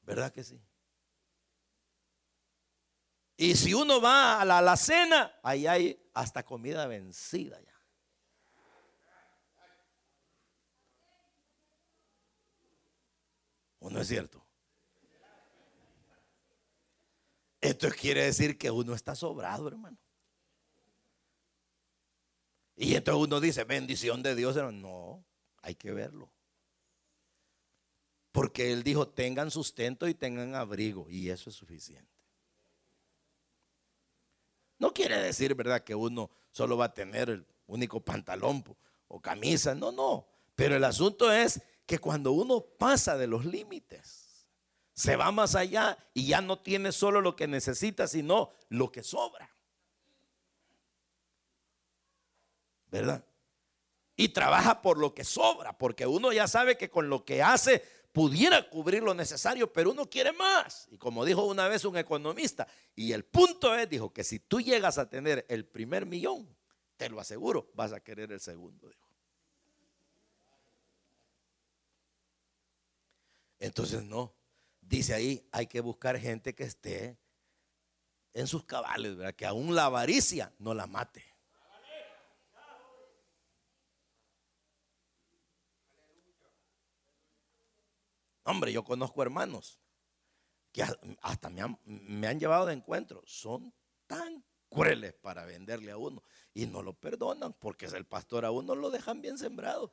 ¿Verdad 0.00 0.32
que 0.32 0.42
sí? 0.42 0.58
Y 3.36 3.54
si 3.54 3.74
uno 3.74 4.00
va 4.00 4.40
a 4.40 4.44
la 4.46 4.58
alacena, 4.58 5.38
ahí 5.42 5.66
hay 5.66 6.10
hasta 6.14 6.42
comida 6.42 6.86
vencida 6.86 7.60
ya. 7.60 7.74
¿O 13.80 13.90
no 13.90 14.00
es 14.00 14.08
cierto? 14.08 14.42
Esto 17.60 17.88
quiere 17.90 18.24
decir 18.24 18.56
que 18.56 18.70
uno 18.70 18.94
está 18.94 19.14
sobrado, 19.14 19.68
hermano. 19.68 19.98
Y 22.76 22.94
entonces 22.94 23.24
uno 23.24 23.40
dice, 23.40 23.64
bendición 23.64 24.22
de 24.22 24.34
Dios. 24.34 24.56
No, 24.72 25.24
hay 25.62 25.74
que 25.74 25.92
verlo. 25.92 26.30
Porque 28.32 28.70
Él 28.72 28.82
dijo, 28.82 29.08
tengan 29.08 29.50
sustento 29.50 30.06
y 30.06 30.14
tengan 30.14 30.54
abrigo. 30.54 31.08
Y 31.08 31.30
eso 31.30 31.48
es 31.48 31.56
suficiente. 31.56 32.12
No 34.78 34.92
quiere 34.92 35.16
decir, 35.16 35.54
¿verdad?, 35.54 35.82
que 35.82 35.94
uno 35.94 36.30
solo 36.50 36.76
va 36.76 36.86
a 36.86 36.94
tener 36.94 37.30
el 37.30 37.46
único 37.66 38.00
pantalón 38.00 38.62
o 39.08 39.20
camisa. 39.22 39.74
No, 39.74 39.90
no. 39.90 40.26
Pero 40.54 40.76
el 40.76 40.84
asunto 40.84 41.32
es 41.32 41.62
que 41.86 41.98
cuando 41.98 42.32
uno 42.32 42.60
pasa 42.60 43.16
de 43.16 43.26
los 43.26 43.46
límites, 43.46 44.46
se 44.92 45.16
va 45.16 45.30
más 45.30 45.54
allá 45.54 45.96
y 46.12 46.26
ya 46.26 46.42
no 46.42 46.58
tiene 46.58 46.92
solo 46.92 47.22
lo 47.22 47.36
que 47.36 47.46
necesita, 47.46 48.06
sino 48.06 48.50
lo 48.68 48.92
que 48.92 49.02
sobra. 49.02 49.55
¿Verdad? 52.96 53.24
Y 54.16 54.28
trabaja 54.30 54.82
por 54.82 54.98
lo 54.98 55.14
que 55.14 55.24
sobra, 55.24 55.76
porque 55.76 56.06
uno 56.06 56.32
ya 56.32 56.48
sabe 56.48 56.76
que 56.78 56.88
con 56.88 57.08
lo 57.08 57.24
que 57.24 57.42
hace 57.42 57.82
pudiera 58.12 58.70
cubrir 58.70 59.02
lo 59.02 59.12
necesario, 59.12 59.70
pero 59.70 59.90
uno 59.90 60.08
quiere 60.08 60.32
más. 60.32 60.88
Y 60.90 60.96
como 60.96 61.24
dijo 61.24 61.44
una 61.44 61.68
vez 61.68 61.84
un 61.84 61.98
economista, 61.98 62.66
y 62.94 63.12
el 63.12 63.24
punto 63.24 63.74
es, 63.74 63.88
dijo, 63.90 64.10
que 64.12 64.24
si 64.24 64.38
tú 64.38 64.60
llegas 64.60 64.96
a 64.96 65.10
tener 65.10 65.44
el 65.50 65.66
primer 65.66 66.06
millón, 66.06 66.48
te 66.96 67.10
lo 67.10 67.20
aseguro, 67.20 67.70
vas 67.74 67.92
a 67.92 68.00
querer 68.00 68.32
el 68.32 68.40
segundo. 68.40 68.90
Entonces 73.58 74.02
no, 74.02 74.34
dice 74.80 75.12
ahí, 75.12 75.46
hay 75.52 75.66
que 75.66 75.80
buscar 75.80 76.18
gente 76.18 76.54
que 76.54 76.64
esté 76.64 77.18
en 78.32 78.46
sus 78.46 78.64
cabales, 78.64 79.16
¿verdad? 79.16 79.34
que 79.34 79.44
aún 79.44 79.74
la 79.74 79.86
avaricia 79.86 80.52
no 80.58 80.72
la 80.72 80.86
mate. 80.86 81.35
Hombre, 88.46 88.72
yo 88.72 88.84
conozco 88.84 89.22
hermanos 89.22 89.80
que 90.72 90.84
hasta 91.20 91.50
me 91.50 92.28
han, 92.28 92.38
llevado 92.38 92.66
de 92.66 92.74
encuentro. 92.74 93.22
Son 93.26 93.74
tan 94.06 94.44
crueles 94.68 95.14
para 95.14 95.44
venderle 95.44 95.90
a 95.90 95.96
uno 95.96 96.22
y 96.54 96.66
no 96.66 96.80
lo 96.80 96.94
perdonan 96.94 97.54
porque 97.54 97.86
es 97.86 97.92
el 97.92 98.06
pastor 98.06 98.44
a 98.44 98.52
uno 98.52 98.76
lo 98.76 98.90
dejan 98.90 99.20
bien 99.20 99.36
sembrado. 99.36 99.92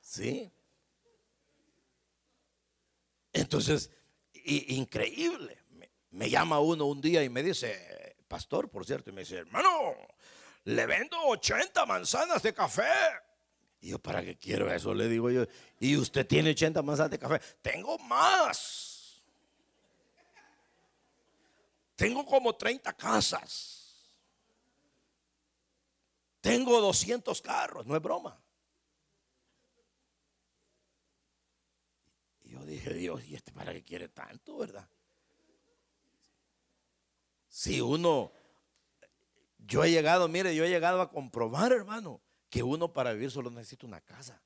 Sí. 0.00 0.50
Entonces, 3.34 3.90
increíble. 4.32 5.62
Me, 5.68 5.90
me, 6.10 6.30
llama 6.30 6.60
uno 6.60 6.86
un 6.86 7.02
día 7.02 7.22
y 7.22 7.28
me 7.28 7.42
dice, 7.42 8.16
pastor, 8.26 8.70
por 8.70 8.86
cierto, 8.86 9.10
y 9.10 9.12
me 9.12 9.20
dice, 9.20 9.36
hermano, 9.36 9.94
le 10.64 10.86
vendo 10.86 11.20
80 11.26 11.84
manzanas 11.84 12.42
de 12.42 12.54
café. 12.54 12.88
Y 13.80 13.88
yo, 13.88 13.98
¿para 13.98 14.22
qué 14.22 14.36
quiero 14.36 14.70
eso? 14.70 14.92
Le 14.92 15.08
digo 15.08 15.30
yo. 15.30 15.46
Y 15.78 15.96
usted 15.96 16.26
tiene 16.26 16.50
80 16.50 16.82
manzanas 16.82 17.10
de 17.10 17.18
café. 17.18 17.40
Tengo 17.62 17.98
más. 17.98 19.22
Tengo 21.96 22.26
como 22.26 22.54
30 22.54 22.92
casas. 22.92 24.12
Tengo 26.42 26.78
200 26.80 27.40
carros. 27.40 27.86
No 27.86 27.96
es 27.96 28.02
broma. 28.02 28.38
Y 32.42 32.50
yo 32.50 32.64
dije, 32.66 32.92
Dios, 32.92 33.24
¿y 33.24 33.34
este 33.34 33.50
para 33.52 33.72
qué 33.72 33.82
quiere 33.82 34.08
tanto, 34.08 34.58
verdad? 34.58 34.86
Si 37.48 37.80
uno, 37.80 38.32
yo 39.58 39.84
he 39.84 39.90
llegado, 39.90 40.28
mire, 40.28 40.54
yo 40.54 40.64
he 40.64 40.68
llegado 40.68 41.00
a 41.00 41.10
comprobar, 41.10 41.72
hermano 41.72 42.20
que 42.50 42.62
uno 42.62 42.92
para 42.92 43.12
vivir 43.12 43.30
solo 43.30 43.50
necesita 43.50 43.86
una 43.86 44.00
casa. 44.00 44.42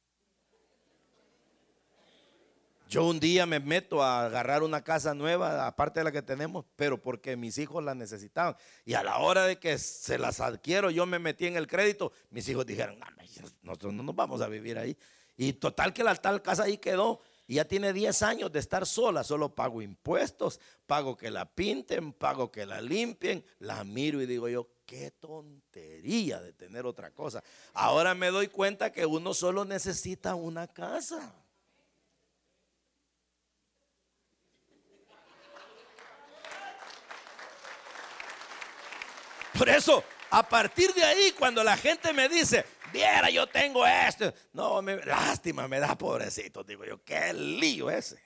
Yo 2.88 3.06
un 3.06 3.18
día 3.18 3.46
me 3.46 3.60
meto 3.60 4.02
a 4.02 4.26
agarrar 4.26 4.62
una 4.62 4.84
casa 4.84 5.14
nueva, 5.14 5.66
aparte 5.66 6.00
de 6.00 6.04
la 6.04 6.12
que 6.12 6.22
tenemos, 6.22 6.64
pero 6.76 7.02
porque 7.02 7.36
mis 7.36 7.58
hijos 7.58 7.82
la 7.82 7.94
necesitaban. 7.94 8.56
Y 8.84 8.94
a 8.94 9.02
la 9.02 9.18
hora 9.18 9.46
de 9.46 9.58
que 9.58 9.78
se 9.78 10.18
las 10.18 10.40
adquiero, 10.40 10.90
yo 10.90 11.06
me 11.06 11.18
metí 11.18 11.46
en 11.46 11.56
el 11.56 11.66
crédito. 11.66 12.12
Mis 12.30 12.48
hijos 12.48 12.66
dijeron, 12.66 12.98
no, 13.00 13.06
nosotros 13.62 13.94
no 13.94 14.02
nos 14.02 14.14
vamos 14.14 14.42
a 14.42 14.48
vivir 14.48 14.78
ahí. 14.78 14.96
Y 15.36 15.54
total 15.54 15.92
que 15.92 16.04
la 16.04 16.14
tal 16.14 16.42
casa 16.42 16.64
ahí 16.64 16.78
quedó. 16.78 17.20
Y 17.46 17.54
ya 17.54 17.64
tiene 17.64 17.92
10 17.92 18.22
años 18.22 18.52
de 18.52 18.58
estar 18.58 18.86
sola, 18.86 19.24
solo 19.24 19.54
pago 19.54 19.82
impuestos, 19.82 20.60
pago 20.86 21.16
que 21.16 21.30
la 21.30 21.52
pinten, 21.52 22.12
pago 22.12 22.52
que 22.52 22.64
la 22.64 22.80
limpien, 22.80 23.44
la 23.58 23.82
miro 23.84 24.22
y 24.22 24.26
digo 24.26 24.48
yo, 24.48 24.68
qué 24.86 25.10
tontería 25.10 26.40
de 26.40 26.52
tener 26.52 26.86
otra 26.86 27.10
cosa. 27.10 27.42
Ahora 27.72 28.14
me 28.14 28.30
doy 28.30 28.48
cuenta 28.48 28.92
que 28.92 29.06
uno 29.06 29.34
solo 29.34 29.64
necesita 29.64 30.34
una 30.34 30.66
casa. 30.66 31.34
Por 39.56 39.68
eso, 39.68 40.02
a 40.30 40.42
partir 40.48 40.92
de 40.94 41.04
ahí, 41.04 41.32
cuando 41.32 41.62
la 41.62 41.76
gente 41.76 42.12
me 42.12 42.28
dice, 42.28 42.64
viera, 42.92 43.30
yo 43.30 43.46
tengo 43.46 43.86
esto. 43.86 44.34
No, 44.52 44.82
me, 44.82 44.96
lástima 45.04 45.68
me 45.68 45.78
da, 45.78 45.96
pobrecito. 45.96 46.64
Digo 46.64 46.84
yo, 46.84 47.02
qué 47.04 47.32
lío 47.32 47.88
ese. 47.88 48.20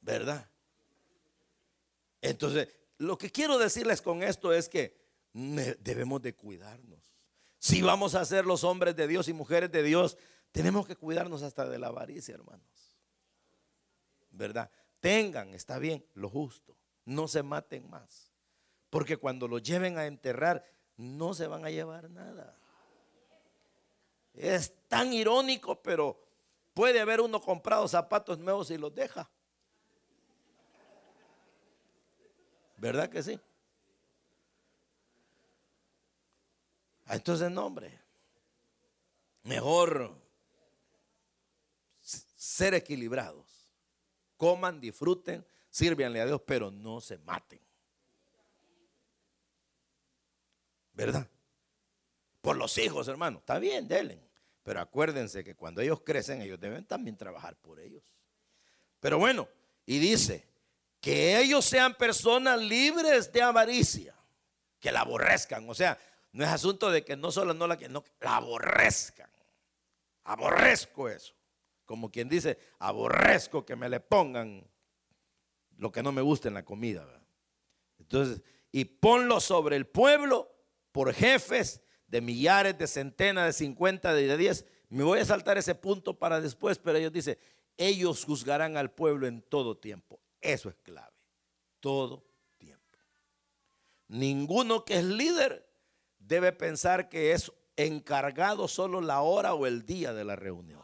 ¿Verdad? 0.00 0.47
Entonces, 2.20 2.68
lo 2.98 3.16
que 3.16 3.30
quiero 3.30 3.58
decirles 3.58 4.02
con 4.02 4.22
esto 4.22 4.52
es 4.52 4.68
que 4.68 4.96
debemos 5.32 6.20
de 6.22 6.34
cuidarnos. 6.34 7.14
Si 7.58 7.82
vamos 7.82 8.14
a 8.14 8.24
ser 8.24 8.46
los 8.46 8.64
hombres 8.64 8.96
de 8.96 9.08
Dios 9.08 9.28
y 9.28 9.32
mujeres 9.32 9.70
de 9.70 9.82
Dios, 9.82 10.16
tenemos 10.52 10.86
que 10.86 10.96
cuidarnos 10.96 11.42
hasta 11.42 11.68
de 11.68 11.78
la 11.78 11.88
avaricia, 11.88 12.34
hermanos. 12.34 12.96
¿Verdad? 14.30 14.70
Tengan, 15.00 15.54
está 15.54 15.78
bien, 15.78 16.04
lo 16.14 16.28
justo. 16.28 16.76
No 17.04 17.28
se 17.28 17.42
maten 17.42 17.88
más. 17.88 18.32
Porque 18.90 19.16
cuando 19.16 19.48
lo 19.48 19.58
lleven 19.58 19.98
a 19.98 20.06
enterrar, 20.06 20.64
no 20.96 21.34
se 21.34 21.46
van 21.46 21.64
a 21.64 21.70
llevar 21.70 22.10
nada. 22.10 22.56
Es 24.32 24.72
tan 24.88 25.12
irónico, 25.12 25.82
pero 25.82 26.20
puede 26.74 27.00
haber 27.00 27.20
uno 27.20 27.40
comprado 27.40 27.86
zapatos 27.88 28.38
nuevos 28.38 28.70
y 28.70 28.78
los 28.78 28.94
deja. 28.94 29.30
¿Verdad 32.78 33.10
que 33.10 33.22
sí? 33.22 33.38
Ah, 37.04 37.16
entonces, 37.16 37.50
no, 37.50 37.66
hombre. 37.66 38.00
Mejor 39.42 40.16
ser 42.00 42.74
equilibrados. 42.74 43.68
Coman, 44.36 44.80
disfruten, 44.80 45.46
sírvanle 45.68 46.20
a 46.20 46.26
Dios, 46.26 46.40
pero 46.46 46.70
no 46.70 47.00
se 47.00 47.18
maten. 47.18 47.60
¿verdad? 50.98 51.30
Por 52.40 52.56
los 52.56 52.76
hijos, 52.76 53.06
hermano. 53.06 53.38
Está 53.38 53.60
bien, 53.60 53.86
denle. 53.86 54.20
Pero 54.64 54.80
acuérdense 54.80 55.44
que 55.44 55.54
cuando 55.54 55.80
ellos 55.80 56.00
crecen, 56.00 56.42
ellos 56.42 56.58
deben 56.58 56.84
también 56.84 57.16
trabajar 57.16 57.56
por 57.56 57.78
ellos. 57.78 58.02
Pero 58.98 59.16
bueno, 59.16 59.48
y 59.86 60.00
dice, 60.00 60.47
que 61.00 61.38
ellos 61.38 61.64
sean 61.64 61.94
personas 61.94 62.60
libres 62.60 63.32
de 63.32 63.42
avaricia, 63.42 64.14
que 64.80 64.92
la 64.92 65.00
aborrezcan. 65.00 65.68
O 65.68 65.74
sea, 65.74 65.98
no 66.32 66.44
es 66.44 66.50
asunto 66.50 66.90
de 66.90 67.04
que 67.04 67.16
no 67.16 67.30
solo 67.30 67.54
no 67.54 67.66
la 67.66 67.76
que 67.76 67.88
no, 67.88 68.04
la 68.20 68.36
aborrezcan. 68.36 69.30
Aborrezco 70.24 71.08
eso. 71.08 71.34
Como 71.84 72.10
quien 72.10 72.28
dice, 72.28 72.58
aborrezco 72.78 73.64
que 73.64 73.76
me 73.76 73.88
le 73.88 74.00
pongan 74.00 74.68
lo 75.78 75.90
que 75.90 76.02
no 76.02 76.12
me 76.12 76.20
gusta 76.20 76.48
en 76.48 76.54
la 76.54 76.64
comida. 76.64 77.06
Entonces, 77.98 78.42
y 78.72 78.84
ponlo 78.84 79.40
sobre 79.40 79.76
el 79.76 79.86
pueblo 79.86 80.52
por 80.92 81.14
jefes 81.14 81.80
de 82.06 82.20
millares, 82.20 82.76
de 82.76 82.86
centenas, 82.86 83.46
de 83.46 83.52
cincuenta, 83.52 84.12
de 84.12 84.36
diez. 84.36 84.66
Me 84.88 85.04
voy 85.04 85.20
a 85.20 85.24
saltar 85.24 85.58
ese 85.58 85.74
punto 85.74 86.18
para 86.18 86.40
después, 86.40 86.78
pero 86.78 86.98
ellos 86.98 87.12
dicen, 87.12 87.38
ellos 87.76 88.24
juzgarán 88.24 88.76
al 88.76 88.90
pueblo 88.90 89.26
en 89.26 89.42
todo 89.42 89.76
tiempo. 89.76 90.20
Eso 90.40 90.68
es 90.68 90.76
clave. 90.76 91.16
Todo 91.80 92.24
tiempo. 92.56 92.98
Ninguno 94.08 94.84
que 94.84 94.98
es 94.98 95.04
líder 95.04 95.68
debe 96.18 96.52
pensar 96.52 97.08
que 97.08 97.32
es 97.32 97.52
encargado 97.76 98.68
solo 98.68 99.00
la 99.00 99.20
hora 99.20 99.54
o 99.54 99.66
el 99.66 99.86
día 99.86 100.12
de 100.12 100.24
la 100.24 100.36
reunión. 100.36 100.82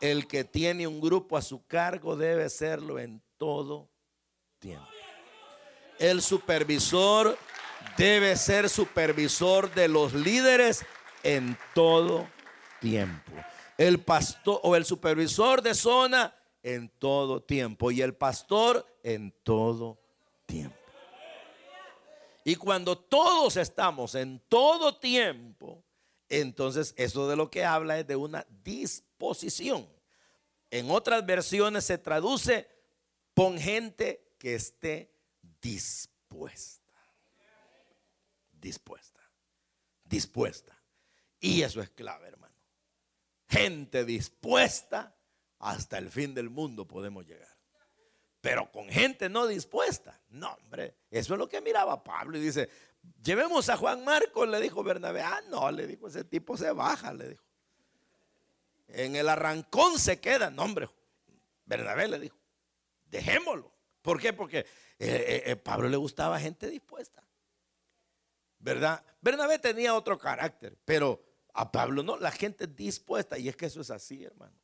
El 0.00 0.26
que 0.26 0.44
tiene 0.44 0.86
un 0.86 1.00
grupo 1.00 1.36
a 1.36 1.42
su 1.42 1.66
cargo 1.66 2.16
debe 2.16 2.50
serlo 2.50 2.98
en 2.98 3.22
todo 3.38 3.88
tiempo. 4.58 4.86
El 5.98 6.20
supervisor 6.20 7.38
debe 7.96 8.36
ser 8.36 8.68
supervisor 8.68 9.72
de 9.72 9.88
los 9.88 10.12
líderes 10.12 10.84
en 11.22 11.56
todo 11.74 12.28
tiempo. 12.80 13.32
El 13.78 14.00
pastor 14.00 14.60
o 14.62 14.76
el 14.76 14.84
supervisor 14.84 15.62
de 15.62 15.74
zona 15.74 16.34
en 16.64 16.88
todo 16.88 17.40
tiempo 17.40 17.92
y 17.92 18.02
el 18.02 18.16
pastor 18.16 18.84
en 19.04 19.32
todo 19.44 20.00
tiempo. 20.46 20.76
Y 22.44 22.56
cuando 22.56 22.98
todos 22.98 23.56
estamos 23.56 24.16
en 24.16 24.40
todo 24.48 24.98
tiempo, 24.98 25.84
entonces 26.28 26.92
eso 26.96 27.28
de 27.28 27.36
lo 27.36 27.48
que 27.48 27.64
habla 27.64 28.00
es 28.00 28.06
de 28.08 28.16
una 28.16 28.44
disposición. 28.64 29.88
En 30.72 30.90
otras 30.90 31.24
versiones 31.24 31.84
se 31.84 31.98
traduce 31.98 32.68
pon 33.32 33.56
gente 33.58 34.34
que 34.38 34.56
esté 34.56 35.14
dispuesta 35.62 36.84
dispuesta. 38.64 39.20
Dispuesta. 40.02 40.82
Y 41.38 41.62
eso 41.62 41.82
es 41.82 41.90
clave, 41.90 42.28
hermano. 42.28 42.54
Gente 43.46 44.04
dispuesta 44.06 45.13
hasta 45.64 45.98
el 45.98 46.10
fin 46.10 46.34
del 46.34 46.50
mundo 46.50 46.86
podemos 46.86 47.26
llegar. 47.26 47.54
Pero 48.40 48.70
con 48.70 48.88
gente 48.88 49.28
no 49.28 49.46
dispuesta. 49.46 50.20
No, 50.28 50.52
hombre. 50.52 50.94
Eso 51.10 51.34
es 51.34 51.38
lo 51.38 51.48
que 51.48 51.60
miraba 51.60 52.04
Pablo 52.04 52.36
y 52.36 52.40
dice, 52.40 52.68
llevemos 53.22 53.68
a 53.68 53.76
Juan 53.76 54.04
Marcos, 54.04 54.48
le 54.48 54.60
dijo 54.60 54.82
Bernabé. 54.82 55.22
Ah, 55.22 55.40
no, 55.48 55.70
le 55.70 55.86
dijo, 55.86 56.08
ese 56.08 56.24
tipo 56.24 56.56
se 56.56 56.70
baja, 56.72 57.12
le 57.12 57.30
dijo. 57.30 57.44
En 58.88 59.16
el 59.16 59.28
arrancón 59.28 59.98
se 59.98 60.20
queda. 60.20 60.50
No, 60.50 60.62
hombre. 60.62 60.90
Bernabé 61.64 62.08
le 62.08 62.18
dijo, 62.18 62.36
dejémoslo. 63.06 63.72
¿Por 64.02 64.20
qué? 64.20 64.34
Porque 64.34 64.58
eh, 64.58 64.66
eh, 64.98 65.42
eh, 65.46 65.56
Pablo 65.56 65.88
le 65.88 65.96
gustaba 65.96 66.38
gente 66.38 66.68
dispuesta. 66.68 67.24
¿verdad? 68.64 69.04
Bernabé 69.20 69.58
tenía 69.58 69.94
otro 69.94 70.18
carácter, 70.18 70.76
pero 70.86 71.22
a 71.52 71.70
Pablo 71.70 72.02
no, 72.02 72.16
la 72.16 72.30
gente 72.30 72.66
dispuesta, 72.66 73.38
y 73.38 73.48
es 73.48 73.56
que 73.56 73.66
eso 73.66 73.82
es 73.82 73.90
así, 73.90 74.24
hermano. 74.24 74.56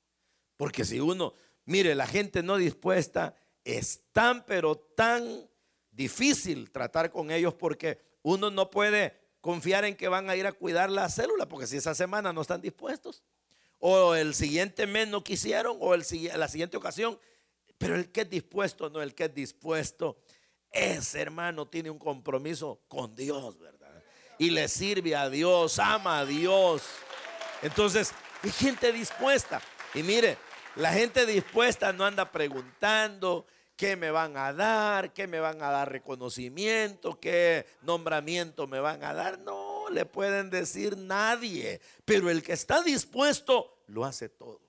Porque 0.60 0.84
si 0.84 1.00
uno, 1.00 1.32
mire, 1.64 1.94
la 1.94 2.06
gente 2.06 2.42
no 2.42 2.58
dispuesta 2.58 3.34
es 3.64 4.02
tan, 4.12 4.44
pero 4.44 4.76
tan 4.76 5.48
difícil 5.90 6.70
tratar 6.70 7.08
con 7.08 7.30
ellos 7.30 7.54
porque 7.54 7.98
uno 8.20 8.50
no 8.50 8.68
puede 8.68 9.18
confiar 9.40 9.86
en 9.86 9.96
que 9.96 10.08
van 10.08 10.28
a 10.28 10.36
ir 10.36 10.46
a 10.46 10.52
cuidar 10.52 10.90
la 10.90 11.08
célula, 11.08 11.48
porque 11.48 11.66
si 11.66 11.78
esa 11.78 11.94
semana 11.94 12.34
no 12.34 12.42
están 12.42 12.60
dispuestos, 12.60 13.22
o 13.78 14.14
el 14.14 14.34
siguiente 14.34 14.86
mes 14.86 15.08
no 15.08 15.24
quisieron, 15.24 15.78
o 15.80 15.96
la 15.96 16.48
siguiente 16.48 16.76
ocasión, 16.76 17.18
pero 17.78 17.94
el 17.94 18.12
que 18.12 18.20
es 18.20 18.28
dispuesto, 18.28 18.90
no 18.90 19.00
el 19.00 19.14
que 19.14 19.24
es 19.24 19.34
dispuesto, 19.34 20.18
ese 20.70 21.22
hermano 21.22 21.68
tiene 21.68 21.88
un 21.88 21.98
compromiso 21.98 22.82
con 22.86 23.14
Dios, 23.14 23.58
¿verdad? 23.58 23.80
y 24.36 24.50
le 24.50 24.68
sirve 24.68 25.16
a 25.16 25.30
Dios, 25.30 25.78
ama 25.78 26.18
a 26.18 26.26
Dios. 26.26 26.82
Entonces, 27.62 28.12
hay 28.42 28.50
gente 28.50 28.92
dispuesta. 28.92 29.62
Y 29.94 30.02
mire, 30.02 30.38
la 30.76 30.92
gente 30.92 31.26
dispuesta 31.26 31.92
no 31.92 32.04
anda 32.04 32.30
preguntando 32.30 33.46
qué 33.76 33.96
me 33.96 34.10
van 34.10 34.36
a 34.36 34.52
dar, 34.52 35.12
qué 35.12 35.26
me 35.26 35.40
van 35.40 35.62
a 35.62 35.70
dar 35.70 35.90
reconocimiento, 35.90 37.18
qué 37.18 37.66
nombramiento 37.82 38.66
me 38.66 38.78
van 38.78 39.02
a 39.02 39.14
dar. 39.14 39.38
No 39.38 39.88
le 39.90 40.04
pueden 40.04 40.50
decir 40.50 40.96
nadie. 40.96 41.80
Pero 42.04 42.28
el 42.28 42.42
que 42.42 42.52
está 42.52 42.82
dispuesto 42.82 43.78
lo 43.86 44.04
hace 44.04 44.28
todo. 44.28 44.60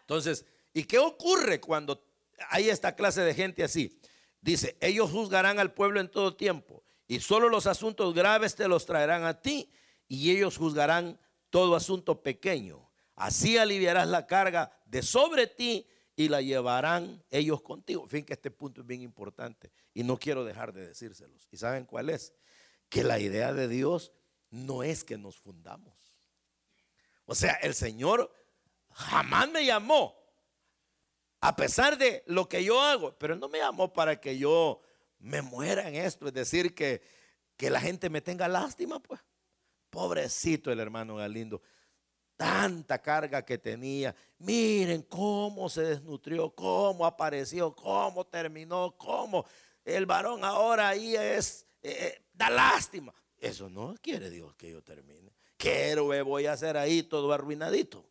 Entonces, 0.00 0.46
¿y 0.72 0.84
qué 0.84 0.98
ocurre 0.98 1.60
cuando 1.60 2.02
hay 2.48 2.70
esta 2.70 2.94
clase 2.94 3.20
de 3.20 3.34
gente 3.34 3.62
así? 3.62 4.00
Dice, 4.40 4.76
ellos 4.80 5.10
juzgarán 5.10 5.58
al 5.58 5.74
pueblo 5.74 6.00
en 6.00 6.10
todo 6.10 6.34
tiempo 6.36 6.82
y 7.08 7.20
solo 7.20 7.48
los 7.48 7.66
asuntos 7.66 8.14
graves 8.14 8.54
te 8.54 8.68
los 8.68 8.86
traerán 8.86 9.24
a 9.24 9.40
ti 9.40 9.70
y 10.08 10.30
ellos 10.30 10.56
juzgarán 10.56 11.18
todo 11.50 11.76
asunto 11.76 12.22
pequeño. 12.22 12.85
Así 13.16 13.56
aliviarás 13.56 14.06
la 14.08 14.26
carga 14.26 14.70
de 14.84 15.02
sobre 15.02 15.46
ti 15.46 15.88
y 16.14 16.28
la 16.28 16.42
llevarán 16.42 17.24
ellos 17.30 17.62
contigo. 17.62 18.04
En 18.04 18.10
fin, 18.10 18.24
que 18.24 18.34
este 18.34 18.50
punto 18.50 18.82
es 18.82 18.86
bien 18.86 19.00
importante 19.02 19.72
y 19.94 20.04
no 20.04 20.18
quiero 20.18 20.44
dejar 20.44 20.72
de 20.72 20.88
decírselos. 20.88 21.48
¿Y 21.50 21.56
saben 21.56 21.86
cuál 21.86 22.10
es? 22.10 22.34
Que 22.90 23.02
la 23.02 23.18
idea 23.18 23.54
de 23.54 23.68
Dios 23.68 24.12
no 24.50 24.82
es 24.82 25.02
que 25.02 25.16
nos 25.16 25.38
fundamos. 25.38 26.14
O 27.24 27.34
sea, 27.34 27.54
el 27.54 27.74
Señor 27.74 28.32
jamás 28.90 29.50
me 29.50 29.64
llamó, 29.64 30.14
a 31.40 31.56
pesar 31.56 31.98
de 31.98 32.22
lo 32.26 32.48
que 32.48 32.64
yo 32.64 32.80
hago, 32.80 33.18
pero 33.18 33.34
no 33.34 33.48
me 33.48 33.58
llamó 33.58 33.92
para 33.92 34.20
que 34.20 34.38
yo 34.38 34.80
me 35.18 35.42
muera 35.42 35.88
en 35.88 35.96
esto, 35.96 36.26
es 36.28 36.34
decir, 36.34 36.74
que, 36.74 37.02
que 37.56 37.70
la 37.70 37.80
gente 37.80 38.10
me 38.10 38.20
tenga 38.20 38.46
lástima, 38.46 39.00
pues. 39.00 39.20
Pobrecito 39.90 40.70
el 40.70 40.80
hermano 40.80 41.16
Galindo 41.16 41.62
tanta 42.36 42.98
carga 43.00 43.44
que 43.44 43.58
tenía. 43.58 44.14
Miren 44.38 45.02
cómo 45.02 45.68
se 45.68 45.82
desnutrió, 45.82 46.50
cómo 46.54 47.06
apareció, 47.06 47.74
cómo 47.74 48.26
terminó, 48.26 48.94
cómo 48.96 49.46
el 49.84 50.06
varón 50.06 50.44
ahora 50.44 50.88
ahí 50.88 51.16
es, 51.16 51.66
eh, 51.82 51.96
eh, 52.00 52.24
da 52.32 52.50
lástima. 52.50 53.14
Eso 53.38 53.68
no 53.68 53.94
quiere 54.00 54.30
Dios 54.30 54.54
que 54.56 54.70
yo 54.70 54.82
termine. 54.82 55.32
¿Qué 55.56 55.90
héroe 55.90 56.22
voy 56.22 56.46
a 56.46 56.52
hacer 56.52 56.76
ahí 56.76 57.02
todo 57.02 57.32
arruinadito? 57.32 58.04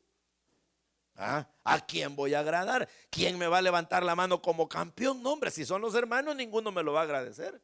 ¿Ah? 1.17 1.47
¿A 1.63 1.85
quién 1.85 2.15
voy 2.15 2.33
a 2.33 2.39
agradar? 2.39 2.89
¿Quién 3.09 3.37
me 3.37 3.47
va 3.47 3.59
a 3.59 3.61
levantar 3.61 4.03
la 4.03 4.15
mano 4.15 4.41
como 4.41 4.67
campeón? 4.67 5.21
No, 5.21 5.33
hombre, 5.33 5.51
si 5.51 5.65
son 5.65 5.81
los 5.81 5.95
hermanos, 5.95 6.35
ninguno 6.35 6.71
me 6.71 6.83
lo 6.83 6.93
va 6.93 7.01
a 7.01 7.03
agradecer. 7.03 7.61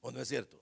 ¿O 0.00 0.10
no 0.10 0.20
es 0.20 0.28
cierto? 0.28 0.60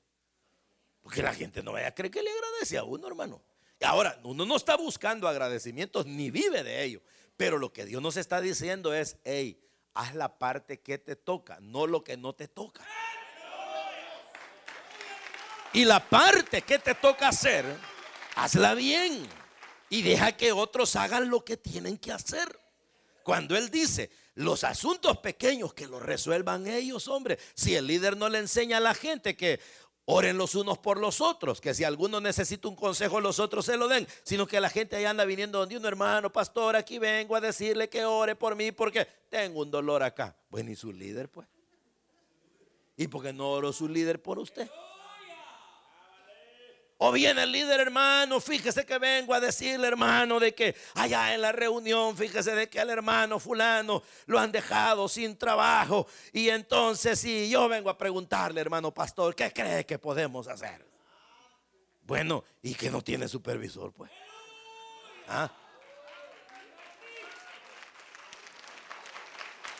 Porque 1.08 1.22
la 1.22 1.32
gente 1.32 1.62
no 1.62 1.72
vaya 1.72 1.86
a 1.86 1.94
creer 1.94 2.10
que 2.10 2.22
le 2.22 2.28
agradece 2.30 2.76
a 2.76 2.84
uno, 2.84 3.06
hermano. 3.08 3.42
Y 3.80 3.84
ahora, 3.86 4.20
uno 4.24 4.44
no 4.44 4.56
está 4.56 4.76
buscando 4.76 5.26
agradecimientos 5.26 6.04
ni 6.04 6.30
vive 6.30 6.62
de 6.62 6.84
ello. 6.84 7.00
Pero 7.34 7.56
lo 7.56 7.72
que 7.72 7.86
Dios 7.86 8.02
nos 8.02 8.18
está 8.18 8.42
diciendo 8.42 8.92
es, 8.92 9.16
hey, 9.24 9.58
haz 9.94 10.14
la 10.14 10.38
parte 10.38 10.80
que 10.80 10.98
te 10.98 11.16
toca, 11.16 11.56
no 11.62 11.86
lo 11.86 12.04
que 12.04 12.18
no 12.18 12.34
te 12.34 12.46
toca. 12.46 12.86
Y 15.72 15.86
la 15.86 16.06
parte 16.06 16.60
que 16.60 16.78
te 16.78 16.94
toca 16.94 17.28
hacer, 17.28 17.64
hazla 18.34 18.74
bien. 18.74 19.26
Y 19.88 20.02
deja 20.02 20.32
que 20.32 20.52
otros 20.52 20.94
hagan 20.94 21.30
lo 21.30 21.42
que 21.42 21.56
tienen 21.56 21.96
que 21.96 22.12
hacer. 22.12 22.60
Cuando 23.22 23.56
Él 23.56 23.70
dice, 23.70 24.10
los 24.34 24.62
asuntos 24.62 25.18
pequeños 25.18 25.72
que 25.72 25.86
los 25.86 26.02
resuelvan 26.02 26.66
ellos, 26.66 27.08
hombre. 27.08 27.38
Si 27.54 27.74
el 27.74 27.86
líder 27.86 28.18
no 28.18 28.28
le 28.28 28.40
enseña 28.40 28.76
a 28.76 28.80
la 28.80 28.92
gente 28.92 29.36
que, 29.38 29.58
Oren 30.10 30.38
los 30.38 30.54
unos 30.54 30.78
por 30.78 30.98
los 30.98 31.20
otros, 31.20 31.60
que 31.60 31.74
si 31.74 31.84
alguno 31.84 32.18
necesita 32.18 32.66
un 32.66 32.74
consejo, 32.74 33.20
los 33.20 33.38
otros 33.38 33.66
se 33.66 33.76
lo 33.76 33.88
den, 33.88 34.08
sino 34.22 34.46
que 34.46 34.58
la 34.58 34.70
gente 34.70 34.96
ahí 34.96 35.04
anda 35.04 35.26
viniendo 35.26 35.58
donde 35.58 35.76
un 35.76 35.84
hermano, 35.84 36.32
pastor, 36.32 36.76
aquí 36.76 36.98
vengo 36.98 37.36
a 37.36 37.42
decirle 37.42 37.90
que 37.90 38.06
ore 38.06 38.34
por 38.34 38.56
mí 38.56 38.72
porque 38.72 39.06
tengo 39.28 39.60
un 39.60 39.70
dolor 39.70 40.02
acá. 40.02 40.34
Bueno, 40.48 40.70
¿y 40.70 40.76
su 40.76 40.94
líder 40.94 41.28
pues? 41.28 41.46
¿Y 42.96 43.06
porque 43.08 43.34
no 43.34 43.50
oró 43.50 43.70
su 43.70 43.86
líder 43.86 44.22
por 44.22 44.38
usted? 44.38 44.70
O 47.00 47.12
viene 47.12 47.44
el 47.44 47.52
líder, 47.52 47.78
hermano, 47.78 48.40
fíjese 48.40 48.84
que 48.84 48.98
vengo 48.98 49.32
a 49.32 49.38
decirle, 49.38 49.86
hermano, 49.86 50.40
de 50.40 50.52
que 50.52 50.74
allá 50.94 51.32
en 51.32 51.42
la 51.42 51.52
reunión, 51.52 52.16
fíjese 52.16 52.56
de 52.56 52.68
que 52.68 52.80
al 52.80 52.90
hermano 52.90 53.38
fulano 53.38 54.02
lo 54.26 54.36
han 54.40 54.50
dejado 54.50 55.08
sin 55.08 55.38
trabajo. 55.38 56.08
Y 56.32 56.48
entonces, 56.48 57.20
si 57.20 57.48
yo 57.48 57.68
vengo 57.68 57.88
a 57.88 57.96
preguntarle, 57.96 58.60
hermano 58.60 58.92
pastor, 58.92 59.36
¿qué 59.36 59.52
cree 59.52 59.86
que 59.86 60.00
podemos 60.00 60.48
hacer? 60.48 60.84
Bueno, 62.02 62.42
¿y 62.62 62.74
que 62.74 62.90
no 62.90 63.00
tiene 63.00 63.28
supervisor, 63.28 63.92
pues? 63.92 64.10
¿Ah? 65.28 65.52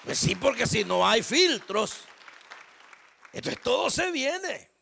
Pues 0.04 0.18
sí, 0.20 0.36
porque 0.36 0.68
si 0.68 0.84
no 0.84 1.04
hay 1.04 1.24
filtros, 1.24 2.02
entonces 3.32 3.60
todo 3.60 3.90
se 3.90 4.12
viene. 4.12 4.77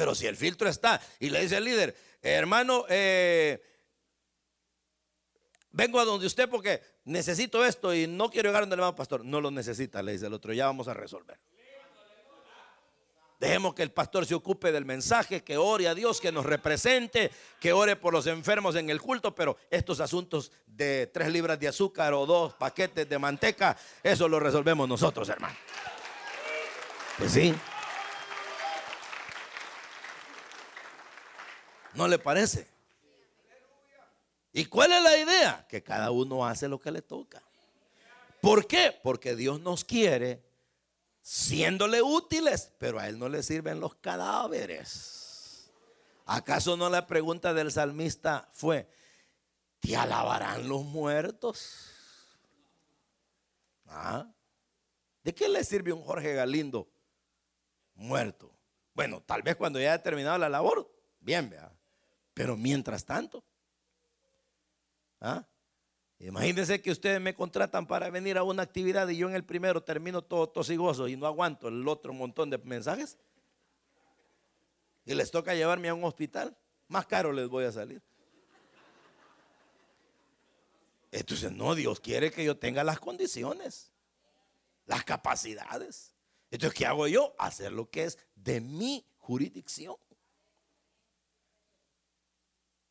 Pero 0.00 0.14
si 0.14 0.26
el 0.26 0.34
filtro 0.34 0.66
está 0.66 0.98
y 1.18 1.28
le 1.28 1.42
dice 1.42 1.58
al 1.58 1.64
líder, 1.64 1.94
hermano, 2.22 2.86
eh, 2.88 3.62
vengo 5.72 6.00
a 6.00 6.06
donde 6.06 6.26
usted 6.26 6.48
porque 6.48 6.80
necesito 7.04 7.62
esto 7.66 7.94
y 7.94 8.06
no 8.06 8.30
quiero 8.30 8.48
llegar 8.48 8.62
donde 8.62 8.76
el 8.76 8.80
hermano 8.80 8.96
pastor. 8.96 9.26
No 9.26 9.42
lo 9.42 9.50
necesita, 9.50 10.02
le 10.02 10.12
dice 10.12 10.28
el 10.28 10.32
otro, 10.32 10.54
ya 10.54 10.64
vamos 10.64 10.88
a 10.88 10.94
resolver. 10.94 11.38
Dejemos 13.38 13.74
que 13.74 13.82
el 13.82 13.92
pastor 13.92 14.24
se 14.24 14.34
ocupe 14.34 14.72
del 14.72 14.86
mensaje, 14.86 15.44
que 15.44 15.58
ore 15.58 15.86
a 15.86 15.94
Dios, 15.94 16.18
que 16.18 16.32
nos 16.32 16.46
represente, 16.46 17.30
que 17.60 17.74
ore 17.74 17.94
por 17.96 18.14
los 18.14 18.26
enfermos 18.26 18.76
en 18.76 18.88
el 18.88 19.02
culto, 19.02 19.34
pero 19.34 19.58
estos 19.68 20.00
asuntos 20.00 20.50
de 20.66 21.08
tres 21.08 21.28
libras 21.28 21.60
de 21.60 21.68
azúcar 21.68 22.14
o 22.14 22.24
dos 22.24 22.54
paquetes 22.54 23.06
de 23.06 23.18
manteca, 23.18 23.76
eso 24.02 24.26
lo 24.30 24.40
resolvemos 24.40 24.88
nosotros, 24.88 25.28
hermano. 25.28 25.58
Pues 27.18 27.32
sí. 27.32 27.54
¿No 31.94 32.08
le 32.08 32.18
parece? 32.18 32.68
¿Y 34.52 34.64
cuál 34.64 34.92
es 34.92 35.02
la 35.02 35.16
idea? 35.16 35.66
Que 35.68 35.82
cada 35.82 36.10
uno 36.10 36.46
hace 36.46 36.68
lo 36.68 36.78
que 36.80 36.90
le 36.90 37.02
toca. 37.02 37.42
¿Por 38.40 38.66
qué? 38.66 38.98
Porque 39.02 39.36
Dios 39.36 39.60
nos 39.60 39.84
quiere 39.84 40.42
siéndole 41.22 42.02
útiles, 42.02 42.72
pero 42.78 42.98
a 42.98 43.08
Él 43.08 43.18
no 43.18 43.28
le 43.28 43.42
sirven 43.42 43.80
los 43.80 43.94
cadáveres. 43.96 45.70
¿Acaso 46.26 46.76
no 46.76 46.88
la 46.88 47.06
pregunta 47.06 47.52
del 47.52 47.70
salmista 47.70 48.48
fue, 48.52 48.88
¿te 49.80 49.96
alabarán 49.96 50.68
los 50.68 50.84
muertos? 50.84 51.90
¿Ah? 53.86 54.26
¿De 55.22 55.34
qué 55.34 55.48
le 55.48 55.64
sirve 55.64 55.92
un 55.92 56.02
Jorge 56.02 56.34
Galindo 56.34 56.88
muerto? 57.94 58.56
Bueno, 58.94 59.22
tal 59.22 59.42
vez 59.42 59.56
cuando 59.56 59.78
ya 59.80 59.92
haya 59.92 60.02
terminado 60.02 60.38
la 60.38 60.48
labor, 60.48 60.90
bien, 61.20 61.50
vea. 61.50 61.70
Pero 62.40 62.56
mientras 62.56 63.04
tanto, 63.04 63.44
¿ah? 65.20 65.46
imagínense 66.18 66.80
que 66.80 66.90
ustedes 66.90 67.20
me 67.20 67.34
contratan 67.34 67.86
para 67.86 68.08
venir 68.08 68.38
a 68.38 68.42
una 68.44 68.62
actividad 68.62 69.06
y 69.10 69.18
yo 69.18 69.28
en 69.28 69.34
el 69.34 69.44
primero 69.44 69.82
termino 69.82 70.22
todo 70.22 70.48
tosigoso 70.48 71.06
y 71.06 71.18
no 71.18 71.26
aguanto 71.26 71.68
el 71.68 71.86
otro 71.86 72.14
montón 72.14 72.48
de 72.48 72.56
mensajes. 72.56 73.18
Y 75.04 75.12
les 75.12 75.30
toca 75.30 75.54
llevarme 75.54 75.90
a 75.90 75.94
un 75.94 76.02
hospital, 76.02 76.56
más 76.88 77.04
caro 77.04 77.30
les 77.30 77.46
voy 77.46 77.66
a 77.66 77.72
salir. 77.72 78.00
Entonces, 81.12 81.52
no, 81.52 81.74
Dios 81.74 82.00
quiere 82.00 82.30
que 82.30 82.42
yo 82.42 82.56
tenga 82.56 82.82
las 82.82 83.00
condiciones, 83.00 83.92
las 84.86 85.04
capacidades. 85.04 86.14
Entonces, 86.50 86.78
¿qué 86.78 86.86
hago 86.86 87.06
yo? 87.06 87.34
Hacer 87.38 87.70
lo 87.70 87.90
que 87.90 88.04
es 88.04 88.16
de 88.34 88.62
mi 88.62 89.04
jurisdicción. 89.18 89.96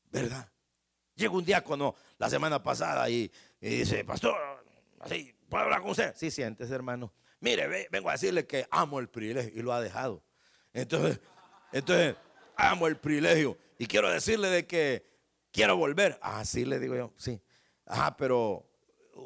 ¿Verdad? 0.10 0.51
Llega 1.16 1.34
un 1.34 1.45
diácono 1.45 1.95
la 2.18 2.30
semana 2.30 2.64
pasada 2.64 3.10
y, 3.10 3.32
dice, 3.60 4.03
pastor, 4.05 4.36
así, 4.99 5.34
¿puedo 5.49 5.66
hablar 5.66 5.82
con 5.82 5.91
usted? 5.91 6.14
Sí, 6.16 6.32
siéntese, 6.32 6.74
hermano. 6.74 7.14
Mire, 7.41 7.88
vengo 7.89 8.10
a 8.10 8.14
decirle 8.14 8.45
que 8.45 8.68
amo 8.72 8.99
el 8.99 9.10
privilegio 9.10 9.51
y 9.53 9.62
lo 9.62 9.74
ha 9.74 9.82
dejado. 9.82 10.24
Entonces, 10.74 11.20
entonces, 11.72 12.16
amo 12.55 12.88
el 12.88 12.97
privilegio 12.97 13.57
y 13.78 13.86
quiero 13.86 14.10
decirle 14.10 14.49
de 14.49 14.66
que 14.66 15.05
quiero 15.51 15.78
volver. 15.78 16.20
Ah, 16.22 16.43
sí, 16.45 16.66
le 16.66 16.80
digo 16.80 16.95
yo, 16.95 17.14
sí. 17.18 17.41
Ajá, 17.86 18.16
pero 18.18 18.70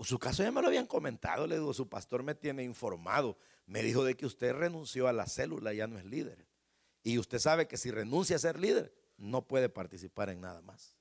su 0.03 0.17
caso 0.19 0.43
ya 0.43 0.51
me 0.51 0.61
lo 0.61 0.67
habían 0.67 0.87
comentado, 0.87 1.47
le 1.47 1.55
digo, 1.55 1.73
su 1.73 1.89
pastor 1.89 2.23
me 2.23 2.35
tiene 2.35 2.63
informado. 2.63 3.37
Me 3.65 3.81
dijo 3.81 4.03
de 4.03 4.15
que 4.15 4.25
usted 4.25 4.53
renunció 4.53 5.07
a 5.07 5.13
la 5.13 5.25
célula, 5.25 5.73
ya 5.73 5.87
no 5.87 5.97
es 5.97 6.05
líder. 6.05 6.45
Y 7.03 7.17
usted 7.17 7.39
sabe 7.39 7.67
que 7.67 7.77
si 7.77 7.91
renuncia 7.91 8.35
a 8.35 8.39
ser 8.39 8.59
líder, 8.59 8.93
no 9.17 9.41
puede 9.43 9.69
participar 9.69 10.29
en 10.29 10.41
nada 10.41 10.61
más. 10.61 10.97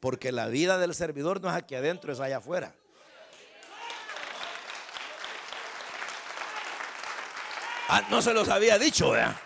Porque 0.00 0.32
la 0.32 0.48
vida 0.48 0.78
del 0.78 0.94
servidor 0.94 1.40
no 1.40 1.48
es 1.48 1.54
aquí 1.54 1.74
adentro, 1.74 2.12
es 2.12 2.20
allá 2.20 2.38
afuera. 2.38 2.74
Ah, 7.88 8.02
no 8.10 8.20
se 8.20 8.34
los 8.34 8.48
había 8.48 8.78
dicho, 8.78 9.10
¿verdad? 9.10 9.36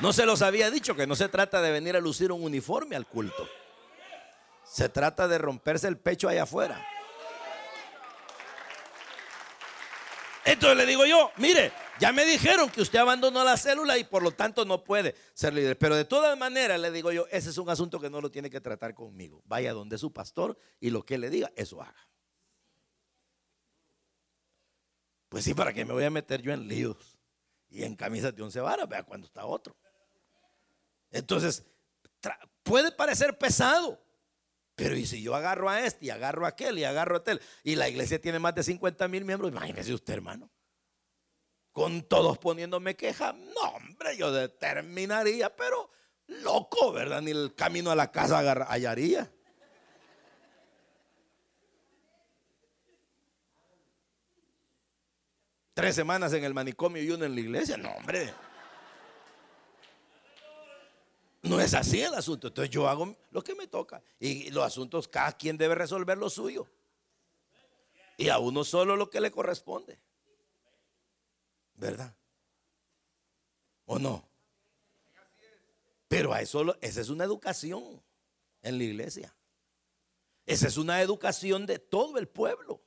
No 0.00 0.12
se 0.12 0.26
los 0.26 0.42
había 0.42 0.70
dicho 0.70 0.94
que 0.96 1.06
no 1.06 1.16
se 1.16 1.28
trata 1.28 1.62
de 1.62 1.70
venir 1.70 1.96
a 1.96 2.00
lucir 2.00 2.32
un 2.32 2.42
uniforme 2.42 2.96
al 2.96 3.06
culto. 3.06 3.48
Se 4.64 4.88
trata 4.88 5.28
de 5.28 5.38
romperse 5.38 5.88
el 5.88 5.96
pecho 5.96 6.28
allá 6.28 6.42
afuera. 6.42 6.84
Entonces 10.44 10.76
le 10.76 10.86
digo 10.86 11.06
yo, 11.06 11.30
mire, 11.36 11.72
ya 12.00 12.12
me 12.12 12.24
dijeron 12.24 12.68
que 12.70 12.82
usted 12.82 12.98
abandonó 12.98 13.44
la 13.44 13.56
célula 13.56 13.96
y 13.98 14.04
por 14.04 14.22
lo 14.22 14.32
tanto 14.32 14.64
no 14.64 14.82
puede 14.82 15.14
ser 15.32 15.54
líder. 15.54 15.78
Pero 15.78 15.94
de 15.94 16.04
todas 16.04 16.36
maneras 16.36 16.80
le 16.80 16.90
digo 16.90 17.12
yo, 17.12 17.26
ese 17.30 17.50
es 17.50 17.58
un 17.58 17.70
asunto 17.70 18.00
que 18.00 18.10
no 18.10 18.20
lo 18.20 18.30
tiene 18.30 18.50
que 18.50 18.60
tratar 18.60 18.94
conmigo. 18.94 19.42
Vaya 19.44 19.72
donde 19.72 19.98
su 19.98 20.12
pastor 20.12 20.58
y 20.80 20.90
lo 20.90 21.04
que 21.04 21.18
le 21.18 21.30
diga, 21.30 21.52
eso 21.56 21.80
haga. 21.80 22.08
Pues 25.28 25.44
sí, 25.44 25.54
¿para 25.54 25.72
qué 25.72 25.84
me 25.84 25.92
voy 25.92 26.04
a 26.04 26.10
meter 26.10 26.42
yo 26.42 26.52
en 26.52 26.66
líos? 26.68 27.18
Y 27.68 27.82
en 27.82 27.96
camisas 27.96 28.34
de 28.34 28.42
once 28.42 28.60
varas, 28.60 28.88
vea 28.88 29.02
cuando 29.02 29.26
está 29.26 29.46
otro. 29.46 29.76
Entonces, 31.10 31.64
puede 32.62 32.92
parecer 32.92 33.36
pesado. 33.38 34.00
Pero 34.76 34.96
y 34.96 35.06
si 35.06 35.22
yo 35.22 35.36
agarro 35.36 35.70
a 35.70 35.84
este 35.84 36.06
y 36.06 36.10
agarro 36.10 36.44
a 36.44 36.48
aquel 36.48 36.78
y 36.78 36.84
agarro 36.84 37.14
a 37.14 37.18
aquel 37.18 37.40
y 37.62 37.76
la 37.76 37.88
iglesia 37.88 38.20
tiene 38.20 38.40
más 38.40 38.56
de 38.56 38.64
50 38.64 39.06
mil 39.06 39.24
miembros, 39.24 39.52
imagínese 39.52 39.94
usted, 39.94 40.14
hermano 40.14 40.50
con 41.74 42.04
todos 42.04 42.38
poniéndome 42.38 42.94
queja. 42.94 43.32
No, 43.32 43.60
hombre, 43.74 44.16
yo 44.16 44.32
determinaría, 44.32 45.54
pero 45.54 45.90
loco, 46.28 46.92
¿verdad? 46.92 47.20
Ni 47.20 47.32
el 47.32 47.52
camino 47.54 47.90
a 47.90 47.96
la 47.96 48.10
casa 48.10 48.38
hallaría. 48.38 49.30
Tres 55.74 55.96
semanas 55.96 56.32
en 56.32 56.44
el 56.44 56.54
manicomio 56.54 57.02
y 57.02 57.10
uno 57.10 57.24
en 57.24 57.34
la 57.34 57.40
iglesia. 57.40 57.76
No, 57.76 57.90
hombre. 57.90 58.32
No 61.42 61.60
es 61.60 61.74
así 61.74 62.00
el 62.00 62.14
asunto. 62.14 62.46
Entonces 62.46 62.70
yo 62.70 62.88
hago 62.88 63.16
lo 63.32 63.42
que 63.42 63.56
me 63.56 63.66
toca. 63.66 64.00
Y 64.20 64.52
los 64.52 64.64
asuntos, 64.64 65.08
cada 65.08 65.32
quien 65.32 65.58
debe 65.58 65.74
resolver 65.74 66.16
lo 66.16 66.30
suyo. 66.30 66.68
Y 68.16 68.28
a 68.28 68.38
uno 68.38 68.62
solo 68.62 68.94
lo 68.94 69.10
que 69.10 69.20
le 69.20 69.32
corresponde. 69.32 69.98
¿Verdad? 71.74 72.14
¿O 73.86 73.98
no? 73.98 74.28
Pero 76.08 76.32
a 76.32 76.40
eso, 76.40 76.76
esa 76.80 77.00
es 77.00 77.08
una 77.08 77.24
educación 77.24 78.02
en 78.62 78.78
la 78.78 78.84
iglesia. 78.84 79.34
Esa 80.46 80.68
es 80.68 80.76
una 80.76 81.00
educación 81.00 81.66
de 81.66 81.78
todo 81.78 82.18
el 82.18 82.28
pueblo. 82.28 82.82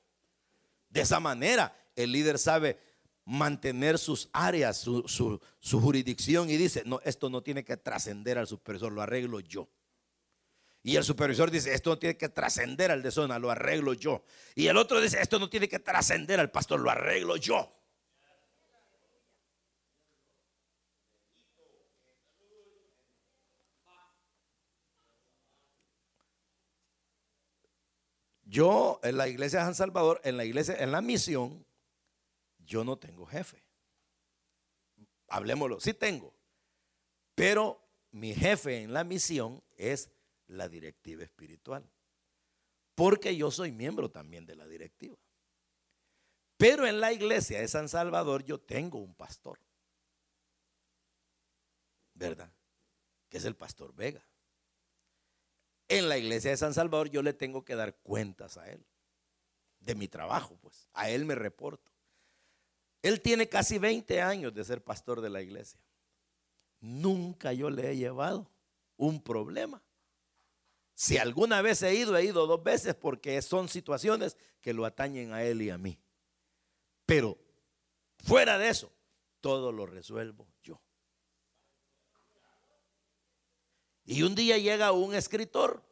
De 0.90 1.02
esa 1.02 1.20
manera, 1.20 1.76
el 1.96 2.12
líder 2.12 2.40
sabe 2.40 2.80
mantener 3.26 3.98
sus 3.98 4.30
áreas, 4.32 4.78
su, 4.78 5.42
jurisdicción 5.70 6.50
y 6.50 6.56
dice, 6.56 6.84
no, 6.86 7.02
esto 7.04 7.30
no 7.30 7.44
tiene 7.44 7.66
que 7.66 7.76
trascender 7.76 8.38
al 8.38 8.48
supervisor, 8.48 8.92
lo 8.92 9.02
arreglo 9.02 9.42
yo. 9.42 9.68
Y 10.82 10.96
el 10.96 11.04
supervisor 11.04 11.52
dice, 11.52 11.74
esto 11.74 11.90
no 11.90 12.00
tiene 12.00 12.16
que 12.16 12.30
trascender 12.30 12.92
al 12.92 13.04
de 13.04 13.12
zona, 13.12 13.40
lo 13.40 13.52
arreglo 13.52 13.94
yo. 13.94 14.24
Y 14.56 14.68
el 14.68 14.78
otro 14.78 15.02
dice, 15.02 15.22
esto 15.22 15.40
no 15.40 15.50
tiene 15.50 15.68
que 15.68 15.80
trascender 15.80 16.40
al 16.40 16.52
pastor, 16.52 16.80
lo 16.80 16.90
arreglo 16.90 17.36
yo. 17.36 17.77
Yo 28.50 29.02
en 29.04 29.18
la 29.18 29.28
iglesia 29.28 29.60
de 29.60 29.66
San 29.66 29.76
Salvador, 29.76 30.22
en 30.24 30.38
la 30.38 30.46
iglesia, 30.46 30.76
en 30.80 30.92
la 30.92 31.02
misión, 31.02 31.66
yo 32.60 32.86
no 32.86 32.98
tengo 32.98 33.26
jefe. 33.26 33.62
Hablemoslo, 35.28 35.82
sí 35.82 35.94
tengo. 35.94 36.34
Pero 37.36 37.86
mi 38.12 38.34
jefe 38.34 38.84
en 38.84 38.94
la 38.94 39.04
misión 39.04 39.62
es 39.76 40.10
la 40.48 40.70
directiva 40.70 41.24
espiritual. 41.24 41.90
Porque 42.96 43.36
yo 43.36 43.52
soy 43.52 43.74
miembro 43.74 44.10
también 44.10 44.46
de 44.46 44.56
la 44.56 44.66
directiva. 44.66 45.18
Pero 46.56 46.88
en 46.88 47.02
la 47.02 47.12
iglesia 47.12 47.60
de 47.60 47.68
San 47.68 47.90
Salvador 47.90 48.46
yo 48.46 48.60
tengo 48.62 48.98
un 48.98 49.14
pastor. 49.14 49.60
¿Verdad? 52.14 52.52
Que 53.30 53.38
es 53.38 53.46
el 53.46 53.58
pastor 53.58 53.94
Vega. 53.94 54.26
En 55.88 56.10
la 56.10 56.18
iglesia 56.18 56.52
de 56.52 56.58
San 56.58 56.74
Salvador 56.74 57.10
yo 57.10 57.22
le 57.22 57.34
tengo 57.34 57.64
que 57.64 57.76
dar 57.76 57.96
cuentas 57.98 58.58
a 58.58 58.70
él. 58.70 58.86
De 59.80 59.96
mi 59.96 60.08
trabajo, 60.08 60.58
pues. 60.62 60.90
A 60.94 61.10
él 61.10 61.26
me 61.26 61.36
reporto. 61.36 61.92
Él 63.02 63.22
tiene 63.22 63.48
casi 63.48 63.78
20 63.78 64.22
años 64.22 64.54
de 64.54 64.66
ser 64.66 64.84
pastor 64.84 65.22
de 65.22 65.30
la 65.30 65.42
iglesia. 65.42 65.80
Nunca 66.80 67.54
yo 67.54 67.70
le 67.70 67.92
he 67.92 67.96
llevado 67.96 68.52
un 68.98 69.22
problema. 69.22 69.82
Si 70.94 71.18
alguna 71.18 71.62
vez 71.62 71.82
he 71.84 71.94
ido, 71.94 72.18
he 72.18 72.26
ido 72.26 72.48
dos 72.48 72.64
veces 72.64 72.96
porque 72.96 73.42
son 73.42 73.70
situaciones 73.70 74.36
que 74.62 74.74
lo 74.74 74.84
atañen 74.84 75.32
a 75.32 75.44
él 75.44 75.62
y 75.62 75.70
a 75.70 75.78
mí. 75.78 76.00
Pero 77.06 77.38
fuera 78.18 78.58
de 78.58 78.70
eso, 78.70 78.92
todo 79.40 79.72
lo 79.72 79.86
resuelvo 79.86 80.48
yo. 80.64 80.82
Y 84.10 84.24
un 84.24 84.36
día 84.36 84.58
llega 84.58 84.94
un 84.94 85.14
escritor 85.14 85.84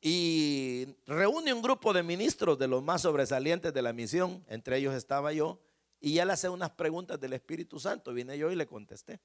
y 0.00 0.96
reúne 1.06 1.54
un 1.54 1.62
grupo 1.62 1.92
de 1.92 2.02
ministros 2.02 2.58
de 2.58 2.66
los 2.66 2.82
más 2.82 3.02
sobresalientes 3.02 3.72
de 3.72 3.80
la 3.80 3.92
misión, 3.92 4.44
entre 4.48 4.78
ellos 4.78 4.94
estaba 4.94 5.32
yo, 5.32 5.62
y 6.00 6.18
él 6.18 6.28
hace 6.30 6.48
unas 6.48 6.70
preguntas 6.70 7.20
del 7.20 7.34
Espíritu 7.34 7.78
Santo. 7.78 8.12
Vine 8.12 8.36
yo 8.36 8.50
y 8.50 8.56
le 8.56 8.66
contesté. 8.66 9.20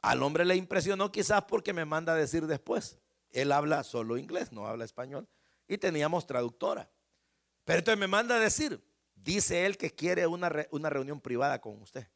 Al 0.00 0.22
hombre 0.22 0.44
le 0.44 0.54
impresionó 0.54 1.10
quizás 1.10 1.42
porque 1.42 1.72
me 1.72 1.84
manda 1.84 2.12
a 2.12 2.16
decir 2.16 2.46
después. 2.46 3.00
Él 3.30 3.50
habla 3.50 3.82
solo 3.82 4.16
inglés, 4.16 4.52
no 4.52 4.68
habla 4.68 4.84
español. 4.84 5.28
Y 5.66 5.76
teníamos 5.76 6.24
traductora. 6.24 6.88
Pero 7.64 7.80
entonces 7.80 7.98
me 7.98 8.06
manda 8.06 8.36
a 8.36 8.40
decir, 8.40 8.80
dice 9.16 9.66
él 9.66 9.76
que 9.76 9.92
quiere 9.92 10.28
una, 10.28 10.52
una 10.70 10.88
reunión 10.88 11.20
privada 11.20 11.60
con 11.60 11.82
usted. 11.82 12.06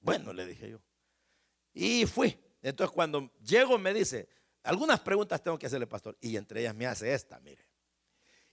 Bueno, 0.00 0.32
le 0.32 0.44
dije 0.44 0.68
yo. 0.68 0.80
Y 1.72 2.06
fui. 2.06 2.36
Entonces 2.68 2.92
cuando 2.92 3.30
llego 3.44 3.78
me 3.78 3.94
dice, 3.94 4.28
algunas 4.64 4.98
preguntas 4.98 5.40
tengo 5.40 5.56
que 5.56 5.66
hacerle, 5.66 5.86
pastor. 5.86 6.18
Y 6.20 6.36
entre 6.36 6.62
ellas 6.62 6.74
me 6.74 6.84
hace 6.84 7.14
esta, 7.14 7.38
mire. 7.38 7.64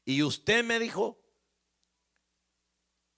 Y 0.06 0.22
usted 0.22 0.64
me 0.64 0.78
dijo, 0.78 1.20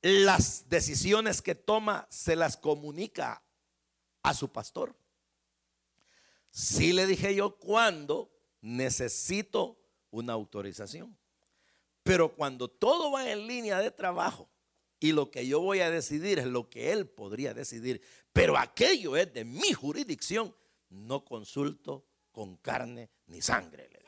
las 0.02 0.70
decisiones 0.70 1.42
que 1.42 1.54
toma 1.54 2.08
se 2.10 2.38
las 2.38 2.56
comunica 2.56 3.44
a 4.24 4.34
su 4.34 4.54
pastor. 4.54 4.96
Sí 6.50 6.94
le 6.94 7.06
dije 7.06 7.36
yo 7.36 7.58
cuando 7.58 8.32
necesito 8.62 9.78
una 10.12 10.32
autorización. 10.32 11.18
Pero 12.04 12.34
cuando 12.34 12.70
todo 12.70 13.12
va 13.12 13.30
en 13.30 13.48
línea 13.48 13.80
de 13.80 13.92
trabajo 13.92 14.50
y 15.02 15.12
lo 15.12 15.30
que 15.30 15.46
yo 15.46 15.60
voy 15.60 15.82
a 15.82 15.92
decidir 15.92 16.40
es 16.40 16.46
lo 16.46 16.70
que 16.70 16.94
él 16.94 17.06
podría 17.06 17.54
decidir, 17.54 18.02
pero 18.32 18.58
aquello 18.58 19.18
es 19.18 19.34
de 19.34 19.44
mi 19.44 19.74
jurisdicción, 19.74 20.56
no 20.90 21.24
consulto 21.24 22.06
con 22.32 22.58
carne 22.58 23.10
ni 23.28 23.42
sangre. 23.42 23.90
Le 23.90 24.00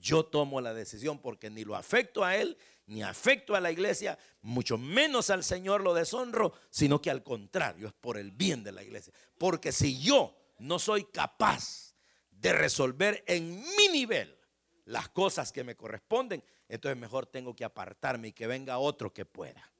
Yo 0.00 0.24
tomo 0.24 0.60
la 0.60 0.74
decisión 0.74 1.18
porque 1.18 1.50
ni 1.50 1.64
lo 1.64 1.74
afecto 1.74 2.24
a 2.24 2.36
él, 2.36 2.56
ni 2.86 3.02
afecto 3.02 3.54
a 3.54 3.60
la 3.60 3.70
iglesia, 3.70 4.18
mucho 4.40 4.78
menos 4.78 5.30
al 5.30 5.44
Señor 5.44 5.82
lo 5.82 5.94
deshonro, 5.94 6.52
sino 6.70 7.00
que 7.00 7.10
al 7.10 7.22
contrario, 7.22 7.86
es 7.86 7.92
por 7.92 8.18
el 8.18 8.30
bien 8.30 8.62
de 8.62 8.72
la 8.72 8.82
iglesia. 8.82 9.12
Porque 9.38 9.72
si 9.72 10.00
yo 10.00 10.36
no 10.58 10.78
soy 10.78 11.04
capaz 11.04 11.94
de 12.30 12.52
resolver 12.52 13.24
en 13.26 13.60
mi 13.60 13.88
nivel 13.92 14.36
las 14.84 15.08
cosas 15.08 15.52
que 15.52 15.64
me 15.64 15.76
corresponden, 15.76 16.44
entonces 16.68 16.98
mejor 16.98 17.26
tengo 17.26 17.54
que 17.54 17.64
apartarme 17.64 18.28
y 18.28 18.32
que 18.32 18.46
venga 18.46 18.78
otro 18.78 19.12
que 19.12 19.24
pueda. 19.24 19.71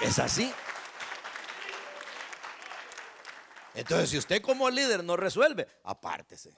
Es 0.00 0.18
así. 0.18 0.52
Entonces, 3.74 4.10
si 4.10 4.18
usted 4.18 4.42
como 4.42 4.68
líder 4.70 5.04
no 5.04 5.16
resuelve, 5.16 5.68
apártese. 5.84 6.56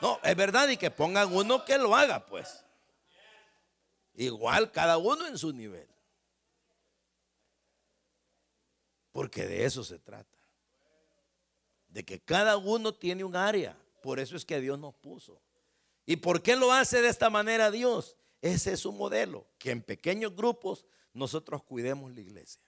No, 0.00 0.20
es 0.22 0.36
verdad 0.36 0.68
y 0.68 0.76
que 0.76 0.90
pongan 0.90 1.34
uno 1.34 1.64
que 1.64 1.78
lo 1.78 1.94
haga, 1.94 2.26
pues. 2.26 2.64
Igual 4.14 4.70
cada 4.70 4.98
uno 4.98 5.26
en 5.26 5.38
su 5.38 5.52
nivel. 5.52 5.88
Porque 9.12 9.46
de 9.46 9.64
eso 9.64 9.82
se 9.84 9.98
trata. 9.98 10.38
De 11.88 12.04
que 12.04 12.20
cada 12.20 12.56
uno 12.56 12.92
tiene 12.94 13.24
un 13.24 13.36
área. 13.36 13.76
Por 14.02 14.18
eso 14.18 14.36
es 14.36 14.44
que 14.44 14.60
Dios 14.60 14.78
nos 14.78 14.94
puso. 14.94 15.40
¿Y 16.04 16.16
por 16.16 16.42
qué 16.42 16.56
lo 16.56 16.72
hace 16.72 17.00
de 17.00 17.08
esta 17.08 17.30
manera 17.30 17.70
Dios? 17.70 18.16
Ese 18.44 18.74
es 18.74 18.80
su 18.80 18.92
modelo, 18.92 19.46
que 19.56 19.70
en 19.70 19.80
pequeños 19.80 20.36
grupos 20.36 20.84
nosotros 21.14 21.62
cuidemos 21.62 22.12
la 22.12 22.20
iglesia. 22.20 22.60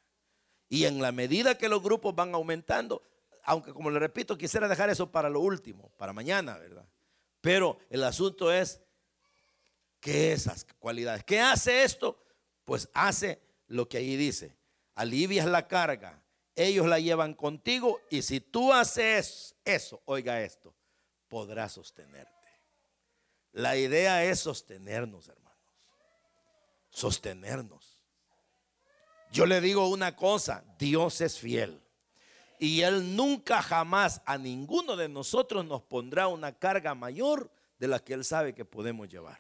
Y 0.70 0.87
en 0.87 1.03
la 1.03 1.12
medida 1.12 1.59
que 1.59 1.68
los 1.68 1.83
grupos 1.83 2.14
van 2.14 2.35
aumentando, 2.35 3.03
aunque 3.45 3.74
como 3.74 3.91
le 3.91 3.99
repito, 3.99 4.39
quisiera 4.39 4.68
dejar 4.68 4.89
eso 4.89 5.12
para 5.12 5.29
lo 5.29 5.41
último, 5.41 5.91
para 5.99 6.14
mañana, 6.14 6.57
¿verdad? 6.57 6.89
Pero 7.43 7.79
el 7.91 8.05
asunto 8.05 8.51
es 8.51 8.81
que 10.01 10.33
esas 10.33 10.64
cualidades, 10.79 11.24
¿qué 11.24 11.41
hace 11.41 11.83
esto? 11.83 12.24
Pues 12.64 12.89
hace 12.95 13.43
lo 13.66 13.87
que 13.87 13.99
ahí 13.99 14.16
dice, 14.16 14.57
alivias 14.95 15.45
la 15.45 15.68
carga, 15.68 16.22
ellos 16.55 16.87
la 16.87 17.01
llevan 17.01 17.35
contigo 17.35 18.01
y 18.09 18.22
si 18.22 18.41
tú 18.41 18.72
haces 18.72 19.55
eso, 19.62 20.01
oiga 20.07 20.41
esto, 20.41 20.74
podrás 21.29 21.72
sostenerte. 21.72 22.33
La 23.53 23.77
idea 23.77 24.24
es 24.24 24.41
sostenernos, 24.41 25.29
hermano 25.29 25.45
sostenernos. 26.97 27.99
Yo 29.30 29.44
le 29.44 29.61
digo 29.61 29.86
una 29.86 30.16
cosa, 30.16 30.64
Dios 30.78 31.20
es 31.20 31.38
fiel. 31.38 31.82
Y 32.59 32.80
Él 32.80 33.14
nunca 33.14 33.61
jamás 33.61 34.22
a 34.24 34.38
ninguno 34.38 34.97
de 34.97 35.07
nosotros 35.07 35.66
nos 35.66 35.82
pondrá 35.82 36.26
una 36.28 36.53
carga 36.53 36.94
mayor 36.94 37.51
de 37.78 37.88
la 37.88 37.99
que 37.99 38.14
Él 38.14 38.24
sabe 38.24 38.55
que 38.55 38.64
podemos 38.64 39.11
llevar. 39.11 39.38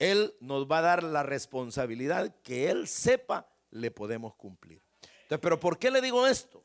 Él 0.00 0.34
nos 0.40 0.66
va 0.66 0.78
a 0.78 0.82
dar 0.82 1.04
la 1.04 1.22
responsabilidad 1.22 2.34
que 2.42 2.68
Él 2.68 2.88
sepa 2.88 3.48
le 3.70 3.92
podemos 3.92 4.34
cumplir. 4.34 4.82
Entonces, 5.22 5.38
pero 5.40 5.60
¿por 5.60 5.78
qué 5.78 5.92
le 5.92 6.00
digo 6.00 6.26
esto? 6.26 6.64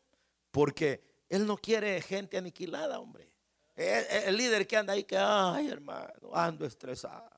Porque 0.49 1.03
Él 1.29 1.45
no 1.45 1.57
quiere 1.57 2.01
gente 2.01 2.39
aniquilada, 2.39 2.99
hombre. 2.99 3.29
El, 3.75 4.03
el 4.29 4.35
líder 4.35 4.65
que 4.65 4.77
anda 4.77 4.93
ahí 4.93 5.03
que, 5.03 5.15
ay 5.15 5.69
hermano, 5.69 6.33
ando 6.33 6.65
estresado 6.65 7.29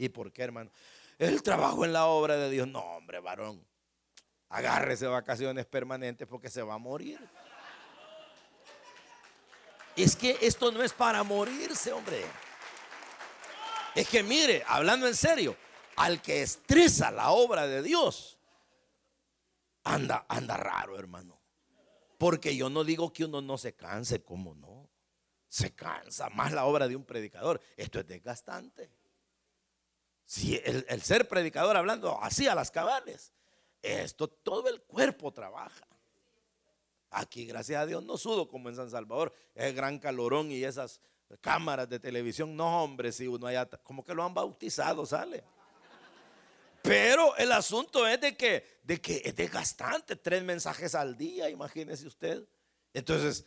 ¿Y 0.00 0.08
por 0.08 0.32
qué, 0.32 0.42
hermano? 0.42 0.70
El 1.20 1.42
trabajo 1.42 1.84
en 1.84 1.92
la 1.92 2.06
obra 2.06 2.38
de 2.38 2.48
Dios. 2.48 2.66
No, 2.66 2.80
hombre, 2.80 3.20
varón. 3.20 3.62
Agárrese 4.48 5.06
vacaciones 5.06 5.66
permanentes 5.66 6.26
porque 6.26 6.48
se 6.48 6.62
va 6.62 6.74
a 6.74 6.78
morir. 6.78 7.20
Es 9.94 10.16
que 10.16 10.38
esto 10.40 10.72
no 10.72 10.82
es 10.82 10.94
para 10.94 11.22
morirse, 11.22 11.92
hombre. 11.92 12.24
Es 13.94 14.08
que 14.08 14.22
mire, 14.22 14.64
hablando 14.66 15.06
en 15.06 15.14
serio, 15.14 15.54
al 15.96 16.22
que 16.22 16.40
estresa 16.40 17.10
la 17.10 17.32
obra 17.32 17.66
de 17.66 17.82
Dios, 17.82 18.38
anda, 19.84 20.24
anda 20.26 20.56
raro, 20.56 20.98
hermano. 20.98 21.38
Porque 22.16 22.56
yo 22.56 22.70
no 22.70 22.82
digo 22.82 23.12
que 23.12 23.26
uno 23.26 23.42
no 23.42 23.58
se 23.58 23.74
canse, 23.74 24.22
como 24.22 24.54
no. 24.54 24.88
Se 25.50 25.74
cansa 25.74 26.30
más 26.30 26.52
la 26.52 26.64
obra 26.64 26.88
de 26.88 26.96
un 26.96 27.04
predicador. 27.04 27.60
Esto 27.76 28.00
es 28.00 28.06
desgastante. 28.06 28.99
Si 30.30 30.54
el, 30.64 30.86
el 30.88 31.02
ser 31.02 31.26
predicador 31.26 31.76
hablando 31.76 32.16
así 32.22 32.46
a 32.46 32.54
las 32.54 32.70
cabales, 32.70 33.32
esto 33.82 34.28
todo 34.28 34.68
el 34.68 34.80
cuerpo 34.82 35.32
trabaja. 35.32 35.84
Aquí, 37.10 37.46
gracias 37.46 37.82
a 37.82 37.84
Dios, 37.84 38.04
no 38.04 38.16
sudo 38.16 38.46
como 38.48 38.68
en 38.68 38.76
San 38.76 38.88
Salvador. 38.88 39.34
Es 39.56 39.74
gran 39.74 39.98
calorón 39.98 40.52
y 40.52 40.62
esas 40.62 41.00
cámaras 41.40 41.88
de 41.88 41.98
televisión. 41.98 42.54
No, 42.54 42.84
hombre, 42.84 43.10
si 43.10 43.26
uno 43.26 43.48
haya, 43.48 43.66
como 43.82 44.04
que 44.04 44.14
lo 44.14 44.22
han 44.22 44.32
bautizado, 44.32 45.04
sale. 45.04 45.42
Pero 46.80 47.36
el 47.36 47.50
asunto 47.50 48.06
es 48.06 48.20
de 48.20 48.36
que, 48.36 48.78
de 48.84 49.00
que 49.00 49.22
es 49.24 49.34
desgastante, 49.34 50.14
tres 50.14 50.44
mensajes 50.44 50.94
al 50.94 51.16
día, 51.16 51.50
imagínese 51.50 52.06
usted. 52.06 52.46
Entonces, 52.94 53.44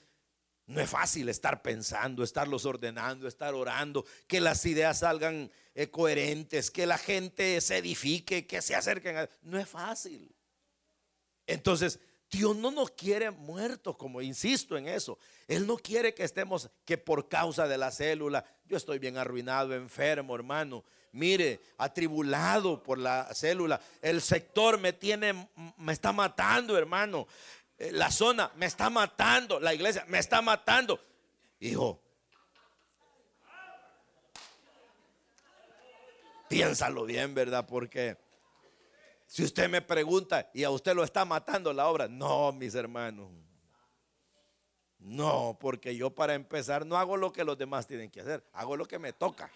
no 0.66 0.80
es 0.80 0.90
fácil 0.90 1.30
estar 1.30 1.62
pensando, 1.62 2.24
estarlos 2.24 2.66
ordenando, 2.66 3.28
estar 3.28 3.54
orando, 3.54 4.06
que 4.28 4.40
las 4.40 4.66
ideas 4.66 5.00
salgan 5.00 5.52
eh, 5.76 5.90
coherentes, 5.90 6.72
que 6.72 6.86
la 6.86 6.98
gente 6.98 7.60
se 7.60 7.78
edifique, 7.78 8.48
que 8.48 8.62
se 8.62 8.76
acerquen. 8.76 9.18
A... 9.18 9.30
No 9.42 9.60
es 9.60 9.68
fácil. 9.68 10.34
Entonces, 11.46 12.00
Dios 12.32 12.56
no 12.56 12.72
nos 12.72 12.92
quiere 12.92 13.30
muertos, 13.30 13.98
como 13.98 14.22
insisto 14.22 14.78
en 14.78 14.88
eso. 14.88 15.20
Él 15.48 15.68
no 15.68 15.78
quiere 15.78 16.14
que 16.14 16.24
estemos, 16.24 16.70
que 16.86 16.98
por 16.98 17.28
causa 17.28 17.68
de 17.68 17.78
la 17.78 17.92
célula, 17.92 18.46
yo 18.66 18.78
estoy 18.78 19.00
bien 19.00 19.18
arruinado, 19.18 19.76
enfermo, 19.76 20.34
hermano. 20.34 20.84
Mire, 21.12 21.62
atribulado 21.78 22.82
por 22.82 22.98
la 22.98 23.32
célula. 23.36 23.80
El 24.02 24.20
sector 24.20 24.80
me 24.80 24.94
tiene, 24.94 25.48
me 25.78 25.94
está 25.94 26.12
matando, 26.12 26.76
hermano. 26.76 27.28
Eh, 27.84 27.92
la 27.92 28.10
zona 28.10 28.50
me 28.56 28.66
está 28.66 28.90
matando. 28.90 29.60
La 29.60 29.74
iglesia 29.74 30.06
me 30.08 30.18
está 30.18 30.42
matando. 30.42 30.98
Hijo, 31.60 32.02
piénsalo 36.48 37.04
bien, 37.04 37.34
¿verdad? 37.34 37.66
Porque 37.68 38.18
si 39.28 39.44
usted 39.44 39.70
me 39.70 39.82
pregunta 39.82 40.50
y 40.54 40.64
a 40.64 40.70
usted 40.70 40.96
lo 40.96 41.04
está 41.04 41.26
matando 41.26 41.74
la 41.74 41.88
obra, 41.88 42.08
no, 42.08 42.54
mis 42.54 42.74
hermanos. 42.74 43.30
No, 44.98 45.58
porque 45.60 45.94
yo 45.94 46.10
para 46.10 46.36
empezar 46.36 46.86
no 46.86 46.96
hago 46.96 47.18
lo 47.18 47.34
que 47.34 47.44
los 47.44 47.58
demás 47.58 47.86
tienen 47.86 48.10
que 48.10 48.22
hacer, 48.22 48.46
hago 48.54 48.78
lo 48.78 48.86
que 48.86 48.98
me 48.98 49.12
toca. 49.12 49.52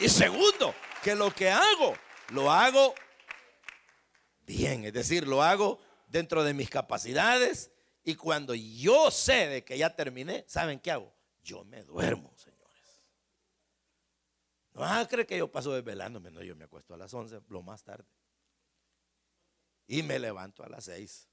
Y 0.00 0.08
segundo, 0.08 0.74
que 1.04 1.14
lo 1.14 1.32
que 1.32 1.48
hago, 1.48 1.94
lo 2.30 2.50
hago 2.50 2.92
bien, 4.46 4.84
es 4.84 4.92
decir, 4.92 5.26
lo 5.26 5.42
hago 5.42 5.78
dentro 6.08 6.44
de 6.44 6.54
mis 6.54 6.70
capacidades 6.70 7.70
y 8.04 8.14
cuando 8.16 8.54
yo 8.54 9.10
sé 9.10 9.48
de 9.48 9.64
que 9.64 9.78
ya 9.78 9.94
terminé, 9.94 10.44
¿saben 10.48 10.80
qué 10.80 10.90
hago? 10.90 11.12
Yo 11.42 11.64
me 11.64 11.82
duermo, 11.82 12.32
no 14.74 14.80
vas 14.80 15.04
a 15.04 15.08
creer 15.08 15.26
que 15.26 15.36
yo 15.36 15.50
paso 15.50 15.72
desvelándome. 15.72 16.30
No, 16.30 16.42
yo 16.42 16.56
me 16.56 16.64
acuesto 16.64 16.94
a 16.94 16.96
las 16.96 17.12
11, 17.12 17.42
lo 17.48 17.62
más 17.62 17.84
tarde. 17.84 18.08
Y 19.86 20.02
me 20.02 20.18
levanto 20.18 20.64
a 20.64 20.68
las 20.68 20.84
6. 20.84 21.28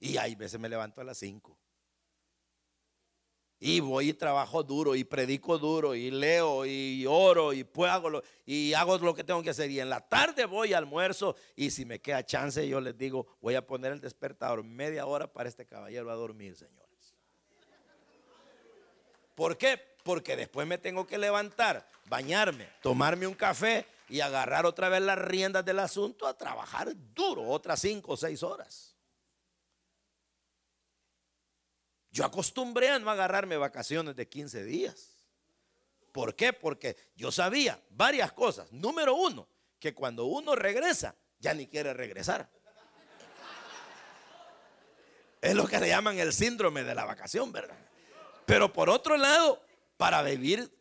Y 0.00 0.16
hay 0.16 0.34
veces 0.34 0.58
me 0.58 0.68
levanto 0.68 1.00
a 1.00 1.04
las 1.04 1.18
5. 1.18 1.58
Y 3.66 3.80
voy 3.80 4.10
y 4.10 4.12
trabajo 4.12 4.62
duro 4.62 4.94
y 4.94 5.04
predico 5.04 5.56
duro 5.56 5.94
y 5.94 6.10
leo 6.10 6.66
y 6.66 7.06
oro 7.06 7.54
y 7.54 7.64
pues 7.64 7.90
hago 7.90 8.10
lo, 8.10 8.22
y 8.44 8.74
hago 8.74 8.98
lo 8.98 9.14
que 9.14 9.24
tengo 9.24 9.42
que 9.42 9.50
hacer. 9.50 9.70
Y 9.70 9.80
en 9.80 9.88
la 9.88 10.00
tarde 10.00 10.44
voy 10.44 10.74
a 10.74 10.78
almuerzo 10.78 11.34
y 11.56 11.70
si 11.70 11.86
me 11.86 11.98
queda 11.98 12.26
chance 12.26 12.68
yo 12.68 12.78
les 12.80 12.98
digo, 12.98 13.26
voy 13.40 13.54
a 13.54 13.66
poner 13.66 13.92
el 13.92 14.00
despertador 14.02 14.62
media 14.62 15.06
hora 15.06 15.32
para 15.32 15.48
este 15.48 15.64
caballero 15.64 16.10
a 16.10 16.14
dormir, 16.14 16.56
señores. 16.56 17.14
¿Por 19.34 19.56
qué? 19.56 19.94
porque 20.04 20.36
después 20.36 20.66
me 20.66 20.78
tengo 20.78 21.06
que 21.06 21.16
levantar, 21.18 21.88
bañarme, 22.08 22.68
tomarme 22.82 23.26
un 23.26 23.34
café 23.34 23.86
y 24.08 24.20
agarrar 24.20 24.66
otra 24.66 24.90
vez 24.90 25.00
las 25.00 25.18
riendas 25.18 25.64
del 25.64 25.78
asunto 25.80 26.26
a 26.26 26.36
trabajar 26.36 26.92
duro, 27.14 27.48
otras 27.48 27.80
cinco 27.80 28.12
o 28.12 28.16
seis 28.16 28.42
horas. 28.42 28.93
Yo 32.14 32.24
acostumbré 32.24 32.90
a 32.90 32.98
no 33.00 33.10
agarrarme 33.10 33.56
vacaciones 33.56 34.14
de 34.14 34.28
15 34.28 34.62
días. 34.62 35.16
¿Por 36.12 36.36
qué? 36.36 36.52
Porque 36.52 36.96
yo 37.16 37.32
sabía 37.32 37.82
varias 37.90 38.30
cosas. 38.30 38.70
Número 38.70 39.16
uno, 39.16 39.48
que 39.80 39.94
cuando 39.94 40.26
uno 40.26 40.54
regresa, 40.54 41.16
ya 41.40 41.54
ni 41.54 41.66
quiere 41.66 41.92
regresar. 41.92 42.48
Es 45.42 45.56
lo 45.56 45.66
que 45.66 45.80
le 45.80 45.88
llaman 45.88 46.16
el 46.20 46.32
síndrome 46.32 46.84
de 46.84 46.94
la 46.94 47.04
vacación, 47.04 47.50
¿verdad? 47.50 47.76
Pero 48.46 48.72
por 48.72 48.88
otro 48.90 49.16
lado, 49.16 49.60
para 49.96 50.22
vivir 50.22 50.72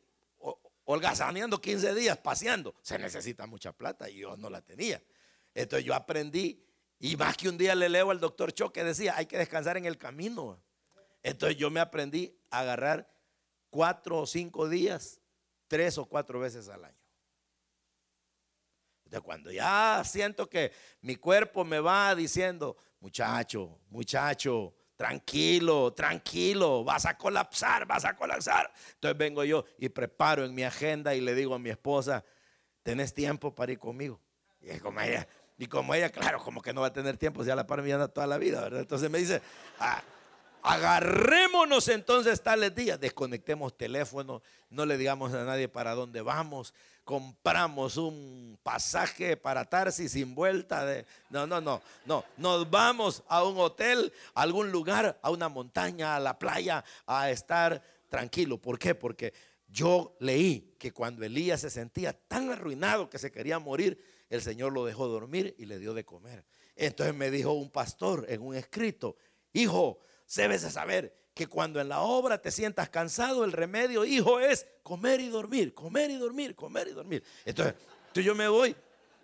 holgazaneando 0.83 1.59
15 1.59 1.95
días, 1.95 2.15
paseando, 2.19 2.75
se 2.83 2.99
necesita 2.99 3.47
mucha 3.47 3.71
plata 3.71 4.07
y 4.07 4.17
yo 4.17 4.37
no 4.37 4.51
la 4.51 4.61
tenía. 4.61 5.01
Entonces 5.55 5.83
yo 5.83 5.95
aprendí 5.95 6.63
y 6.99 7.17
más 7.17 7.35
que 7.37 7.49
un 7.49 7.57
día 7.57 7.73
le 7.73 7.89
leo 7.89 8.11
al 8.11 8.19
doctor 8.19 8.53
Cho 8.53 8.71
que 8.71 8.83
decía, 8.83 9.15
hay 9.17 9.25
que 9.25 9.39
descansar 9.39 9.77
en 9.77 9.85
el 9.85 9.97
camino. 9.97 10.61
Entonces 11.23 11.57
yo 11.57 11.71
me 11.71 11.79
aprendí 11.79 12.37
a 12.51 12.59
agarrar 12.59 13.09
cuatro 13.69 14.19
o 14.19 14.25
cinco 14.27 14.69
días, 14.69 15.21
tres 15.67 15.97
o 15.97 16.05
cuatro 16.05 16.39
veces 16.39 16.69
al 16.69 16.83
año. 16.83 16.97
Entonces 19.05 19.25
cuando 19.25 19.51
ya 19.51 20.03
siento 20.05 20.49
que 20.49 20.71
mi 21.01 21.15
cuerpo 21.15 21.63
me 21.63 21.79
va 21.79 22.13
diciendo, 22.13 22.75
muchacho, 22.99 23.79
muchacho, 23.89 24.75
tranquilo, 24.95 25.93
tranquilo, 25.93 26.83
vas 26.83 27.05
a 27.05 27.17
colapsar, 27.17 27.85
vas 27.85 28.05
a 28.05 28.15
colapsar. 28.15 28.71
Entonces 28.95 29.17
vengo 29.17 29.43
yo 29.43 29.65
y 29.77 29.89
preparo 29.89 30.43
en 30.45 30.53
mi 30.53 30.63
agenda 30.63 31.15
y 31.15 31.21
le 31.21 31.33
digo 31.35 31.55
a 31.55 31.59
mi 31.59 31.69
esposa, 31.69 32.23
¿tenés 32.83 33.13
tiempo 33.13 33.55
para 33.55 33.71
ir 33.71 33.79
conmigo? 33.79 34.21
Y 34.61 34.79
como 34.79 35.01
ella, 35.01 35.27
y 35.57 35.67
como 35.67 35.93
ella, 35.93 36.09
claro, 36.09 36.39
como 36.39 36.61
que 36.61 36.73
no 36.73 36.81
va 36.81 36.87
a 36.87 36.93
tener 36.93 37.17
tiempo, 37.17 37.43
ya 37.43 37.55
la 37.55 37.67
para 37.67 37.81
anda 37.83 38.07
toda 38.07 38.27
la 38.27 38.37
vida, 38.37 38.61
¿verdad? 38.61 38.81
Entonces 38.81 39.09
me 39.09 39.17
dice, 39.17 39.41
ah, 39.79 40.01
agarrémonos 40.63 41.89
entonces 41.89 42.41
tales 42.41 42.73
días, 42.73 42.99
desconectemos 42.99 43.77
teléfono, 43.77 44.41
no 44.69 44.85
le 44.85 44.97
digamos 44.97 45.33
a 45.33 45.43
nadie 45.43 45.67
para 45.67 45.93
dónde 45.93 46.21
vamos, 46.21 46.73
compramos 47.03 47.97
un 47.97 48.57
pasaje 48.63 49.35
para 49.35 49.65
Tarsi 49.65 50.07
sin 50.07 50.33
vuelta 50.33 51.03
no, 51.29 51.45
no, 51.45 51.59
no, 51.59 51.81
no, 52.05 52.23
nos 52.37 52.69
vamos 52.69 53.23
a 53.27 53.43
un 53.43 53.59
hotel, 53.59 54.13
a 54.33 54.43
algún 54.43 54.71
lugar, 54.71 55.19
a 55.21 55.29
una 55.31 55.49
montaña, 55.49 56.15
a 56.15 56.19
la 56.21 56.39
playa, 56.39 56.83
a 57.05 57.29
estar 57.29 57.83
tranquilo. 58.07 58.57
¿Por 58.57 58.79
qué? 58.79 58.95
Porque 58.95 59.33
yo 59.67 60.15
leí 60.19 60.75
que 60.79 60.93
cuando 60.93 61.25
Elías 61.25 61.59
se 61.59 61.69
sentía 61.69 62.13
tan 62.13 62.51
arruinado 62.51 63.09
que 63.09 63.17
se 63.19 63.31
quería 63.31 63.59
morir, 63.59 64.01
el 64.29 64.41
Señor 64.41 64.71
lo 64.71 64.85
dejó 64.85 65.09
dormir 65.09 65.55
y 65.57 65.65
le 65.65 65.77
dio 65.77 65.93
de 65.93 66.05
comer. 66.05 66.45
Entonces 66.75 67.13
me 67.13 67.29
dijo 67.29 67.51
un 67.51 67.69
pastor 67.69 68.25
en 68.29 68.41
un 68.41 68.55
escrito, 68.55 69.17
hijo, 69.51 69.99
debes 70.35 70.61
de 70.61 70.71
saber 70.71 71.13
que 71.33 71.47
cuando 71.47 71.81
en 71.81 71.89
la 71.89 72.01
obra 72.01 72.41
te 72.41 72.51
sientas 72.51 72.89
cansado, 72.89 73.43
el 73.43 73.51
remedio, 73.51 74.05
hijo, 74.05 74.39
es 74.39 74.67
comer 74.83 75.19
y 75.19 75.29
dormir, 75.29 75.73
comer 75.73 76.11
y 76.11 76.17
dormir, 76.17 76.55
comer 76.55 76.87
y 76.87 76.91
dormir. 76.91 77.23
Entonces, 77.45 77.75
yo 78.13 78.35
me 78.35 78.47
voy 78.47 78.75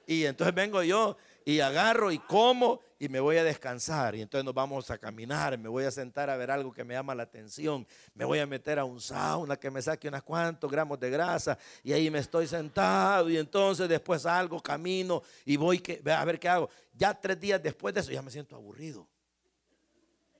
y 0.08 0.26
entonces 0.26 0.56
vengo 0.56 0.82
yo 0.82 1.16
y 1.46 1.60
agarro 1.60 2.12
y 2.12 2.18
como 2.18 2.82
y 2.98 3.08
me 3.10 3.20
voy 3.20 3.38
a 3.38 3.44
descansar. 3.44 4.16
Y 4.16 4.22
entonces 4.22 4.44
nos 4.44 4.56
vamos 4.56 4.90
a 4.90 4.98
caminar, 4.98 5.58
me 5.58 5.70
voy 5.70 5.84
a 5.84 5.92
sentar 5.92 6.30
a 6.32 6.36
ver 6.36 6.50
algo 6.50 6.74
que 6.74 6.84
me 6.84 6.96
llama 6.96 7.14
la 7.14 7.24
atención, 7.24 7.88
me 8.16 8.26
voy 8.26 8.40
a 8.40 8.48
meter 8.48 8.80
a 8.80 8.86
un 8.86 9.00
sauna 9.00 9.56
que 9.56 9.70
me 9.70 9.82
saque 9.82 10.08
unos 10.08 10.24
cuantos 10.24 10.70
gramos 10.70 11.00
de 11.00 11.12
grasa 11.12 11.58
y 11.84 11.94
ahí 11.94 12.10
me 12.10 12.20
estoy 12.20 12.48
sentado 12.48 13.30
y 13.30 13.38
entonces 13.38 13.88
después 13.88 14.24
salgo, 14.24 14.60
camino 14.60 15.22
y 15.46 15.58
voy 15.58 15.82
a 16.06 16.26
ver 16.26 16.40
qué 16.40 16.50
hago. 16.50 16.70
Ya 16.94 17.14
tres 17.14 17.40
días 17.40 17.62
después 17.62 17.94
de 17.94 18.02
eso 18.02 18.12
ya 18.12 18.24
me 18.24 18.32
siento 18.32 18.56
aburrido. 18.56 19.08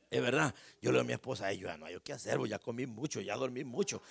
Es 0.10 0.22
verdad. 0.22 0.54
Yo 0.82 0.92
le 0.92 0.98
digo 0.98 1.02
a 1.02 1.04
mi 1.04 1.14
esposa, 1.14 1.52
yo 1.54 1.68
ya 1.68 1.78
no 1.78 1.86
hay 1.86 2.00
qué 2.04 2.14
hacer, 2.14 2.38
pues 2.38 2.50
ya 2.50 2.60
comí 2.60 2.86
mucho, 2.88 3.22
ya 3.22 3.36
dormí 3.36 3.64
mucho. 3.64 4.02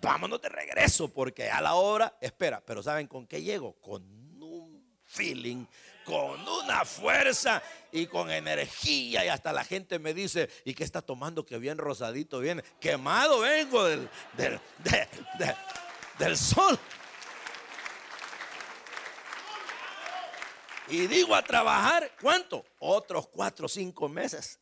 Vámonos 0.00 0.42
de 0.42 0.48
regreso, 0.48 1.08
porque 1.08 1.50
a 1.50 1.60
la 1.60 1.74
hora, 1.74 2.16
espera, 2.20 2.62
pero 2.64 2.82
¿saben 2.82 3.06
con 3.06 3.26
qué 3.26 3.42
llego? 3.42 3.74
Con 3.80 4.02
un 4.42 4.84
feeling, 5.04 5.64
con 6.04 6.40
una 6.46 6.84
fuerza 6.84 7.62
y 7.92 8.06
con 8.06 8.30
energía. 8.30 9.24
Y 9.24 9.28
hasta 9.28 9.52
la 9.52 9.64
gente 9.64 9.98
me 9.98 10.12
dice, 10.12 10.50
¿y 10.64 10.74
qué 10.74 10.84
está 10.84 11.00
tomando? 11.00 11.46
Que 11.46 11.58
bien 11.58 11.78
rosadito 11.78 12.40
viene. 12.40 12.62
Quemado 12.80 13.40
vengo 13.40 13.84
del, 13.84 14.08
del, 14.36 14.60
del 16.18 16.36
sol. 16.36 16.78
Y 20.88 21.06
digo 21.06 21.34
a 21.34 21.42
trabajar, 21.42 22.12
¿cuánto? 22.20 22.64
Otros 22.78 23.28
cuatro 23.28 23.66
o 23.66 23.68
cinco 23.68 24.08
meses. 24.08 24.60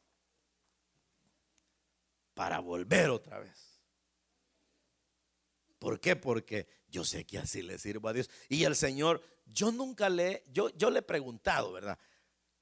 Para 2.34 2.58
volver 2.58 3.10
otra 3.10 3.38
vez. 3.38 3.80
¿Por 5.78 6.00
qué? 6.00 6.16
Porque 6.16 6.66
yo 6.88 7.04
sé 7.04 7.24
que 7.24 7.38
así 7.38 7.62
le 7.62 7.78
sirvo 7.78 8.08
a 8.08 8.12
Dios. 8.12 8.30
Y 8.48 8.64
el 8.64 8.74
Señor, 8.74 9.22
yo 9.46 9.70
nunca 9.70 10.08
le, 10.08 10.44
yo, 10.52 10.70
yo 10.70 10.90
le 10.90 11.00
he 11.00 11.02
preguntado, 11.02 11.72
¿verdad? 11.72 11.98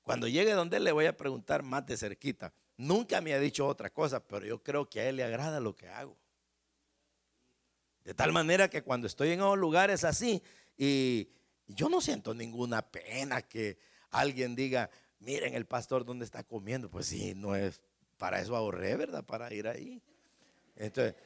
Cuando 0.03 0.27
llegue 0.27 0.53
donde 0.53 0.79
él 0.79 0.85
le 0.85 0.93
voy 0.93 1.07
a 1.07 1.17
preguntar 1.17 1.63
más 1.63 1.87
de 1.87 1.97
cerquita. 1.97 2.53
Nunca 2.77 3.21
me 3.21 3.33
ha 3.33 3.39
dicho 3.39 3.67
otra 3.67 3.91
cosa, 3.91 4.27
pero 4.27 4.45
yo 4.45 4.63
creo 4.63 4.91
que 4.91 5.01
a 5.01 5.09
él 5.09 5.17
le 5.17 5.25
agrada 5.25 5.61
lo 5.61 5.77
que 5.77 5.89
hago. 5.89 6.19
De 8.05 8.15
tal 8.15 8.33
manera 8.33 8.69
que 8.69 8.83
cuando 8.83 9.07
estoy 9.07 9.31
en 9.31 9.41
lugares 9.41 10.03
así 10.03 10.43
y 10.77 11.29
yo 11.69 11.89
no 11.89 12.01
siento 12.01 12.35
ninguna 12.35 12.83
pena 12.83 13.43
que 13.43 13.79
alguien 14.11 14.57
diga, 14.57 14.91
miren 15.21 15.55
el 15.55 15.67
pastor 15.67 16.05
dónde 16.05 16.25
está 16.25 16.43
comiendo. 16.43 16.91
Pues 16.91 17.07
sí, 17.07 17.35
no 17.37 17.55
es, 17.55 17.81
para 18.23 18.39
eso 18.39 18.55
ahorré, 18.55 18.95
¿verdad? 18.95 19.25
Para 19.25 19.53
ir 19.53 19.67
ahí. 19.67 20.01
Entonces, 20.77 21.17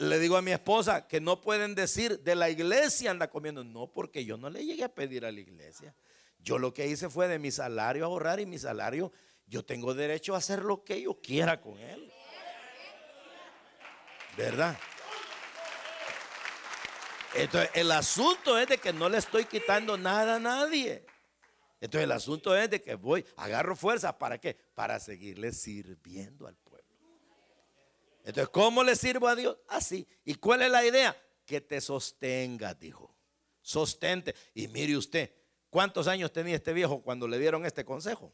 le 0.00 0.18
digo 0.18 0.36
a 0.36 0.42
mi 0.42 0.52
esposa 0.52 1.08
que 1.08 1.18
no 1.18 1.40
pueden 1.40 1.74
decir 1.74 2.20
de 2.20 2.34
la 2.34 2.50
iglesia 2.50 3.10
anda 3.10 3.30
comiendo. 3.30 3.64
No, 3.64 3.86
porque 3.86 4.22
yo 4.22 4.36
no 4.36 4.50
le 4.50 4.66
llegué 4.66 4.84
a 4.84 4.90
pedir 4.90 5.24
a 5.24 5.32
la 5.32 5.40
iglesia. 5.40 5.94
Yo 6.40 6.58
lo 6.58 6.74
que 6.74 6.86
hice 6.86 7.08
fue 7.08 7.26
de 7.26 7.38
mi 7.38 7.50
salario 7.50 8.04
ahorrar 8.04 8.38
y 8.38 8.44
mi 8.44 8.58
salario, 8.58 9.12
yo 9.46 9.64
tengo 9.64 9.94
derecho 9.94 10.34
a 10.34 10.38
hacer 10.38 10.62
lo 10.62 10.84
que 10.84 11.00
yo 11.00 11.18
quiera 11.22 11.58
con 11.58 11.78
él. 11.78 12.12
¿Verdad? 14.36 14.76
Entonces, 17.32 17.70
el 17.72 17.90
asunto 17.92 18.58
es 18.58 18.68
de 18.68 18.76
que 18.76 18.92
no 18.92 19.08
le 19.08 19.16
estoy 19.16 19.46
quitando 19.46 19.96
nada 19.96 20.36
a 20.36 20.38
nadie. 20.38 21.06
Entonces, 21.84 22.04
el 22.04 22.12
asunto 22.12 22.56
es 22.56 22.70
de 22.70 22.80
que 22.80 22.94
voy, 22.94 23.26
agarro 23.36 23.76
fuerza. 23.76 24.16
¿Para 24.16 24.38
qué? 24.38 24.54
Para 24.54 24.98
seguirle 24.98 25.52
sirviendo 25.52 26.46
al 26.46 26.56
pueblo. 26.56 26.88
Entonces, 28.24 28.48
¿cómo 28.48 28.82
le 28.82 28.96
sirvo 28.96 29.28
a 29.28 29.36
Dios? 29.36 29.58
Así. 29.68 30.08
¿Y 30.24 30.36
cuál 30.36 30.62
es 30.62 30.70
la 30.70 30.82
idea? 30.82 31.14
Que 31.44 31.60
te 31.60 31.82
sostenga, 31.82 32.72
dijo. 32.72 33.14
Sostente. 33.60 34.34
Y 34.54 34.66
mire 34.68 34.96
usted, 34.96 35.30
¿cuántos 35.68 36.08
años 36.08 36.32
tenía 36.32 36.54
este 36.54 36.72
viejo 36.72 37.02
cuando 37.02 37.28
le 37.28 37.38
dieron 37.38 37.66
este 37.66 37.84
consejo? 37.84 38.32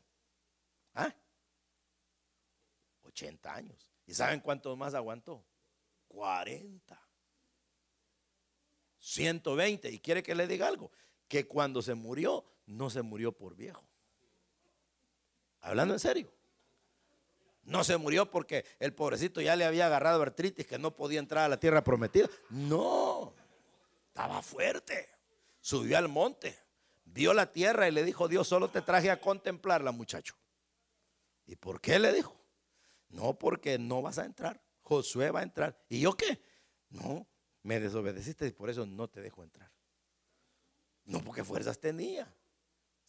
¿Ah? 0.95 1.13
80 3.03 3.53
años. 3.53 3.91
¿Y 4.07 4.15
saben 4.15 4.39
cuántos 4.39 4.79
más 4.79 4.95
aguantó? 4.95 5.45
40. 6.07 7.09
120. 9.01 9.91
Y 9.91 9.99
quiere 9.99 10.23
que 10.23 10.37
le 10.37 10.47
diga 10.47 10.69
algo, 10.69 10.93
que 11.27 11.49
cuando 11.49 11.83
se 11.83 11.95
murió, 11.95 12.50
no 12.71 12.89
se 12.89 13.03
murió 13.03 13.33
por 13.33 13.55
viejo. 13.55 13.85
Hablando 15.61 15.95
en 15.95 16.01
serio. 16.01 16.33
No 17.62 17.85
se 17.85 17.97
murió 17.99 18.31
porque 18.31 18.64
el 18.79 18.95
pobrecito 18.95 19.41
ya 19.41 19.55
le 19.55 19.64
había 19.64 19.87
agarrado 19.87 20.23
artritis 20.23 20.66
que 20.66 20.79
no 20.79 20.97
podía 20.97 21.18
entrar 21.18 21.45
a 21.45 21.49
la 21.49 21.61
tierra 21.61 21.85
prometida. 21.85 22.29
No, 22.49 23.35
estaba 24.09 24.41
fuerte. 24.41 25.09
Subió 25.61 25.99
al 25.99 26.09
monte, 26.09 26.59
vio 27.05 27.35
la 27.35 27.53
tierra 27.53 27.87
y 27.87 27.93
le 27.93 28.03
dijo, 28.03 28.29
Dios 28.29 28.49
solo 28.49 28.71
te 28.71 28.81
traje 28.81 29.11
a 29.11 29.21
contemplarla, 29.21 29.93
muchacho. 29.93 30.35
¿Y 31.47 31.57
por 31.57 31.81
qué 31.81 31.99
le 31.99 32.12
dijo? 32.12 32.35
No, 33.11 33.39
porque 33.39 33.79
no 33.79 34.01
vas 34.01 34.18
a 34.18 34.25
entrar. 34.25 34.62
Josué 34.81 35.31
va 35.31 35.41
a 35.41 35.43
entrar. 35.45 35.85
¿Y 35.89 36.01
yo 36.01 36.16
qué? 36.16 36.41
No, 36.89 37.27
me 37.62 37.79
desobedeciste 37.79 38.47
y 38.47 38.53
por 38.53 38.71
eso 38.71 38.87
no 38.87 39.09
te 39.09 39.21
dejo 39.21 39.43
entrar. 39.43 39.71
No 41.05 41.21
porque 41.21 41.45
fuerzas 41.45 41.79
tenía. 41.79 42.33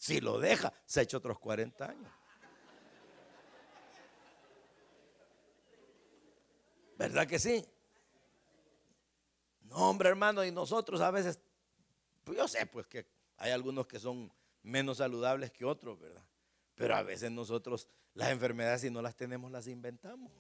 Si 0.02 0.20
lo 0.20 0.40
deja, 0.40 0.74
se 0.84 1.00
ha 1.00 1.04
hecho 1.04 1.20
otros 1.20 1.38
40 1.38 1.86
años. 1.86 2.12
¿Verdad 6.98 7.28
que 7.28 7.38
sí? 7.38 7.64
No, 9.62 9.76
hombre 9.92 10.10
hermano, 10.10 10.44
y 10.44 10.50
nosotros 10.50 11.02
a 11.02 11.12
veces, 11.12 11.40
pues 12.24 12.36
yo 12.36 12.48
sé 12.48 12.66
pues 12.66 12.88
que 12.88 13.06
hay 13.38 13.52
algunos 13.52 13.86
que 13.86 14.00
son 14.00 14.34
menos 14.64 14.98
saludables 14.98 15.52
que 15.52 15.66
otros, 15.66 16.00
¿verdad? 16.00 16.26
Pero 16.74 16.96
a 16.96 17.04
veces 17.04 17.30
nosotros 17.30 17.88
las 18.16 18.32
enfermedades 18.32 18.82
si 18.82 18.90
no 18.90 19.04
las 19.04 19.16
tenemos 19.16 19.52
las 19.52 19.68
inventamos. 19.68 20.32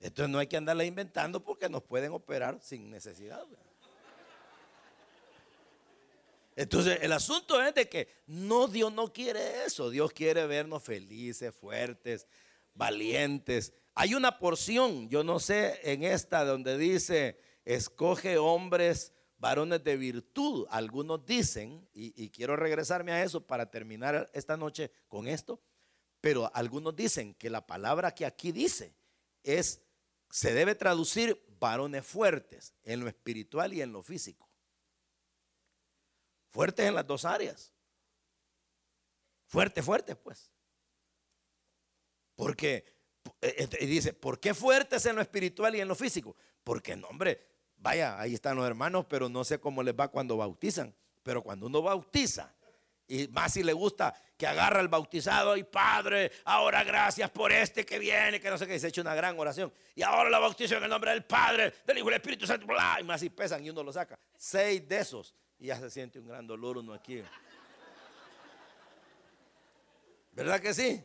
Entonces 0.00 0.32
no 0.32 0.40
hay 0.40 0.48
que 0.48 0.56
andarla 0.56 0.84
inventando 0.84 1.44
porque 1.44 1.68
nos 1.68 1.84
pueden 1.84 2.10
operar 2.10 2.60
sin 2.60 2.90
necesidad. 2.90 3.46
Entonces 6.56 6.98
el 7.02 7.12
asunto 7.12 7.62
es 7.62 7.74
de 7.74 7.88
que 7.88 8.08
no, 8.26 8.68
Dios 8.68 8.92
no 8.92 9.12
quiere 9.12 9.64
eso. 9.64 9.90
Dios 9.90 10.12
quiere 10.12 10.46
vernos 10.46 10.82
felices, 10.82 11.54
fuertes, 11.54 12.26
valientes. 12.74 13.72
Hay 13.94 14.14
una 14.14 14.38
porción, 14.38 15.08
yo 15.08 15.24
no 15.24 15.38
sé, 15.38 15.80
en 15.82 16.04
esta 16.04 16.44
donde 16.44 16.78
dice, 16.78 17.38
escoge 17.64 18.38
hombres, 18.38 19.12
varones 19.38 19.82
de 19.84 19.96
virtud. 19.96 20.66
Algunos 20.70 21.24
dicen, 21.24 21.88
y, 21.92 22.12
y 22.22 22.30
quiero 22.30 22.56
regresarme 22.56 23.12
a 23.12 23.22
eso 23.22 23.46
para 23.46 23.70
terminar 23.70 24.30
esta 24.34 24.56
noche 24.56 24.90
con 25.08 25.26
esto, 25.26 25.60
pero 26.20 26.50
algunos 26.54 26.94
dicen 26.94 27.34
que 27.34 27.50
la 27.50 27.66
palabra 27.66 28.14
que 28.14 28.26
aquí 28.26 28.52
dice 28.52 28.94
es 29.42 29.82
se 30.30 30.54
debe 30.54 30.74
traducir 30.74 31.38
varones 31.60 32.06
fuertes 32.06 32.74
en 32.84 33.00
lo 33.00 33.08
espiritual 33.08 33.74
y 33.74 33.82
en 33.82 33.92
lo 33.92 34.02
físico. 34.02 34.51
Fuertes 36.52 36.86
en 36.86 36.94
las 36.94 37.06
dos 37.06 37.24
áreas. 37.24 37.72
Fuerte, 39.46 39.82
fuerte, 39.82 40.14
pues. 40.14 40.52
Porque, 42.34 42.84
eh, 43.40 43.68
y 43.80 43.86
dice, 43.86 44.12
¿por 44.12 44.38
qué 44.38 44.52
fuertes 44.52 45.04
en 45.06 45.16
lo 45.16 45.22
espiritual 45.22 45.74
y 45.74 45.80
en 45.80 45.88
lo 45.88 45.94
físico? 45.94 46.36
Porque, 46.62 46.94
no, 46.94 47.08
hombre, 47.08 47.40
vaya, 47.76 48.20
ahí 48.20 48.34
están 48.34 48.56
los 48.56 48.66
hermanos, 48.66 49.06
pero 49.08 49.30
no 49.30 49.44
sé 49.44 49.58
cómo 49.58 49.82
les 49.82 49.94
va 49.94 50.08
cuando 50.08 50.36
bautizan. 50.36 50.94
Pero 51.22 51.42
cuando 51.42 51.66
uno 51.66 51.80
bautiza, 51.80 52.54
y 53.08 53.28
más 53.28 53.54
si 53.54 53.62
le 53.62 53.72
gusta 53.72 54.14
que 54.36 54.46
agarra 54.46 54.80
el 54.80 54.88
bautizado 54.88 55.56
y 55.56 55.64
Padre, 55.64 56.32
ahora 56.44 56.84
gracias 56.84 57.30
por 57.30 57.50
este 57.50 57.86
que 57.86 57.98
viene, 57.98 58.40
que 58.40 58.50
no 58.50 58.58
sé 58.58 58.66
qué, 58.66 58.78
se 58.78 58.88
echa 58.88 59.00
una 59.00 59.14
gran 59.14 59.38
oración. 59.38 59.72
Y 59.94 60.02
ahora 60.02 60.28
la 60.28 60.38
bautizo 60.38 60.76
en 60.76 60.84
el 60.84 60.90
nombre 60.90 61.12
del 61.12 61.24
Padre, 61.24 61.72
del 61.86 61.98
Hijo 61.98 62.06
del 62.06 62.16
Espíritu 62.16 62.46
Santo, 62.46 62.66
y 63.00 63.04
más 63.04 63.20
si 63.20 63.30
pesan 63.30 63.64
y 63.64 63.70
uno 63.70 63.82
lo 63.82 63.92
saca. 63.92 64.18
Seis 64.36 64.86
de 64.86 64.98
esos 64.98 65.34
ya 65.66 65.78
se 65.78 65.90
siente 65.90 66.18
un 66.18 66.26
gran 66.26 66.46
dolor 66.46 66.78
uno 66.78 66.92
aquí. 66.92 67.22
¿Verdad 70.32 70.60
que 70.60 70.74
sí? 70.74 71.04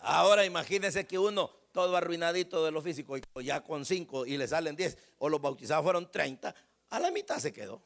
Ahora 0.00 0.44
imagínense 0.44 1.06
que 1.06 1.18
uno 1.18 1.50
todo 1.72 1.96
arruinadito 1.96 2.64
de 2.64 2.70
lo 2.70 2.80
físico, 2.82 3.16
y 3.16 3.22
ya 3.42 3.64
con 3.64 3.84
cinco 3.84 4.26
y 4.26 4.36
le 4.36 4.46
salen 4.46 4.76
diez, 4.76 4.96
o 5.18 5.28
los 5.28 5.40
bautizados 5.40 5.82
fueron 5.82 6.08
treinta, 6.10 6.54
a 6.90 7.00
la 7.00 7.10
mitad 7.10 7.38
se 7.38 7.52
quedó. 7.52 7.82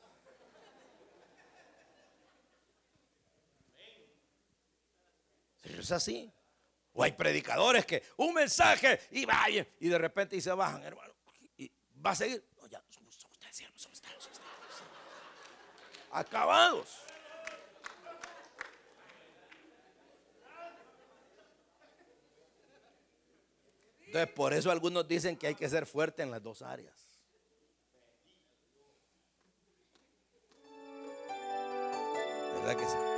Es 5.62 5.92
así. 5.92 6.30
O 6.98 7.04
hay 7.04 7.12
predicadores 7.12 7.86
que 7.86 8.02
un 8.16 8.34
mensaje 8.34 8.98
y 9.12 9.24
vayan 9.24 9.64
y 9.78 9.88
de 9.88 9.98
repente 9.98 10.34
y 10.34 10.40
se 10.40 10.50
bajan, 10.50 10.82
hermano. 10.82 11.14
Y 11.56 11.70
va 12.04 12.10
a 12.10 12.16
seguir. 12.16 12.44
No, 12.60 12.66
ya, 12.66 12.82
somos, 12.88 13.14
ustedes, 13.14 13.56
somos 13.76 14.00
ustedes, 14.00 14.28
Acabados. 16.10 16.88
Entonces, 24.00 24.32
por 24.34 24.52
eso 24.52 24.72
algunos 24.72 25.06
dicen 25.06 25.36
que 25.36 25.46
hay 25.46 25.54
que 25.54 25.68
ser 25.68 25.86
fuerte 25.86 26.24
en 26.24 26.32
las 26.32 26.42
dos 26.42 26.62
áreas. 26.62 26.96
¿Verdad 32.56 32.76
que 32.76 32.86
sí? 32.86 33.17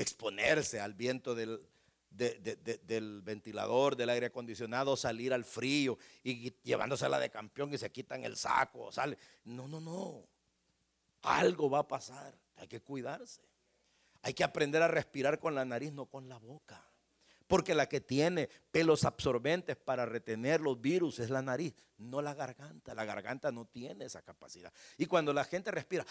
Exponerse 0.00 0.80
al 0.80 0.94
viento 0.94 1.34
del, 1.34 1.60
del 2.10 3.20
ventilador, 3.22 3.96
del 3.96 4.10
aire 4.10 4.26
acondicionado, 4.26 4.96
salir 4.96 5.32
al 5.32 5.44
frío 5.44 5.98
y 6.24 6.52
llevándosela 6.62 7.18
de 7.18 7.30
campeón 7.30 7.72
y 7.74 7.78
se 7.78 7.90
quitan 7.92 8.24
el 8.24 8.36
saco, 8.36 8.90
sale. 8.90 9.18
No, 9.44 9.68
no, 9.68 9.80
no. 9.80 10.24
Algo 11.22 11.68
va 11.68 11.80
a 11.80 11.88
pasar. 11.88 12.34
Hay 12.56 12.66
que 12.66 12.80
cuidarse. 12.80 13.42
Hay 14.22 14.34
que 14.34 14.44
aprender 14.44 14.82
a 14.82 14.88
respirar 14.88 15.38
con 15.38 15.54
la 15.54 15.64
nariz, 15.64 15.92
no 15.92 16.06
con 16.06 16.28
la 16.28 16.38
boca. 16.38 16.84
Porque 17.46 17.74
la 17.74 17.88
que 17.88 18.00
tiene 18.00 18.48
pelos 18.70 19.04
absorbentes 19.04 19.76
para 19.76 20.06
retener 20.06 20.60
los 20.60 20.80
virus 20.80 21.18
es 21.18 21.30
la 21.30 21.42
nariz, 21.42 21.74
no 21.98 22.22
la 22.22 22.32
garganta. 22.34 22.94
La 22.94 23.04
garganta 23.04 23.50
no 23.50 23.64
tiene 23.64 24.04
esa 24.04 24.22
capacidad. 24.22 24.72
Y 24.96 25.06
cuando 25.06 25.32
la 25.32 25.44
gente 25.44 25.70
respira, 25.70 26.06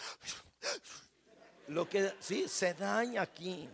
lo 1.69 1.87
que 1.87 2.13
sí 2.19 2.47
se 2.47 2.73
daña 2.73 3.21
aquí. 3.21 3.69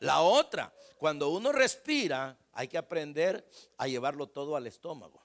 La 0.00 0.20
otra, 0.20 0.72
cuando 0.98 1.30
uno 1.30 1.52
respira, 1.52 2.38
hay 2.52 2.68
que 2.68 2.78
aprender 2.78 3.48
a 3.78 3.88
llevarlo 3.88 4.28
todo 4.28 4.56
al 4.56 4.66
estómago. 4.66 5.24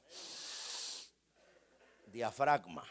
Diafragma. 2.08 2.84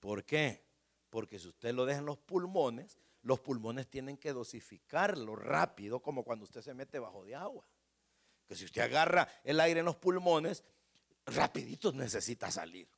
¿Por 0.00 0.24
qué? 0.24 0.64
Porque 1.10 1.38
si 1.38 1.48
usted 1.48 1.72
lo 1.74 1.86
deja 1.86 2.00
en 2.00 2.06
los 2.06 2.18
pulmones, 2.18 2.98
los 3.22 3.40
pulmones 3.40 3.88
tienen 3.88 4.16
que 4.16 4.32
dosificarlo 4.32 5.36
rápido, 5.36 6.00
como 6.00 6.24
cuando 6.24 6.44
usted 6.44 6.62
se 6.62 6.74
mete 6.74 6.98
bajo 6.98 7.24
de 7.24 7.34
agua. 7.34 7.64
Que 8.46 8.56
si 8.56 8.64
usted 8.64 8.82
agarra 8.82 9.28
el 9.44 9.60
aire 9.60 9.80
en 9.80 9.86
los 9.86 9.96
pulmones, 9.96 10.64
rapidito 11.26 11.92
necesita 11.92 12.50
salir. 12.50 12.88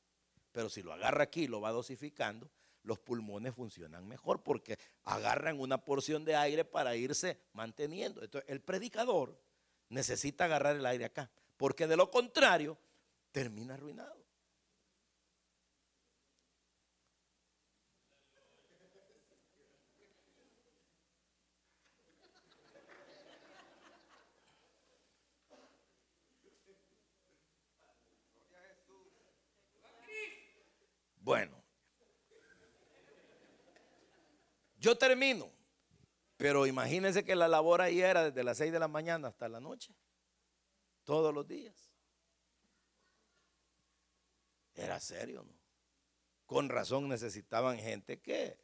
Pero 0.51 0.69
si 0.69 0.81
lo 0.81 0.93
agarra 0.93 1.23
aquí 1.23 1.43
y 1.43 1.47
lo 1.47 1.61
va 1.61 1.71
dosificando, 1.71 2.49
los 2.83 2.99
pulmones 2.99 3.53
funcionan 3.53 4.07
mejor 4.07 4.43
porque 4.43 4.77
agarran 5.03 5.59
una 5.59 5.83
porción 5.83 6.25
de 6.25 6.35
aire 6.35 6.65
para 6.65 6.95
irse 6.95 7.39
manteniendo. 7.53 8.23
Entonces, 8.23 8.49
el 8.49 8.61
predicador 8.61 9.39
necesita 9.89 10.45
agarrar 10.45 10.75
el 10.75 10.85
aire 10.85 11.05
acá, 11.05 11.29
porque 11.57 11.87
de 11.87 11.97
lo 11.97 12.09
contrario, 12.09 12.77
termina 13.31 13.75
arruinado. 13.75 14.21
Bueno, 31.23 31.60
yo 34.81 34.97
termino, 34.97 35.47
pero 36.37 36.65
imagínense 36.65 37.23
que 37.23 37.35
la 37.35 37.47
labor 37.47 37.81
ahí 37.81 38.01
era 38.01 38.23
desde 38.25 38.43
las 38.43 38.57
6 38.57 38.71
de 38.71 38.79
la 38.79 38.87
mañana 38.87 39.27
hasta 39.27 39.47
la 39.47 39.59
noche, 39.59 39.93
todos 41.03 41.31
los 41.31 41.47
días. 41.47 41.93
Era 44.73 44.99
serio, 44.99 45.43
¿no? 45.43 45.53
Con 46.47 46.67
razón 46.67 47.07
necesitaban 47.07 47.77
gente 47.77 48.19
que 48.19 48.57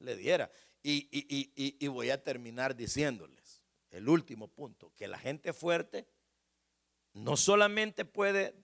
le 0.00 0.16
diera. 0.16 0.50
Y, 0.82 1.08
y 1.10 1.88
voy 1.88 2.10
a 2.10 2.22
terminar 2.22 2.76
diciéndoles, 2.76 3.62
el 3.88 4.06
último 4.10 4.48
punto, 4.48 4.92
que 4.94 5.08
la 5.08 5.18
gente 5.18 5.54
fuerte 5.54 6.06
no 7.14 7.38
solamente 7.38 8.04
puede 8.04 8.54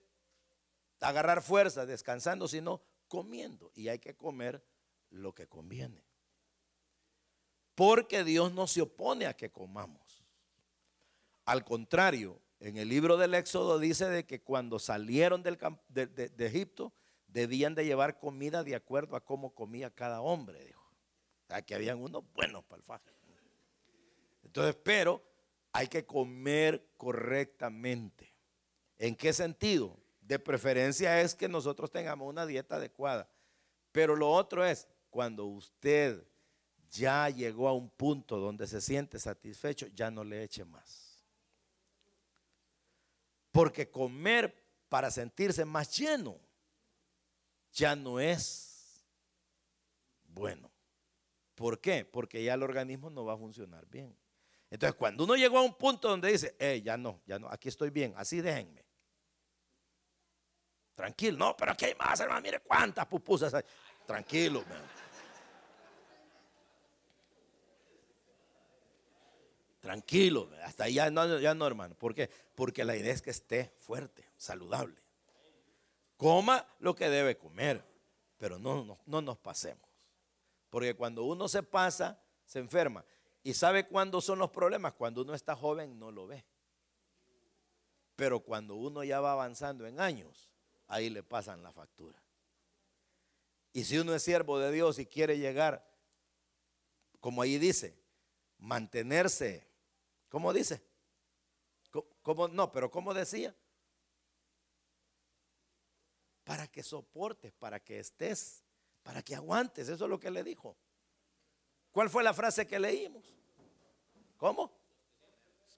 agarrar 1.01 1.43
fuerza 1.43 1.87
descansando, 1.87 2.47
sino 2.47 2.83
comiendo 3.09 3.73
y 3.75 3.89
hay 3.89 4.01
que 4.01 4.15
comer 4.15 4.63
lo 5.09 5.35
que 5.35 5.49
conviene. 5.49 6.10
Porque 7.81 8.25
Dios 8.25 8.53
no 8.53 8.67
se 8.67 8.83
opone 8.83 9.25
a 9.25 9.35
que 9.35 9.51
comamos. 9.51 10.23
Al 11.47 11.65
contrario, 11.65 12.39
en 12.59 12.77
el 12.77 12.91
libro 12.91 13.17
del 13.17 13.33
Éxodo 13.33 13.79
dice 13.79 14.05
de 14.11 14.27
que 14.27 14.43
cuando 14.43 14.79
salieron 14.79 15.43
del, 15.43 15.59
de, 15.89 16.07
de, 16.07 16.47
Egipto 16.47 16.93
debían 17.27 17.75
de 17.75 17.87
llevar 17.87 18.19
comida 18.19 18.65
de 18.65 18.75
acuerdo 18.75 19.17
a 19.17 19.25
cómo 19.25 19.55
comía 19.55 19.89
cada 19.89 20.21
hombre, 20.21 20.63
dijo. 20.63 20.93
Que 21.67 21.75
habían 21.75 22.03
unos 22.03 22.23
buenos 22.35 22.63
para 22.65 22.81
el 22.81 22.83
faje. 22.83 23.15
Entonces, 24.45 24.77
pero 24.85 25.23
hay 25.73 25.89
que 25.89 26.05
comer 26.05 26.87
correctamente. 26.99 28.31
¿En 28.99 29.17
qué 29.17 29.33
sentido? 29.33 29.97
De 30.21 30.39
preferencia 30.39 31.23
es 31.23 31.35
que 31.35 31.49
nosotros 31.49 31.91
tengamos 31.91 32.29
una 32.29 32.45
dieta 32.45 32.77
adecuada. 32.77 33.27
Pero 33.91 34.17
lo 34.17 34.29
otro 34.29 34.67
es, 34.67 34.87
cuando 35.09 35.47
usted 35.47 36.30
ya 36.91 37.29
llegó 37.29 37.69
a 37.69 37.73
un 37.73 37.89
punto 37.89 38.39
donde 38.39 38.67
se 38.67 38.81
siente 38.81 39.19
satisfecho, 39.19 39.87
ya 39.89 40.11
no 40.11 40.25
le 40.25 40.43
eche 40.43 40.65
más. 40.65 41.25
Porque 43.53 43.91
comer 43.91 44.55
para 44.89 45.11
sentirse 45.11 45.65
más 45.65 45.97
lleno 45.97 46.39
ya 47.73 47.95
no 47.95 48.19
es 48.19 49.05
bueno. 50.25 50.71
¿Por 51.55 51.81
qué? 51.81 52.05
Porque 52.05 52.43
ya 52.43 52.55
el 52.55 52.63
organismo 52.63 53.11
no 53.11 53.25
va 53.25 53.35
a 53.35 53.39
funcionar 53.39 53.87
bien. 53.87 54.17
Entonces, 54.71 54.97
cuando 54.97 55.25
uno 55.25 55.35
llegó 55.35 55.59
a 55.59 55.63
un 55.63 55.75
punto 55.75 56.09
donde 56.09 56.31
dice, 56.31 56.57
eh, 56.59 56.81
ya 56.83 56.97
no, 56.97 57.21
ya 57.27 57.39
no, 57.39 57.49
aquí 57.49 57.69
estoy 57.69 57.91
bien, 57.91 58.15
así 58.17 58.41
déjenme. 58.41 58.85
Tranquilo, 60.95 61.39
no, 61.39 61.57
pero 61.57 61.73
aquí 61.73 61.87
hay 61.87 61.95
más, 61.95 62.21
hermano. 62.21 62.41
Mire 62.41 62.61
cuántas 62.61 63.07
pupusas 63.07 63.53
hay. 63.55 63.65
Tranquilo, 64.07 64.65
Tranquilo, 69.81 70.51
hasta 70.63 70.85
ahí 70.85 70.95
ya 70.95 71.11
no, 71.11 71.39
ya 71.39 71.55
no, 71.55 71.67
hermano. 71.67 71.95
¿Por 71.95 72.15
qué? 72.15 72.31
Porque 72.55 72.85
la 72.85 72.97
idea 72.97 73.13
es 73.13 73.23
que 73.23 73.31
esté 73.31 73.73
fuerte, 73.79 74.29
saludable. 74.37 75.03
Coma 76.17 76.69
lo 76.81 76.95
que 76.95 77.09
debe 77.09 77.39
comer, 77.39 77.83
pero 78.37 78.59
no, 78.59 78.85
no, 78.85 78.99
no 79.07 79.23
nos 79.23 79.39
pasemos. 79.39 79.89
Porque 80.69 80.95
cuando 80.95 81.25
uno 81.25 81.49
se 81.49 81.63
pasa, 81.63 82.23
se 82.45 82.59
enferma. 82.59 83.05
¿Y 83.43 83.55
sabe 83.55 83.87
cuándo 83.87 84.21
son 84.21 84.39
los 84.39 84.51
problemas? 84.51 84.93
Cuando 84.93 85.23
uno 85.23 85.35
está 85.35 85.57
joven 85.57 85.99
no 85.99 86.11
lo 86.11 86.27
ve. 86.27 86.45
Pero 88.17 88.41
cuando 88.41 88.75
uno 88.75 89.03
ya 89.03 89.21
va 89.21 89.33
avanzando 89.33 89.87
en 89.87 89.99
años, 89.99 90.51
ahí 90.89 91.09
le 91.09 91.23
pasan 91.23 91.63
la 91.63 91.73
factura. 91.73 92.23
Y 93.73 93.85
si 93.85 93.97
uno 93.99 94.15
es 94.15 94.23
siervo 94.23 94.59
de 94.59 94.73
Dios 94.73 94.99
y 94.99 95.07
quiere 95.07 95.39
llegar, 95.39 95.89
como 97.19 97.41
ahí 97.41 97.57
dice, 97.57 97.99
mantenerse, 98.59 99.70
¿cómo 100.31 100.55
dice? 100.55 100.83
¿Cómo, 102.23 102.49
no, 102.49 102.73
pero 102.73 102.91
¿cómo 102.91 103.13
decía? 103.13 103.55
Para 106.45 106.67
que 106.67 106.83
soportes, 106.83 107.53
para 107.53 107.79
que 107.79 107.99
estés, 107.99 108.65
para 109.03 109.23
que 109.23 109.35
aguantes, 109.35 109.91
eso 109.91 110.05
es 110.05 110.11
lo 110.11 110.19
que 110.19 110.31
le 110.31 110.43
dijo. 110.43 110.79
¿Cuál 111.91 112.09
fue 112.09 112.23
la 112.23 112.33
frase 112.33 112.67
que 112.67 112.79
leímos? 112.79 113.37
¿Cómo? 114.39 114.73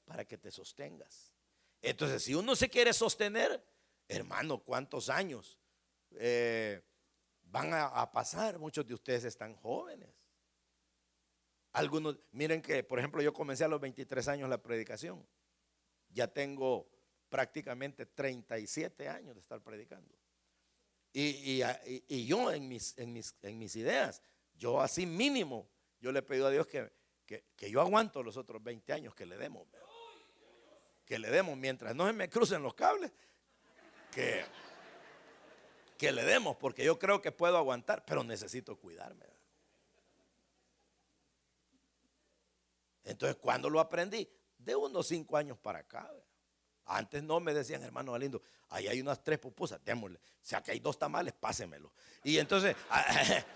Para 0.05 0.25
que 0.25 0.39
te 0.39 0.53
sostengas. 0.53 1.33
Entonces, 1.81 2.23
si 2.23 2.37
uno 2.37 2.55
se 2.55 2.69
quiere 2.69 2.93
sostener, 2.93 3.61
Hermano, 4.13 4.59
¿cuántos 4.59 5.09
años 5.09 5.59
eh, 6.11 6.83
van 7.45 7.73
a, 7.73 8.13
pasar? 8.13 8.59
Muchos 8.59 8.87
de 8.87 8.93
ustedes 8.93 9.25
están 9.25 9.55
jóvenes. 9.55 10.11
Algunos, 11.73 12.19
miren 12.33 12.61
que, 12.61 12.85
por 12.85 12.99
ejemplo, 12.99 13.23
yo 13.23 13.33
comencé 13.33 13.65
a 13.65 13.69
los 13.69 13.81
23 13.81 14.29
años 14.29 14.49
la 14.49 14.63
predicación. 14.63 15.27
Ya 16.11 16.29
tengo 16.29 16.91
prácticamente 17.31 18.05
37 18.05 19.09
años 19.09 19.35
de 19.35 19.41
estar 19.41 19.63
predicando. 19.63 20.15
Y, 21.15 21.59
yo 22.27 22.53
en 22.53 22.69
mis, 22.69 23.77
ideas, 23.77 24.23
yo 24.55 24.81
así 24.81 25.07
mínimo, 25.07 25.69
yo 26.01 26.13
le 26.13 26.21
he 26.21 26.23
pedido 26.23 26.47
a 26.47 26.51
Dios 26.51 26.67
que, 26.67 26.91
yo 27.71 27.81
aguanto 27.81 28.23
los 28.23 28.37
otros 28.37 28.63
20 28.63 28.93
años 28.93 29.15
que 29.15 29.25
le 29.25 29.39
demos. 29.39 29.67
Que 31.07 31.19
le 31.19 31.31
demos 31.31 31.57
mientras 31.57 31.95
no 31.95 32.07
se 32.07 32.13
me 32.13 32.29
crucen 32.29 32.63
los 32.63 32.75
cables 32.75 33.11
que 34.11 34.45
le 36.13 36.25
demos, 36.25 36.57
porque 36.57 36.85
yo 36.85 36.99
creo 36.99 37.23
que 37.23 37.33
puedo 37.33 37.57
aguantar, 37.57 38.05
pero 38.05 38.25
necesito 38.25 38.77
cuidarme. 38.77 39.32
Entonces, 43.05 43.37
cuando 43.37 43.69
lo 43.69 43.81
aprendí? 43.81 44.29
De 44.59 44.77
unos 44.77 45.09
cinco 45.09 45.37
años 45.37 45.59
para 45.59 45.81
acá. 45.81 46.11
Antes 46.85 47.23
no 47.23 47.41
me 47.41 47.55
decían, 47.55 47.83
hermano 47.83 48.13
Galindo, 48.13 48.43
ahí 48.69 48.89
hay 48.89 49.01
unas 49.01 49.23
tres 49.23 49.39
pupusas, 49.39 49.81
démosle. 49.85 50.19
O 50.19 50.45
sea, 50.45 50.63
que 50.63 50.73
hay 50.73 50.81
dos 50.81 50.99
tamales, 50.99 51.33
pásemelo. 51.33 51.93
Y 52.25 52.39
entonces, 52.39 52.77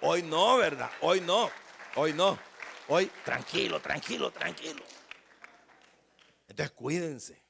hoy 0.00 0.22
no, 0.22 0.56
¿verdad? 0.58 0.90
Hoy 1.00 1.20
no, 1.20 1.50
hoy 1.94 2.12
no. 2.12 2.38
Hoy 2.88 3.10
tranquilo, 3.24 3.80
tranquilo, 3.80 4.30
tranquilo. 4.30 4.82
Entonces 6.48 6.70
cuídense 6.72 7.42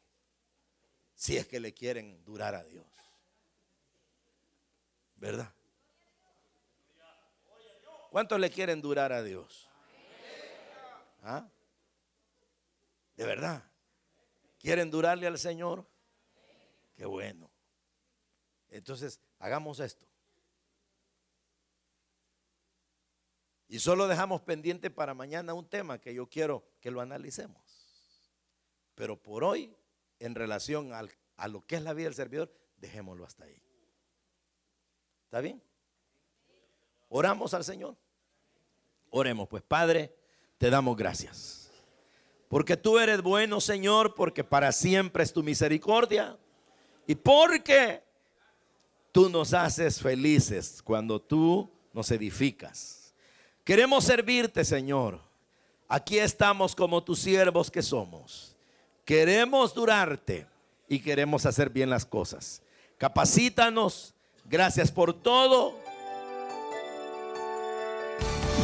si 1.14 1.36
es 1.36 1.46
que 1.46 1.60
le 1.60 1.74
quieren 1.74 2.24
durar 2.24 2.54
a 2.54 2.64
Dios. 2.64 2.86
¿Verdad? 5.16 5.52
¿Cuántos 8.16 8.40
le 8.40 8.48
quieren 8.48 8.80
durar 8.80 9.12
a 9.12 9.22
Dios? 9.22 9.68
¿Ah? 11.22 11.46
¿De 13.14 13.26
verdad? 13.26 13.62
¿Quieren 14.58 14.90
durarle 14.90 15.26
al 15.26 15.36
Señor? 15.36 15.86
Qué 16.94 17.04
bueno. 17.04 17.50
Entonces, 18.70 19.20
hagamos 19.38 19.80
esto. 19.80 20.06
Y 23.68 23.80
solo 23.80 24.08
dejamos 24.08 24.40
pendiente 24.40 24.88
para 24.88 25.12
mañana 25.12 25.52
un 25.52 25.68
tema 25.68 26.00
que 26.00 26.14
yo 26.14 26.26
quiero 26.26 26.64
que 26.80 26.90
lo 26.90 27.02
analicemos. 27.02 27.62
Pero 28.94 29.22
por 29.22 29.44
hoy, 29.44 29.76
en 30.20 30.34
relación 30.34 30.94
a 30.94 31.48
lo 31.48 31.66
que 31.66 31.76
es 31.76 31.82
la 31.82 31.92
vida 31.92 32.06
del 32.06 32.14
servidor, 32.14 32.50
dejémoslo 32.78 33.26
hasta 33.26 33.44
ahí. 33.44 33.62
¿Está 35.24 35.42
bien? 35.42 35.62
Oramos 37.10 37.52
al 37.52 37.62
Señor. 37.62 37.94
Oremos, 39.10 39.48
pues 39.48 39.62
Padre, 39.62 40.14
te 40.58 40.70
damos 40.70 40.96
gracias. 40.96 41.70
Porque 42.48 42.76
tú 42.76 42.98
eres 42.98 43.22
bueno, 43.22 43.60
Señor, 43.60 44.14
porque 44.14 44.44
para 44.44 44.72
siempre 44.72 45.24
es 45.24 45.32
tu 45.32 45.42
misericordia. 45.42 46.36
Y 47.06 47.14
porque 47.14 48.02
tú 49.12 49.28
nos 49.28 49.54
haces 49.54 50.00
felices 50.00 50.82
cuando 50.82 51.20
tú 51.20 51.70
nos 51.92 52.10
edificas. 52.10 53.14
Queremos 53.64 54.04
servirte, 54.04 54.64
Señor. 54.64 55.20
Aquí 55.88 56.18
estamos 56.18 56.74
como 56.74 57.02
tus 57.02 57.20
siervos 57.20 57.70
que 57.70 57.82
somos. 57.82 58.56
Queremos 59.04 59.72
durarte 59.72 60.46
y 60.88 60.98
queremos 61.00 61.46
hacer 61.46 61.70
bien 61.70 61.90
las 61.90 62.04
cosas. 62.04 62.62
Capacítanos. 62.98 64.14
Gracias 64.44 64.92
por 64.92 65.12
todo. 65.12 65.85